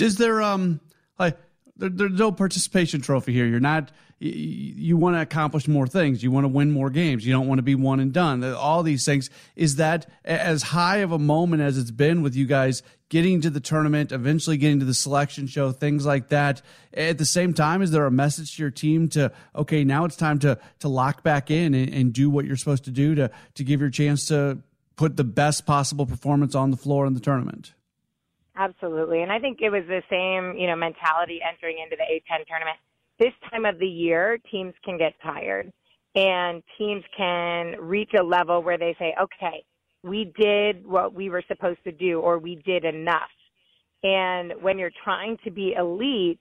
Is 0.00 0.16
there 0.16 0.42
um 0.42 0.80
like 1.18 1.38
there, 1.76 1.88
there's 1.88 2.12
no 2.12 2.32
participation 2.32 3.00
trophy 3.00 3.32
here? 3.32 3.46
You're 3.46 3.60
not. 3.60 3.90
You, 4.20 4.32
you 4.32 4.96
want 4.96 5.14
to 5.14 5.20
accomplish 5.20 5.68
more 5.68 5.86
things. 5.86 6.22
You 6.24 6.32
want 6.32 6.44
to 6.44 6.48
win 6.48 6.72
more 6.72 6.90
games. 6.90 7.24
You 7.24 7.32
don't 7.32 7.46
want 7.46 7.58
to 7.58 7.62
be 7.62 7.76
one 7.76 8.00
and 8.00 8.12
done. 8.12 8.42
All 8.42 8.82
these 8.82 9.04
things. 9.04 9.30
Is 9.54 9.76
that 9.76 10.10
as 10.24 10.62
high 10.62 10.98
of 10.98 11.12
a 11.12 11.18
moment 11.18 11.62
as 11.62 11.78
it's 11.78 11.92
been 11.92 12.22
with 12.22 12.34
you 12.34 12.46
guys 12.46 12.82
getting 13.10 13.40
to 13.40 13.50
the 13.50 13.60
tournament, 13.60 14.12
eventually 14.12 14.56
getting 14.56 14.80
to 14.80 14.84
the 14.84 14.94
selection 14.94 15.46
show, 15.46 15.72
things 15.72 16.04
like 16.04 16.28
that. 16.28 16.62
At 16.92 17.18
the 17.18 17.24
same 17.24 17.54
time, 17.54 17.80
is 17.80 17.90
there 17.90 18.06
a 18.06 18.10
message 18.10 18.56
to 18.56 18.62
your 18.62 18.70
team 18.70 19.08
to 19.10 19.32
okay, 19.54 19.84
now 19.84 20.04
it's 20.04 20.16
time 20.16 20.38
to 20.40 20.58
to 20.80 20.88
lock 20.88 21.22
back 21.22 21.50
in 21.50 21.74
and, 21.74 21.92
and 21.92 22.12
do 22.12 22.28
what 22.28 22.44
you're 22.44 22.56
supposed 22.56 22.84
to 22.84 22.90
do 22.90 23.14
to 23.14 23.30
to 23.54 23.64
give 23.64 23.80
your 23.80 23.90
chance 23.90 24.26
to 24.26 24.58
put 24.96 25.16
the 25.16 25.24
best 25.24 25.64
possible 25.64 26.06
performance 26.06 26.54
on 26.54 26.70
the 26.70 26.76
floor 26.76 27.06
in 27.06 27.14
the 27.14 27.20
tournament? 27.20 27.72
Absolutely. 28.58 29.22
And 29.22 29.30
I 29.30 29.38
think 29.38 29.58
it 29.60 29.70
was 29.70 29.84
the 29.86 30.02
same, 30.10 30.58
you 30.58 30.66
know, 30.66 30.74
mentality 30.74 31.40
entering 31.48 31.78
into 31.82 31.96
the 31.96 32.02
A10 32.02 32.44
tournament. 32.46 32.76
This 33.18 33.32
time 33.50 33.64
of 33.64 33.78
the 33.78 33.86
year, 33.86 34.38
teams 34.50 34.74
can 34.84 34.98
get 34.98 35.14
tired 35.22 35.72
and 36.16 36.62
teams 36.76 37.04
can 37.16 37.76
reach 37.80 38.10
a 38.18 38.22
level 38.22 38.62
where 38.62 38.76
they 38.76 38.96
say, 38.98 39.14
okay, 39.20 39.64
we 40.02 40.32
did 40.38 40.84
what 40.84 41.14
we 41.14 41.30
were 41.30 41.42
supposed 41.46 41.82
to 41.84 41.92
do 41.92 42.20
or 42.20 42.38
we 42.38 42.56
did 42.66 42.84
enough. 42.84 43.30
And 44.02 44.52
when 44.60 44.78
you're 44.78 44.92
trying 45.04 45.38
to 45.44 45.50
be 45.50 45.74
elite, 45.78 46.40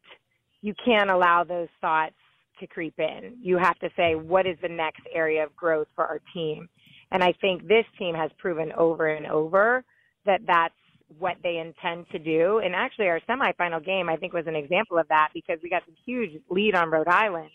you 0.62 0.74
can't 0.84 1.12
allow 1.12 1.44
those 1.44 1.70
thoughts 1.82 2.16
to 2.60 2.68
creep 2.68 2.96
in. 2.98 3.38
You 3.42 3.58
have 3.58 3.78
to 3.80 3.90
say, 3.96 4.16
what 4.16 4.48
is 4.48 4.58
the 4.64 4.70
next 4.70 5.02
area 5.14 5.44
of 5.44 5.56
growth 5.56 5.88
for 5.96 6.06
our 6.06 6.20
team? 6.34 6.68
And 7.12 7.24
I 7.24 7.34
think 7.42 7.68
this 7.68 7.86
team 8.00 8.16
has 8.16 8.32
proven 8.40 8.72
over 8.74 9.08
and 9.08 9.28
over 9.28 9.84
that 10.26 10.42
that's 10.48 10.74
what 11.20 11.38
they 11.44 11.58
intend 11.58 12.06
to 12.12 12.20
do. 12.20 12.60
And 12.60 12.76
actually, 12.76 13.08
our 13.08 13.22
semifinal 13.28 13.84
game, 13.84 14.10
I 14.10 14.18
think, 14.18 14.34
was 14.34 14.48
an 14.48 14.56
example 14.56 14.98
of 14.98 15.08
that 15.10 15.30
because 15.34 15.60
we 15.64 15.70
got 15.70 15.84
a 15.84 15.92
huge 16.06 16.42
lead 16.50 16.76
on 16.76 16.90
Rhode 16.90 17.08
Island. 17.08 17.50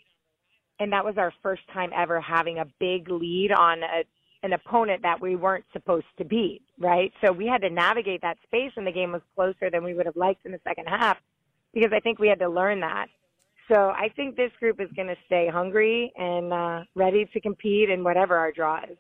And 0.81 0.93
that 0.93 1.05
was 1.05 1.17
our 1.19 1.33
first 1.43 1.62
time 1.73 1.91
ever 1.95 2.21
having 2.21 2.59
a 2.59 2.65
big 2.81 3.09
lead 3.09 3.53
on 3.53 3.83
a, 3.83 4.05
an 4.43 4.53
opponent 4.53 5.03
that 5.03 5.21
we 5.21 5.37
weren't 5.37 5.65
supposed 5.73 6.07
to 6.19 6.25
beat, 6.25 6.62
right? 6.79 7.12
So 7.23 7.31
we 7.31 7.47
had 7.47 7.62
to 7.62 7.71
navigate 7.71 8.23
that 8.23 8.38
space, 8.45 8.73
and 8.77 8.87
the 8.87 8.93
game 8.93 9.12
was 9.12 9.23
closer 9.35 9.71
than 9.71 9.85
we 9.85 9.95
would 9.95 10.07
have 10.07 10.17
liked 10.17 10.45
in 10.45 10.53
the 10.53 10.61
second 10.65 10.87
half 10.87 11.19
because 11.73 11.93
I 11.95 12.01
think 12.01 12.19
we 12.19 12.29
had 12.29 12.41
to 12.41 12.49
learn 12.49 12.81
that. 12.81 13.07
So 13.69 13.91
I 13.91 14.09
think 14.17 14.37
this 14.37 14.51
group 14.59 14.81
is 14.81 14.88
going 14.97 15.09
to 15.09 15.17
stay 15.27 15.49
hungry 15.49 16.12
and 16.17 16.53
uh, 16.53 16.81
ready 16.95 17.27
to 17.33 17.41
compete 17.41 17.88
in 17.88 18.03
whatever 18.03 18.37
our 18.37 18.53
draw 18.53 18.83
is. 18.83 18.97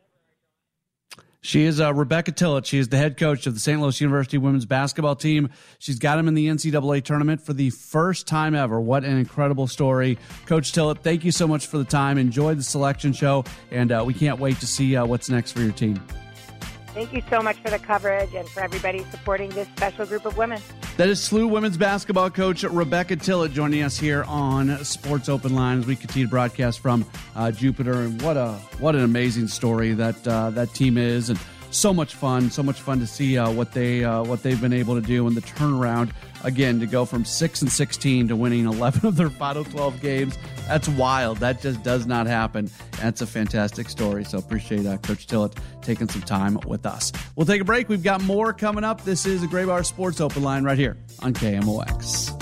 She 1.44 1.64
is 1.64 1.80
uh, 1.80 1.92
Rebecca 1.92 2.30
Tillett. 2.30 2.66
She 2.66 2.78
is 2.78 2.88
the 2.88 2.96
head 2.96 3.16
coach 3.16 3.48
of 3.48 3.54
the 3.54 3.60
St. 3.60 3.80
Louis 3.80 4.00
University 4.00 4.38
women's 4.38 4.64
basketball 4.64 5.16
team. 5.16 5.50
She's 5.80 5.98
got 5.98 6.14
them 6.14 6.28
in 6.28 6.34
the 6.34 6.46
NCAA 6.46 7.02
tournament 7.02 7.40
for 7.40 7.52
the 7.52 7.70
first 7.70 8.28
time 8.28 8.54
ever. 8.54 8.80
What 8.80 9.04
an 9.04 9.16
incredible 9.16 9.66
story. 9.66 10.18
Coach 10.46 10.72
Tillett, 10.72 10.98
thank 11.00 11.24
you 11.24 11.32
so 11.32 11.48
much 11.48 11.66
for 11.66 11.78
the 11.78 11.84
time. 11.84 12.16
Enjoy 12.16 12.54
the 12.54 12.62
selection 12.62 13.12
show, 13.12 13.44
and 13.72 13.90
uh, 13.90 14.04
we 14.06 14.14
can't 14.14 14.38
wait 14.38 14.60
to 14.60 14.68
see 14.68 14.94
uh, 14.94 15.04
what's 15.04 15.28
next 15.28 15.50
for 15.50 15.62
your 15.62 15.72
team. 15.72 16.00
Thank 16.94 17.14
you 17.14 17.22
so 17.30 17.40
much 17.40 17.56
for 17.58 17.70
the 17.70 17.78
coverage 17.78 18.34
and 18.34 18.46
for 18.46 18.60
everybody 18.60 19.02
supporting 19.10 19.48
this 19.50 19.66
special 19.68 20.04
group 20.04 20.26
of 20.26 20.36
women. 20.36 20.60
That 20.98 21.08
is 21.08 21.20
SLU 21.20 21.48
women's 21.48 21.78
basketball 21.78 22.28
coach 22.28 22.64
Rebecca 22.64 23.16
Tillett 23.16 23.52
joining 23.52 23.82
us 23.82 23.98
here 23.98 24.24
on 24.24 24.84
Sports 24.84 25.30
Open 25.30 25.54
Line 25.54 25.78
as 25.78 25.86
we 25.86 25.96
continue 25.96 26.26
to 26.26 26.30
broadcast 26.30 26.80
from 26.80 27.06
uh, 27.34 27.50
Jupiter. 27.50 28.02
And 28.02 28.20
what 28.20 28.36
a 28.36 28.52
what 28.78 28.94
an 28.94 29.04
amazing 29.04 29.48
story 29.48 29.94
that 29.94 30.28
uh, 30.28 30.50
that 30.50 30.74
team 30.74 30.98
is, 30.98 31.30
and 31.30 31.38
so 31.72 31.92
much 31.92 32.14
fun, 32.14 32.50
so 32.50 32.62
much 32.62 32.80
fun 32.80 33.00
to 33.00 33.06
see 33.06 33.38
uh, 33.38 33.50
what 33.50 33.72
they 33.72 34.04
uh, 34.04 34.22
what 34.22 34.42
they've 34.42 34.60
been 34.60 34.72
able 34.72 34.94
to 34.94 35.00
do 35.00 35.26
and 35.26 35.36
the 35.36 35.40
turnaround 35.40 36.10
again 36.44 36.78
to 36.80 36.86
go 36.86 37.04
from 37.04 37.24
six 37.24 37.62
and 37.62 37.70
sixteen 37.70 38.28
to 38.28 38.36
winning 38.36 38.66
eleven 38.66 39.06
of 39.08 39.16
their 39.16 39.30
final 39.30 39.64
twelve 39.64 40.00
games. 40.00 40.38
That's 40.68 40.88
wild. 40.88 41.38
That 41.38 41.60
just 41.60 41.82
does 41.82 42.06
not 42.06 42.26
happen. 42.26 42.70
That's 43.00 43.20
a 43.20 43.26
fantastic 43.26 43.88
story. 43.88 44.24
So 44.24 44.38
appreciate 44.38 44.86
uh, 44.86 44.98
Coach 44.98 45.26
Tillett 45.26 45.56
taking 45.80 46.08
some 46.08 46.22
time 46.22 46.58
with 46.66 46.86
us. 46.86 47.12
We'll 47.36 47.46
take 47.46 47.60
a 47.60 47.64
break. 47.64 47.88
We've 47.88 48.02
got 48.02 48.22
more 48.22 48.52
coming 48.52 48.84
up. 48.84 49.04
This 49.04 49.26
is 49.26 49.42
a 49.42 49.46
Graybar 49.46 49.84
Sports 49.84 50.20
Open 50.20 50.42
Line 50.42 50.64
right 50.64 50.78
here 50.78 50.96
on 51.20 51.34
KMOX. 51.34 52.38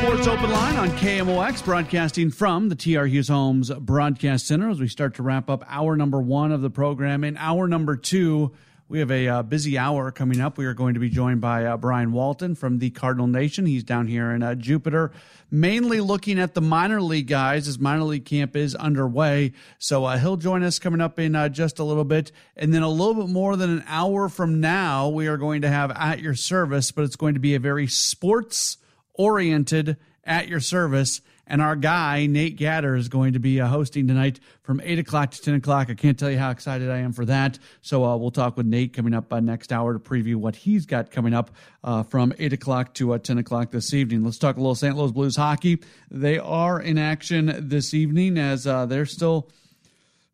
Sports 0.00 0.26
Open 0.26 0.50
Line 0.50 0.76
on 0.76 0.90
KMOX, 0.90 1.64
broadcasting 1.64 2.30
from 2.30 2.68
the 2.68 2.74
TR 2.74 3.06
Hughes 3.06 3.28
Homes 3.28 3.70
Broadcast 3.70 4.46
Center 4.46 4.68
as 4.68 4.78
we 4.78 4.88
start 4.88 5.14
to 5.14 5.22
wrap 5.22 5.48
up 5.48 5.64
hour 5.66 5.96
number 5.96 6.20
one 6.20 6.52
of 6.52 6.60
the 6.60 6.68
program. 6.68 7.24
In 7.24 7.38
hour 7.38 7.66
number 7.66 7.96
two, 7.96 8.52
we 8.88 8.98
have 8.98 9.10
a 9.10 9.26
uh, 9.26 9.42
busy 9.42 9.78
hour 9.78 10.12
coming 10.12 10.38
up. 10.38 10.58
We 10.58 10.66
are 10.66 10.74
going 10.74 10.94
to 10.94 11.00
be 11.00 11.08
joined 11.08 11.40
by 11.40 11.64
uh, 11.64 11.78
Brian 11.78 12.12
Walton 12.12 12.54
from 12.54 12.78
the 12.78 12.90
Cardinal 12.90 13.26
Nation. 13.26 13.64
He's 13.64 13.84
down 13.84 14.06
here 14.06 14.32
in 14.32 14.42
uh, 14.42 14.54
Jupiter, 14.54 15.12
mainly 15.50 16.00
looking 16.02 16.38
at 16.38 16.52
the 16.52 16.60
minor 16.60 17.00
league 17.00 17.28
guys 17.28 17.66
as 17.66 17.78
minor 17.78 18.04
league 18.04 18.26
camp 18.26 18.54
is 18.54 18.74
underway. 18.74 19.54
So 19.78 20.04
uh, 20.04 20.18
he'll 20.18 20.36
join 20.36 20.62
us 20.62 20.78
coming 20.78 21.00
up 21.00 21.18
in 21.18 21.34
uh, 21.34 21.48
just 21.48 21.78
a 21.78 21.84
little 21.84 22.04
bit. 22.04 22.32
And 22.54 22.74
then 22.74 22.82
a 22.82 22.90
little 22.90 23.14
bit 23.14 23.32
more 23.32 23.56
than 23.56 23.70
an 23.70 23.84
hour 23.86 24.28
from 24.28 24.60
now, 24.60 25.08
we 25.08 25.26
are 25.26 25.38
going 25.38 25.62
to 25.62 25.68
have 25.68 25.90
At 25.90 26.20
Your 26.20 26.34
Service, 26.34 26.90
but 26.90 27.04
it's 27.04 27.16
going 27.16 27.32
to 27.32 27.40
be 27.40 27.54
a 27.54 27.60
very 27.60 27.86
sports 27.86 28.76
oriented 29.16 29.96
at 30.24 30.48
your 30.48 30.60
service. 30.60 31.20
And 31.48 31.62
our 31.62 31.76
guy, 31.76 32.26
Nate 32.26 32.56
Gatter, 32.56 32.96
is 32.96 33.08
going 33.08 33.34
to 33.34 33.38
be 33.38 33.60
uh, 33.60 33.68
hosting 33.68 34.08
tonight 34.08 34.40
from 34.62 34.80
8 34.82 34.98
o'clock 34.98 35.30
to 35.30 35.40
10 35.40 35.54
o'clock. 35.54 35.88
I 35.88 35.94
can't 35.94 36.18
tell 36.18 36.30
you 36.30 36.38
how 36.38 36.50
excited 36.50 36.90
I 36.90 36.98
am 36.98 37.12
for 37.12 37.24
that. 37.26 37.60
So 37.82 38.04
uh, 38.04 38.16
we'll 38.16 38.32
talk 38.32 38.56
with 38.56 38.66
Nate 38.66 38.92
coming 38.92 39.14
up 39.14 39.32
uh, 39.32 39.38
next 39.38 39.72
hour 39.72 39.92
to 39.92 40.00
preview 40.00 40.34
what 40.34 40.56
he's 40.56 40.86
got 40.86 41.12
coming 41.12 41.34
up 41.34 41.52
uh, 41.84 42.02
from 42.02 42.34
8 42.36 42.52
o'clock 42.52 42.94
to 42.94 43.12
uh, 43.12 43.18
10 43.18 43.38
o'clock 43.38 43.70
this 43.70 43.94
evening. 43.94 44.24
Let's 44.24 44.38
talk 44.38 44.56
a 44.56 44.58
little 44.58 44.74
St. 44.74 44.96
Louis 44.96 45.12
Blues 45.12 45.36
hockey. 45.36 45.78
They 46.10 46.38
are 46.38 46.80
in 46.80 46.98
action 46.98 47.68
this 47.68 47.94
evening 47.94 48.38
as 48.38 48.66
uh, 48.66 48.86
they're 48.86 49.06
still 49.06 49.48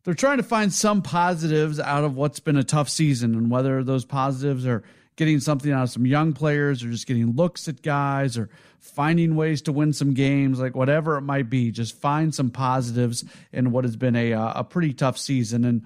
they're 0.03 0.13
trying 0.13 0.37
to 0.37 0.43
find 0.43 0.73
some 0.73 1.01
positives 1.01 1.79
out 1.79 2.03
of 2.03 2.17
what's 2.17 2.41
been 2.41 2.57
a 2.57 2.63
tough 2.63 2.89
season 2.89 3.35
and 3.35 3.49
whether 3.49 3.83
those 3.83 4.03
positives 4.03 4.67
are 4.67 4.83
getting 5.15 5.39
something 5.39 5.71
out 5.71 5.83
of 5.83 5.89
some 5.89 6.05
young 6.05 6.33
players 6.33 6.83
or 6.83 6.89
just 6.89 7.07
getting 7.07 7.35
looks 7.35 7.67
at 7.67 7.81
guys 7.81 8.37
or 8.37 8.49
finding 8.79 9.35
ways 9.35 9.61
to 9.63 9.71
win 9.71 9.93
some 9.93 10.13
games, 10.13 10.59
like 10.59 10.75
whatever 10.75 11.17
it 11.17 11.21
might 11.21 11.49
be, 11.49 11.71
just 11.71 11.99
find 11.99 12.33
some 12.33 12.49
positives 12.49 13.23
in 13.51 13.71
what 13.71 13.85
has 13.85 13.95
been 13.95 14.15
a, 14.15 14.33
uh, 14.33 14.53
a 14.55 14.63
pretty 14.63 14.93
tough 14.93 15.17
season. 15.17 15.63
And 15.63 15.85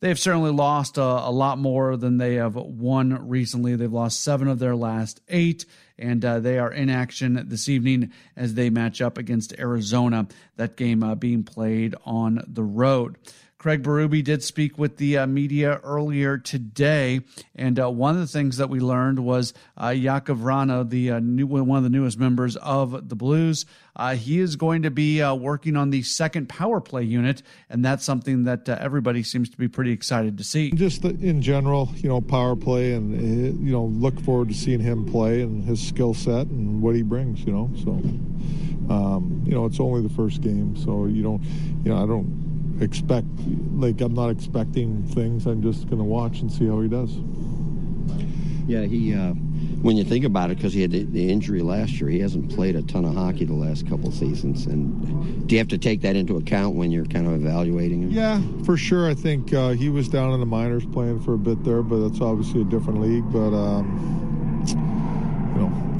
they've 0.00 0.18
certainly 0.18 0.50
lost 0.50 0.98
a, 0.98 1.02
a 1.02 1.30
lot 1.30 1.58
more 1.58 1.96
than 1.96 2.18
they 2.18 2.34
have 2.34 2.54
won 2.54 3.28
recently. 3.28 3.76
They've 3.76 3.92
lost 3.92 4.22
seven 4.22 4.48
of 4.48 4.58
their 4.58 4.76
last 4.76 5.20
eight, 5.28 5.66
and 5.98 6.24
uh, 6.24 6.40
they 6.40 6.58
are 6.58 6.72
in 6.72 6.88
action 6.88 7.44
this 7.48 7.68
evening 7.68 8.12
as 8.36 8.54
they 8.54 8.70
match 8.70 9.00
up 9.00 9.18
against 9.18 9.58
Arizona. 9.58 10.28
That 10.56 10.76
game 10.76 11.02
uh, 11.02 11.14
being 11.14 11.44
played 11.44 11.94
on 12.04 12.42
the 12.46 12.64
road. 12.64 13.16
Craig 13.60 13.82
Berube 13.82 14.24
did 14.24 14.42
speak 14.42 14.78
with 14.78 14.96
the 14.96 15.18
uh, 15.18 15.26
media 15.26 15.80
earlier 15.84 16.38
today, 16.38 17.20
and 17.54 17.78
uh, 17.78 17.90
one 17.90 18.14
of 18.14 18.20
the 18.22 18.26
things 18.26 18.56
that 18.56 18.70
we 18.70 18.80
learned 18.80 19.18
was 19.18 19.52
uh, 19.76 19.88
Vrana, 19.90 20.88
the 20.88 21.10
uh, 21.10 21.18
new, 21.18 21.46
one 21.46 21.76
of 21.76 21.84
the 21.84 21.90
newest 21.90 22.18
members 22.18 22.56
of 22.56 23.10
the 23.10 23.14
Blues, 23.14 23.66
uh, 23.96 24.14
he 24.14 24.38
is 24.38 24.56
going 24.56 24.80
to 24.80 24.90
be 24.90 25.20
uh, 25.20 25.34
working 25.34 25.76
on 25.76 25.90
the 25.90 26.00
second 26.00 26.48
power 26.48 26.80
play 26.80 27.02
unit, 27.02 27.42
and 27.68 27.84
that's 27.84 28.02
something 28.02 28.44
that 28.44 28.66
everybody 28.66 29.22
seems 29.22 29.50
to 29.50 29.58
be 29.58 29.68
pretty 29.68 29.92
excited 29.92 30.38
to 30.38 30.44
see. 30.44 30.70
Just 30.70 31.04
in 31.04 31.42
general, 31.42 31.90
you 31.96 32.08
know, 32.08 32.22
power 32.22 32.56
play, 32.56 32.94
and 32.94 33.12
you 33.62 33.72
know, 33.72 33.84
look 33.84 34.18
forward 34.20 34.48
to 34.48 34.54
seeing 34.54 34.80
him 34.80 35.04
play 35.04 35.42
and 35.42 35.62
his 35.64 35.86
skill 35.86 36.14
set 36.14 36.46
and 36.46 36.80
what 36.80 36.94
he 36.94 37.02
brings. 37.02 37.40
You 37.40 37.52
know, 37.52 37.70
so 37.76 37.90
um, 38.90 39.42
you 39.44 39.52
know, 39.52 39.66
it's 39.66 39.80
only 39.80 40.00
the 40.00 40.14
first 40.14 40.40
game, 40.40 40.76
so 40.76 41.04
you 41.04 41.22
don't, 41.22 41.42
you 41.84 41.92
know, 41.92 42.02
I 42.02 42.06
don't 42.06 42.49
expect 42.80 43.26
like 43.74 44.00
I'm 44.00 44.14
not 44.14 44.30
expecting 44.30 45.02
things. 45.04 45.46
I'm 45.46 45.62
just 45.62 45.86
going 45.86 45.98
to 45.98 46.04
watch 46.04 46.40
and 46.40 46.50
see 46.50 46.66
how 46.66 46.80
he 46.80 46.88
does. 46.88 47.16
Yeah, 48.66 48.82
he. 48.82 49.14
Uh, 49.14 49.34
when 49.82 49.96
you 49.96 50.04
think 50.04 50.24
about 50.24 50.50
it, 50.50 50.58
because 50.58 50.74
he 50.74 50.82
had 50.82 50.90
the, 50.90 51.30
injury 51.30 51.62
last 51.62 52.00
year, 52.00 52.10
he 52.10 52.20
hasn't 52.20 52.54
played 52.54 52.76
a 52.76 52.82
ton 52.82 53.04
of 53.04 53.14
hockey 53.14 53.46
the 53.46 53.54
last 53.54 53.88
couple 53.88 54.12
seasons. 54.12 54.66
And 54.66 55.48
do 55.48 55.54
you 55.54 55.58
have 55.58 55.68
to 55.68 55.78
take 55.78 56.02
that 56.02 56.16
into 56.16 56.36
account 56.36 56.76
when 56.76 56.90
you're 56.90 57.06
kind 57.06 57.26
of 57.26 57.32
evaluating 57.32 58.02
him? 58.02 58.10
Yeah, 58.10 58.42
for 58.64 58.76
sure. 58.76 59.08
I 59.08 59.14
think 59.14 59.54
uh, 59.54 59.70
he 59.70 59.88
was 59.88 60.08
down 60.08 60.32
in 60.32 60.40
the 60.40 60.46
minors 60.46 60.84
playing 60.84 61.20
for 61.20 61.34
a 61.34 61.38
bit 61.38 61.64
there, 61.64 61.82
but 61.82 62.08
that's 62.08 62.20
obviously 62.20 62.60
a 62.60 62.64
different 62.64 63.00
league. 63.00 63.24
But 63.32 63.54
um, 63.54 64.99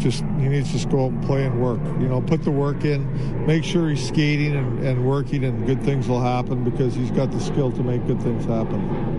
just 0.01 0.23
he 0.39 0.49
needs 0.49 0.69
to 0.69 0.73
just 0.73 0.89
go 0.89 1.05
out 1.05 1.13
and 1.13 1.25
play 1.25 1.45
and 1.45 1.61
work. 1.61 1.81
You 2.01 2.09
know, 2.09 2.21
put 2.21 2.43
the 2.43 2.51
work 2.51 2.85
in, 2.85 3.47
make 3.47 3.65
sure 3.65 3.89
he's 3.89 4.07
skating 4.07 4.57
and, 4.57 4.85
and 4.85 5.07
working, 5.07 5.45
and 5.45 5.67
good 5.67 5.83
things 5.83 6.09
will 6.09 6.21
happen 6.21 6.65
because 6.65 6.95
he's 6.95 7.11
got 7.11 7.31
the 7.31 7.41
skill 7.41 7.71
to 7.73 7.83
make 7.83 8.07
good 8.07 8.21
things 8.23 8.45
happen. 8.45 9.19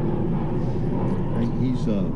He's 1.61 1.87
uh, 1.87 2.09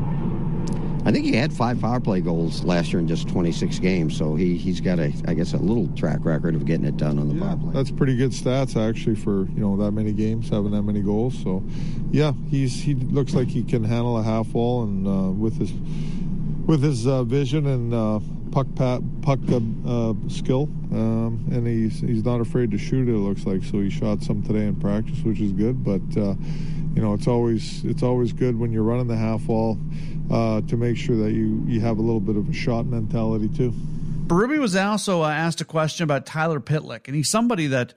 I 1.06 1.12
think 1.12 1.24
he 1.24 1.36
had 1.36 1.52
five 1.52 1.80
power 1.80 2.00
play 2.00 2.20
goals 2.20 2.64
last 2.64 2.92
year 2.92 2.98
in 2.98 3.06
just 3.06 3.28
26 3.28 3.78
games. 3.78 4.16
So 4.16 4.34
he 4.34 4.56
he's 4.56 4.80
got 4.80 4.98
a 4.98 5.12
I 5.28 5.34
guess 5.34 5.52
a 5.52 5.58
little 5.58 5.86
track 5.94 6.24
record 6.24 6.56
of 6.56 6.64
getting 6.66 6.84
it 6.84 6.96
done 6.96 7.20
on 7.20 7.28
the 7.28 7.34
yeah, 7.36 7.42
power 7.42 7.56
play. 7.56 7.70
That's 7.72 7.92
pretty 7.92 8.16
good 8.16 8.32
stats 8.32 8.76
actually 8.76 9.14
for 9.14 9.46
you 9.54 9.60
know 9.60 9.76
that 9.76 9.92
many 9.92 10.12
games 10.12 10.48
having 10.48 10.72
that 10.72 10.82
many 10.82 11.02
goals. 11.02 11.40
So 11.44 11.62
yeah, 12.10 12.32
he's 12.50 12.74
he 12.74 12.94
looks 12.94 13.34
like 13.34 13.46
he 13.46 13.62
can 13.62 13.84
handle 13.84 14.18
a 14.18 14.22
half 14.24 14.48
wall 14.48 14.82
and 14.82 15.06
uh, 15.06 15.30
with 15.30 15.58
his 15.58 15.70
with 16.66 16.82
his 16.82 17.06
uh, 17.06 17.22
vision 17.24 17.66
and 17.66 17.94
uh, 17.94 18.20
puck 18.50 18.66
pat, 18.74 19.00
puck 19.22 19.38
uh, 19.50 19.60
uh, 19.86 20.14
skill, 20.28 20.64
um, 20.92 21.44
and 21.50 21.66
he's 21.66 22.00
he's 22.00 22.24
not 22.24 22.40
afraid 22.40 22.70
to 22.72 22.78
shoot. 22.78 23.08
It 23.08 23.12
looks 23.12 23.46
like 23.46 23.62
so 23.62 23.80
he 23.80 23.90
shot 23.90 24.22
some 24.22 24.42
today 24.42 24.66
in 24.66 24.76
practice, 24.76 25.20
which 25.22 25.40
is 25.40 25.52
good. 25.52 25.84
But 25.84 26.02
uh, 26.16 26.34
you 26.94 27.02
know 27.02 27.14
it's 27.14 27.28
always 27.28 27.84
it's 27.84 28.02
always 28.02 28.32
good 28.32 28.58
when 28.58 28.72
you're 28.72 28.82
running 28.82 29.06
the 29.06 29.16
half 29.16 29.46
wall 29.46 29.78
uh, 30.30 30.60
to 30.62 30.76
make 30.76 30.96
sure 30.96 31.16
that 31.16 31.32
you 31.32 31.62
you 31.66 31.80
have 31.80 31.98
a 31.98 32.02
little 32.02 32.20
bit 32.20 32.36
of 32.36 32.48
a 32.48 32.52
shot 32.52 32.86
mentality 32.86 33.48
too. 33.48 33.72
Berube 34.26 34.58
was 34.58 34.74
also 34.74 35.22
asked 35.22 35.60
a 35.60 35.64
question 35.64 36.02
about 36.02 36.26
Tyler 36.26 36.58
Pitlick, 36.58 37.06
and 37.06 37.14
he's 37.14 37.30
somebody 37.30 37.68
that 37.68 37.94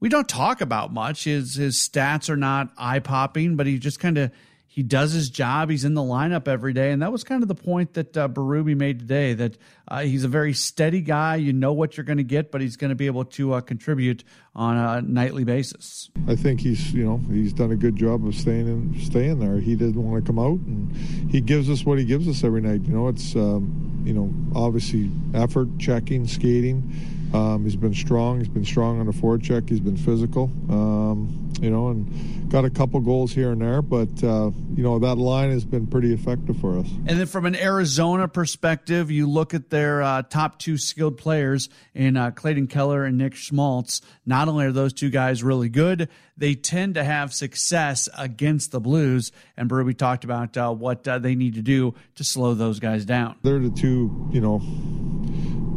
we 0.00 0.08
don't 0.08 0.28
talk 0.28 0.62
about 0.62 0.92
much. 0.92 1.24
His 1.24 1.56
his 1.56 1.76
stats 1.76 2.30
are 2.30 2.36
not 2.36 2.72
eye 2.78 3.00
popping, 3.00 3.56
but 3.56 3.66
he 3.66 3.78
just 3.78 4.00
kind 4.00 4.16
of 4.16 4.30
he 4.78 4.84
does 4.84 5.10
his 5.10 5.28
job. 5.28 5.70
He's 5.70 5.84
in 5.84 5.94
the 5.94 6.02
lineup 6.02 6.46
every 6.46 6.72
day, 6.72 6.92
and 6.92 7.02
that 7.02 7.10
was 7.10 7.24
kind 7.24 7.42
of 7.42 7.48
the 7.48 7.56
point 7.56 7.94
that 7.94 8.16
uh, 8.16 8.28
made 8.28 9.00
today. 9.00 9.34
That 9.34 9.58
uh, 9.88 10.02
he's 10.02 10.22
a 10.22 10.28
very 10.28 10.52
steady 10.52 11.00
guy. 11.00 11.34
You 11.34 11.52
know 11.52 11.72
what 11.72 11.96
you're 11.96 12.04
going 12.04 12.18
to 12.18 12.22
get, 12.22 12.52
but 12.52 12.60
he's 12.60 12.76
going 12.76 12.90
to 12.90 12.94
be 12.94 13.06
able 13.06 13.24
to 13.24 13.54
uh, 13.54 13.60
contribute 13.60 14.22
on 14.54 14.76
a 14.76 15.02
nightly 15.02 15.42
basis. 15.42 16.10
I 16.28 16.36
think 16.36 16.60
he's 16.60 16.94
you 16.94 17.04
know 17.04 17.20
he's 17.28 17.52
done 17.52 17.72
a 17.72 17.76
good 17.76 17.96
job 17.96 18.24
of 18.24 18.36
staying 18.36 18.68
in, 18.68 19.00
staying 19.00 19.40
there. 19.40 19.58
He 19.58 19.74
didn't 19.74 20.00
want 20.00 20.24
to 20.24 20.28
come 20.28 20.38
out, 20.38 20.60
and 20.60 20.94
he 21.28 21.40
gives 21.40 21.68
us 21.68 21.84
what 21.84 21.98
he 21.98 22.04
gives 22.04 22.28
us 22.28 22.44
every 22.44 22.60
night. 22.60 22.82
You 22.82 22.94
know, 22.94 23.08
it's 23.08 23.34
um, 23.34 24.04
you 24.04 24.14
know 24.14 24.32
obviously 24.54 25.10
effort, 25.34 25.76
checking, 25.80 26.28
skating. 26.28 27.17
Um, 27.34 27.64
he's 27.64 27.76
been 27.76 27.94
strong. 27.94 28.38
He's 28.38 28.48
been 28.48 28.64
strong 28.64 29.00
on 29.00 29.06
the 29.06 29.12
forecheck. 29.12 29.68
He's 29.68 29.80
been 29.80 29.96
physical. 29.96 30.50
Um, 30.70 31.52
you 31.60 31.70
know, 31.70 31.88
and 31.88 32.50
got 32.50 32.64
a 32.64 32.70
couple 32.70 33.00
goals 33.00 33.32
here 33.32 33.52
and 33.52 33.60
there, 33.60 33.82
but 33.82 34.08
uh, 34.22 34.50
you 34.74 34.82
know 34.82 34.98
that 34.98 35.16
line 35.16 35.50
has 35.50 35.64
been 35.64 35.86
pretty 35.86 36.12
effective 36.12 36.56
for 36.60 36.78
us. 36.78 36.86
And 37.06 37.18
then 37.20 37.26
from 37.26 37.46
an 37.46 37.56
Arizona 37.56 38.28
perspective, 38.28 39.10
you 39.10 39.28
look 39.28 39.54
at 39.54 39.70
their 39.70 40.02
uh, 40.02 40.22
top 40.22 40.58
two 40.58 40.78
skilled 40.78 41.18
players 41.18 41.68
in 41.94 42.16
uh, 42.16 42.30
Clayton 42.30 42.68
Keller 42.68 43.04
and 43.04 43.18
Nick 43.18 43.34
Schmaltz. 43.34 44.00
Not 44.24 44.48
only 44.48 44.66
are 44.66 44.72
those 44.72 44.92
two 44.92 45.10
guys 45.10 45.42
really 45.42 45.68
good, 45.68 46.08
they 46.36 46.54
tend 46.54 46.94
to 46.94 47.04
have 47.04 47.34
success 47.34 48.08
against 48.16 48.70
the 48.70 48.80
Blues. 48.80 49.32
And 49.56 49.68
Berube 49.68 49.98
talked 49.98 50.24
about 50.24 50.56
uh, 50.56 50.72
what 50.72 51.06
uh, 51.06 51.18
they 51.18 51.34
need 51.34 51.54
to 51.54 51.62
do 51.62 51.94
to 52.14 52.24
slow 52.24 52.54
those 52.54 52.78
guys 52.78 53.04
down. 53.04 53.36
They're 53.42 53.58
the 53.58 53.70
two, 53.70 54.28
you 54.32 54.40
know 54.40 54.62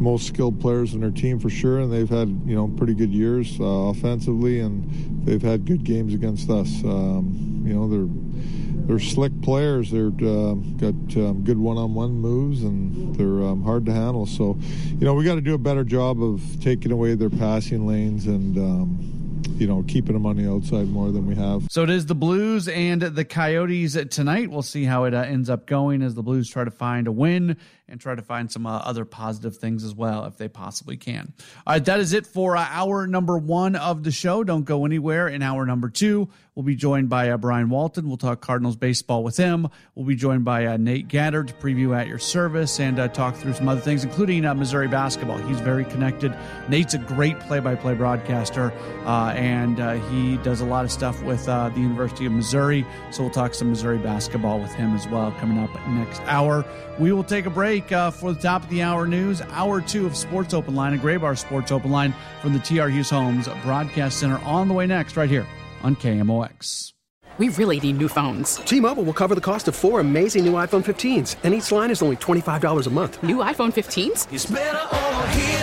most 0.02 0.26
skilled 0.28 0.60
players 0.60 0.94
in 0.94 1.00
their 1.00 1.12
team 1.12 1.40
for 1.42 1.50
sure, 1.50 1.80
and 1.80 1.92
they've 1.92 2.10
had 2.10 2.30
you 2.46 2.56
know 2.56 2.68
pretty 2.68 2.94
good 2.94 3.12
years 3.12 3.60
uh, 3.60 3.64
offensively, 3.64 4.60
and 4.60 5.26
they've 5.26 5.42
had 5.42 5.66
good 5.66 5.84
games 5.84 6.14
against 6.14 6.50
us. 6.50 6.84
Um, 6.84 7.64
you 7.66 7.74
know 7.74 7.88
they're 7.88 8.88
they're 8.88 9.00
slick 9.00 9.32
players. 9.42 9.92
They're 9.92 10.08
uh, 10.08 10.54
got 10.78 10.96
um, 11.18 11.44
good 11.44 11.58
one-on-one 11.58 12.14
moves, 12.14 12.64
and 12.64 13.16
they're 13.16 13.48
um, 13.48 13.64
hard 13.64 13.86
to 13.88 13.94
handle. 13.94 14.26
So, 14.26 14.58
you 14.88 15.06
know 15.06 15.14
we 15.14 15.24
got 15.26 15.36
to 15.36 15.42
do 15.42 15.54
a 15.54 15.60
better 15.60 15.84
job 15.84 16.22
of 16.22 16.42
taking 16.62 16.92
away 16.92 17.16
their 17.16 17.30
passing 17.30 17.88
lanes 17.88 18.28
and 18.28 18.58
um, 18.58 19.22
you 19.62 19.68
know, 19.68 19.84
keeping 19.88 20.14
them 20.14 20.26
on 20.26 20.38
the 20.38 20.52
outside 20.52 20.88
more 20.88 21.12
than 21.12 21.28
we 21.28 21.36
have. 21.36 21.68
So 21.70 21.84
it 21.84 21.90
is 21.92 22.08
the 22.08 22.16
Blues 22.16 22.68
and 22.68 23.00
the 23.02 23.24
Coyotes 23.24 23.96
tonight. 24.10 24.50
We'll 24.50 24.64
see 24.64 24.86
how 24.86 25.04
it 25.04 25.14
uh, 25.14 25.20
ends 25.20 25.52
up 25.52 25.68
going 25.68 26.02
as 26.02 26.16
the 26.16 26.24
Blues 26.24 26.50
try 26.50 26.64
to 26.64 26.72
find 26.72 27.06
a 27.06 27.12
win 27.12 27.58
and 27.92 28.00
try 28.00 28.16
to 28.16 28.22
find 28.22 28.52
some 28.52 28.66
uh, 28.66 28.78
other 28.80 29.06
positive 29.06 29.58
things 29.58 29.84
as 29.84 29.94
well 29.94 30.26
if 30.26 30.38
they 30.38 30.48
possibly 30.48 30.98
can. 30.98 31.34
All 31.68 31.74
right, 31.74 31.86
that 31.86 32.00
is 32.00 32.14
it 32.14 32.26
for 32.26 32.56
uh, 32.58 32.66
hour 32.70 33.06
number 33.06 33.38
one 33.38 33.76
of 33.76 34.04
the 34.04 34.12
show. 34.12 34.44
Don't 34.44 34.64
go 34.64 34.86
anywhere. 34.86 35.28
In 35.28 35.42
hour 35.42 35.66
number 35.66 35.90
two, 35.90 36.30
we'll 36.56 36.64
be 36.64 36.76
joined 36.76 37.10
by 37.10 37.30
uh, 37.30 37.38
Brian 37.38 37.70
Walton. 37.70 38.08
We'll 38.08 38.18
talk 38.18 38.40
Cardinals 38.42 38.78
baseball 38.78 39.24
with 39.24 39.36
him. 39.38 39.68
We'll 39.94 40.06
be 40.06 40.16
joined 40.16 40.46
by 40.46 40.66
uh, 40.66 40.78
Nate 40.78 41.10
Gatter 41.10 41.44
to 41.44 41.54
preview 41.56 41.96
at 41.96 42.08
your 42.08 42.18
service 42.18 42.80
and 42.80 42.98
uh, 42.98 43.10
talk 43.10 43.36
through 43.36 43.54
some 43.54 43.68
other 43.68 43.82
things, 43.82 44.04
including 44.04 44.46
uh, 44.46 44.56
Missouri 44.56 44.88
basketball. 44.88 45.38
He's 45.40 45.60
very 45.60 45.86
connected. 45.86 46.34
Nate's 46.70 46.94
a 46.94 46.98
great 46.98 47.40
play-by-play 47.42 47.96
broadcaster, 47.96 48.72
and 49.06 49.78
he 50.10 50.38
does 50.38 50.62
a 50.62 50.66
lot 50.66 50.86
of 50.86 50.92
stuff 50.92 51.22
with 51.24 51.46
the 51.46 51.74
University 51.76 52.26
of 52.26 52.32
Missouri. 52.32 52.86
So 53.12 53.24
we'll 53.24 53.32
talk 53.32 53.54
some 53.54 53.70
Missouri 53.70 53.98
basketball 53.98 54.60
with 54.60 54.74
him 54.74 54.96
as 54.96 55.06
well 55.08 55.32
coming 55.34 55.60
up 55.60 55.70
next 55.90 56.22
hour. 56.22 56.66
We 57.00 57.12
will 57.12 57.24
take 57.24 57.46
a 57.46 57.50
break 57.50 57.81
uh, 57.90 58.12
for 58.12 58.34
the 58.34 58.42
top 58.42 58.64
of 58.64 58.70
the 58.70 58.82
hour 58.82 59.08
news. 59.08 59.42
Hour 59.52 59.80
two 59.80 60.06
of 60.06 60.18
Sports 60.18 60.54
Open 60.54 60.76
Line, 60.76 60.94
a 60.94 60.98
Graybar 60.98 61.38
Sports 61.38 61.72
Open 61.72 61.90
Line 61.90 62.14
from 62.42 62.52
the 62.52 62.60
TR 62.60 62.88
Hughes 62.90 63.10
Homes 63.10 63.48
Broadcast 63.64 64.20
Center 64.20 64.40
on 64.40 64.68
the 64.68 64.74
way 64.74 64.86
next, 64.86 65.16
right 65.16 65.30
here 65.30 65.48
on 65.84 65.96
KMOX. 65.96 66.92
We 67.38 67.48
really 67.50 67.80
need 67.80 67.98
new 67.98 68.10
phones. 68.10 68.56
T 68.58 68.82
Mobile 68.82 69.04
will 69.04 69.14
cover 69.14 69.36
the 69.36 69.42
cost 69.42 69.70
of 69.70 69.76
four 69.76 70.02
amazing 70.02 70.44
new 70.44 70.54
iPhone 70.54 70.84
15s, 70.84 71.38
and 71.44 71.54
each 71.54 71.72
line 71.72 71.90
is 71.90 72.02
only 72.02 72.18
$25 72.18 72.88
a 72.88 72.90
month. 72.90 73.24
New 73.24 73.38
iPhone 73.38 73.72
15s? 73.72 74.28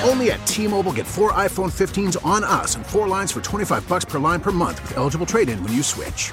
Only 0.09 0.31
at 0.31 0.45
T 0.47 0.67
Mobile 0.67 0.95
get 0.95 1.07
four 1.07 1.33
iPhone 1.33 1.71
15s 1.71 2.17
on 2.25 2.43
us 2.43 2.75
and 2.75 2.87
four 2.87 3.07
lines 3.07 3.31
for 3.31 3.43
25 3.43 3.87
bucks 3.87 4.07
per 4.07 4.19
line 4.19 4.41
per 4.41 4.51
month 4.51 4.81
with 4.81 4.97
eligible 4.97 5.27
trade 5.27 5.51
in 5.51 5.63
when 5.63 5.75
you 5.75 5.83
switch. 5.83 6.33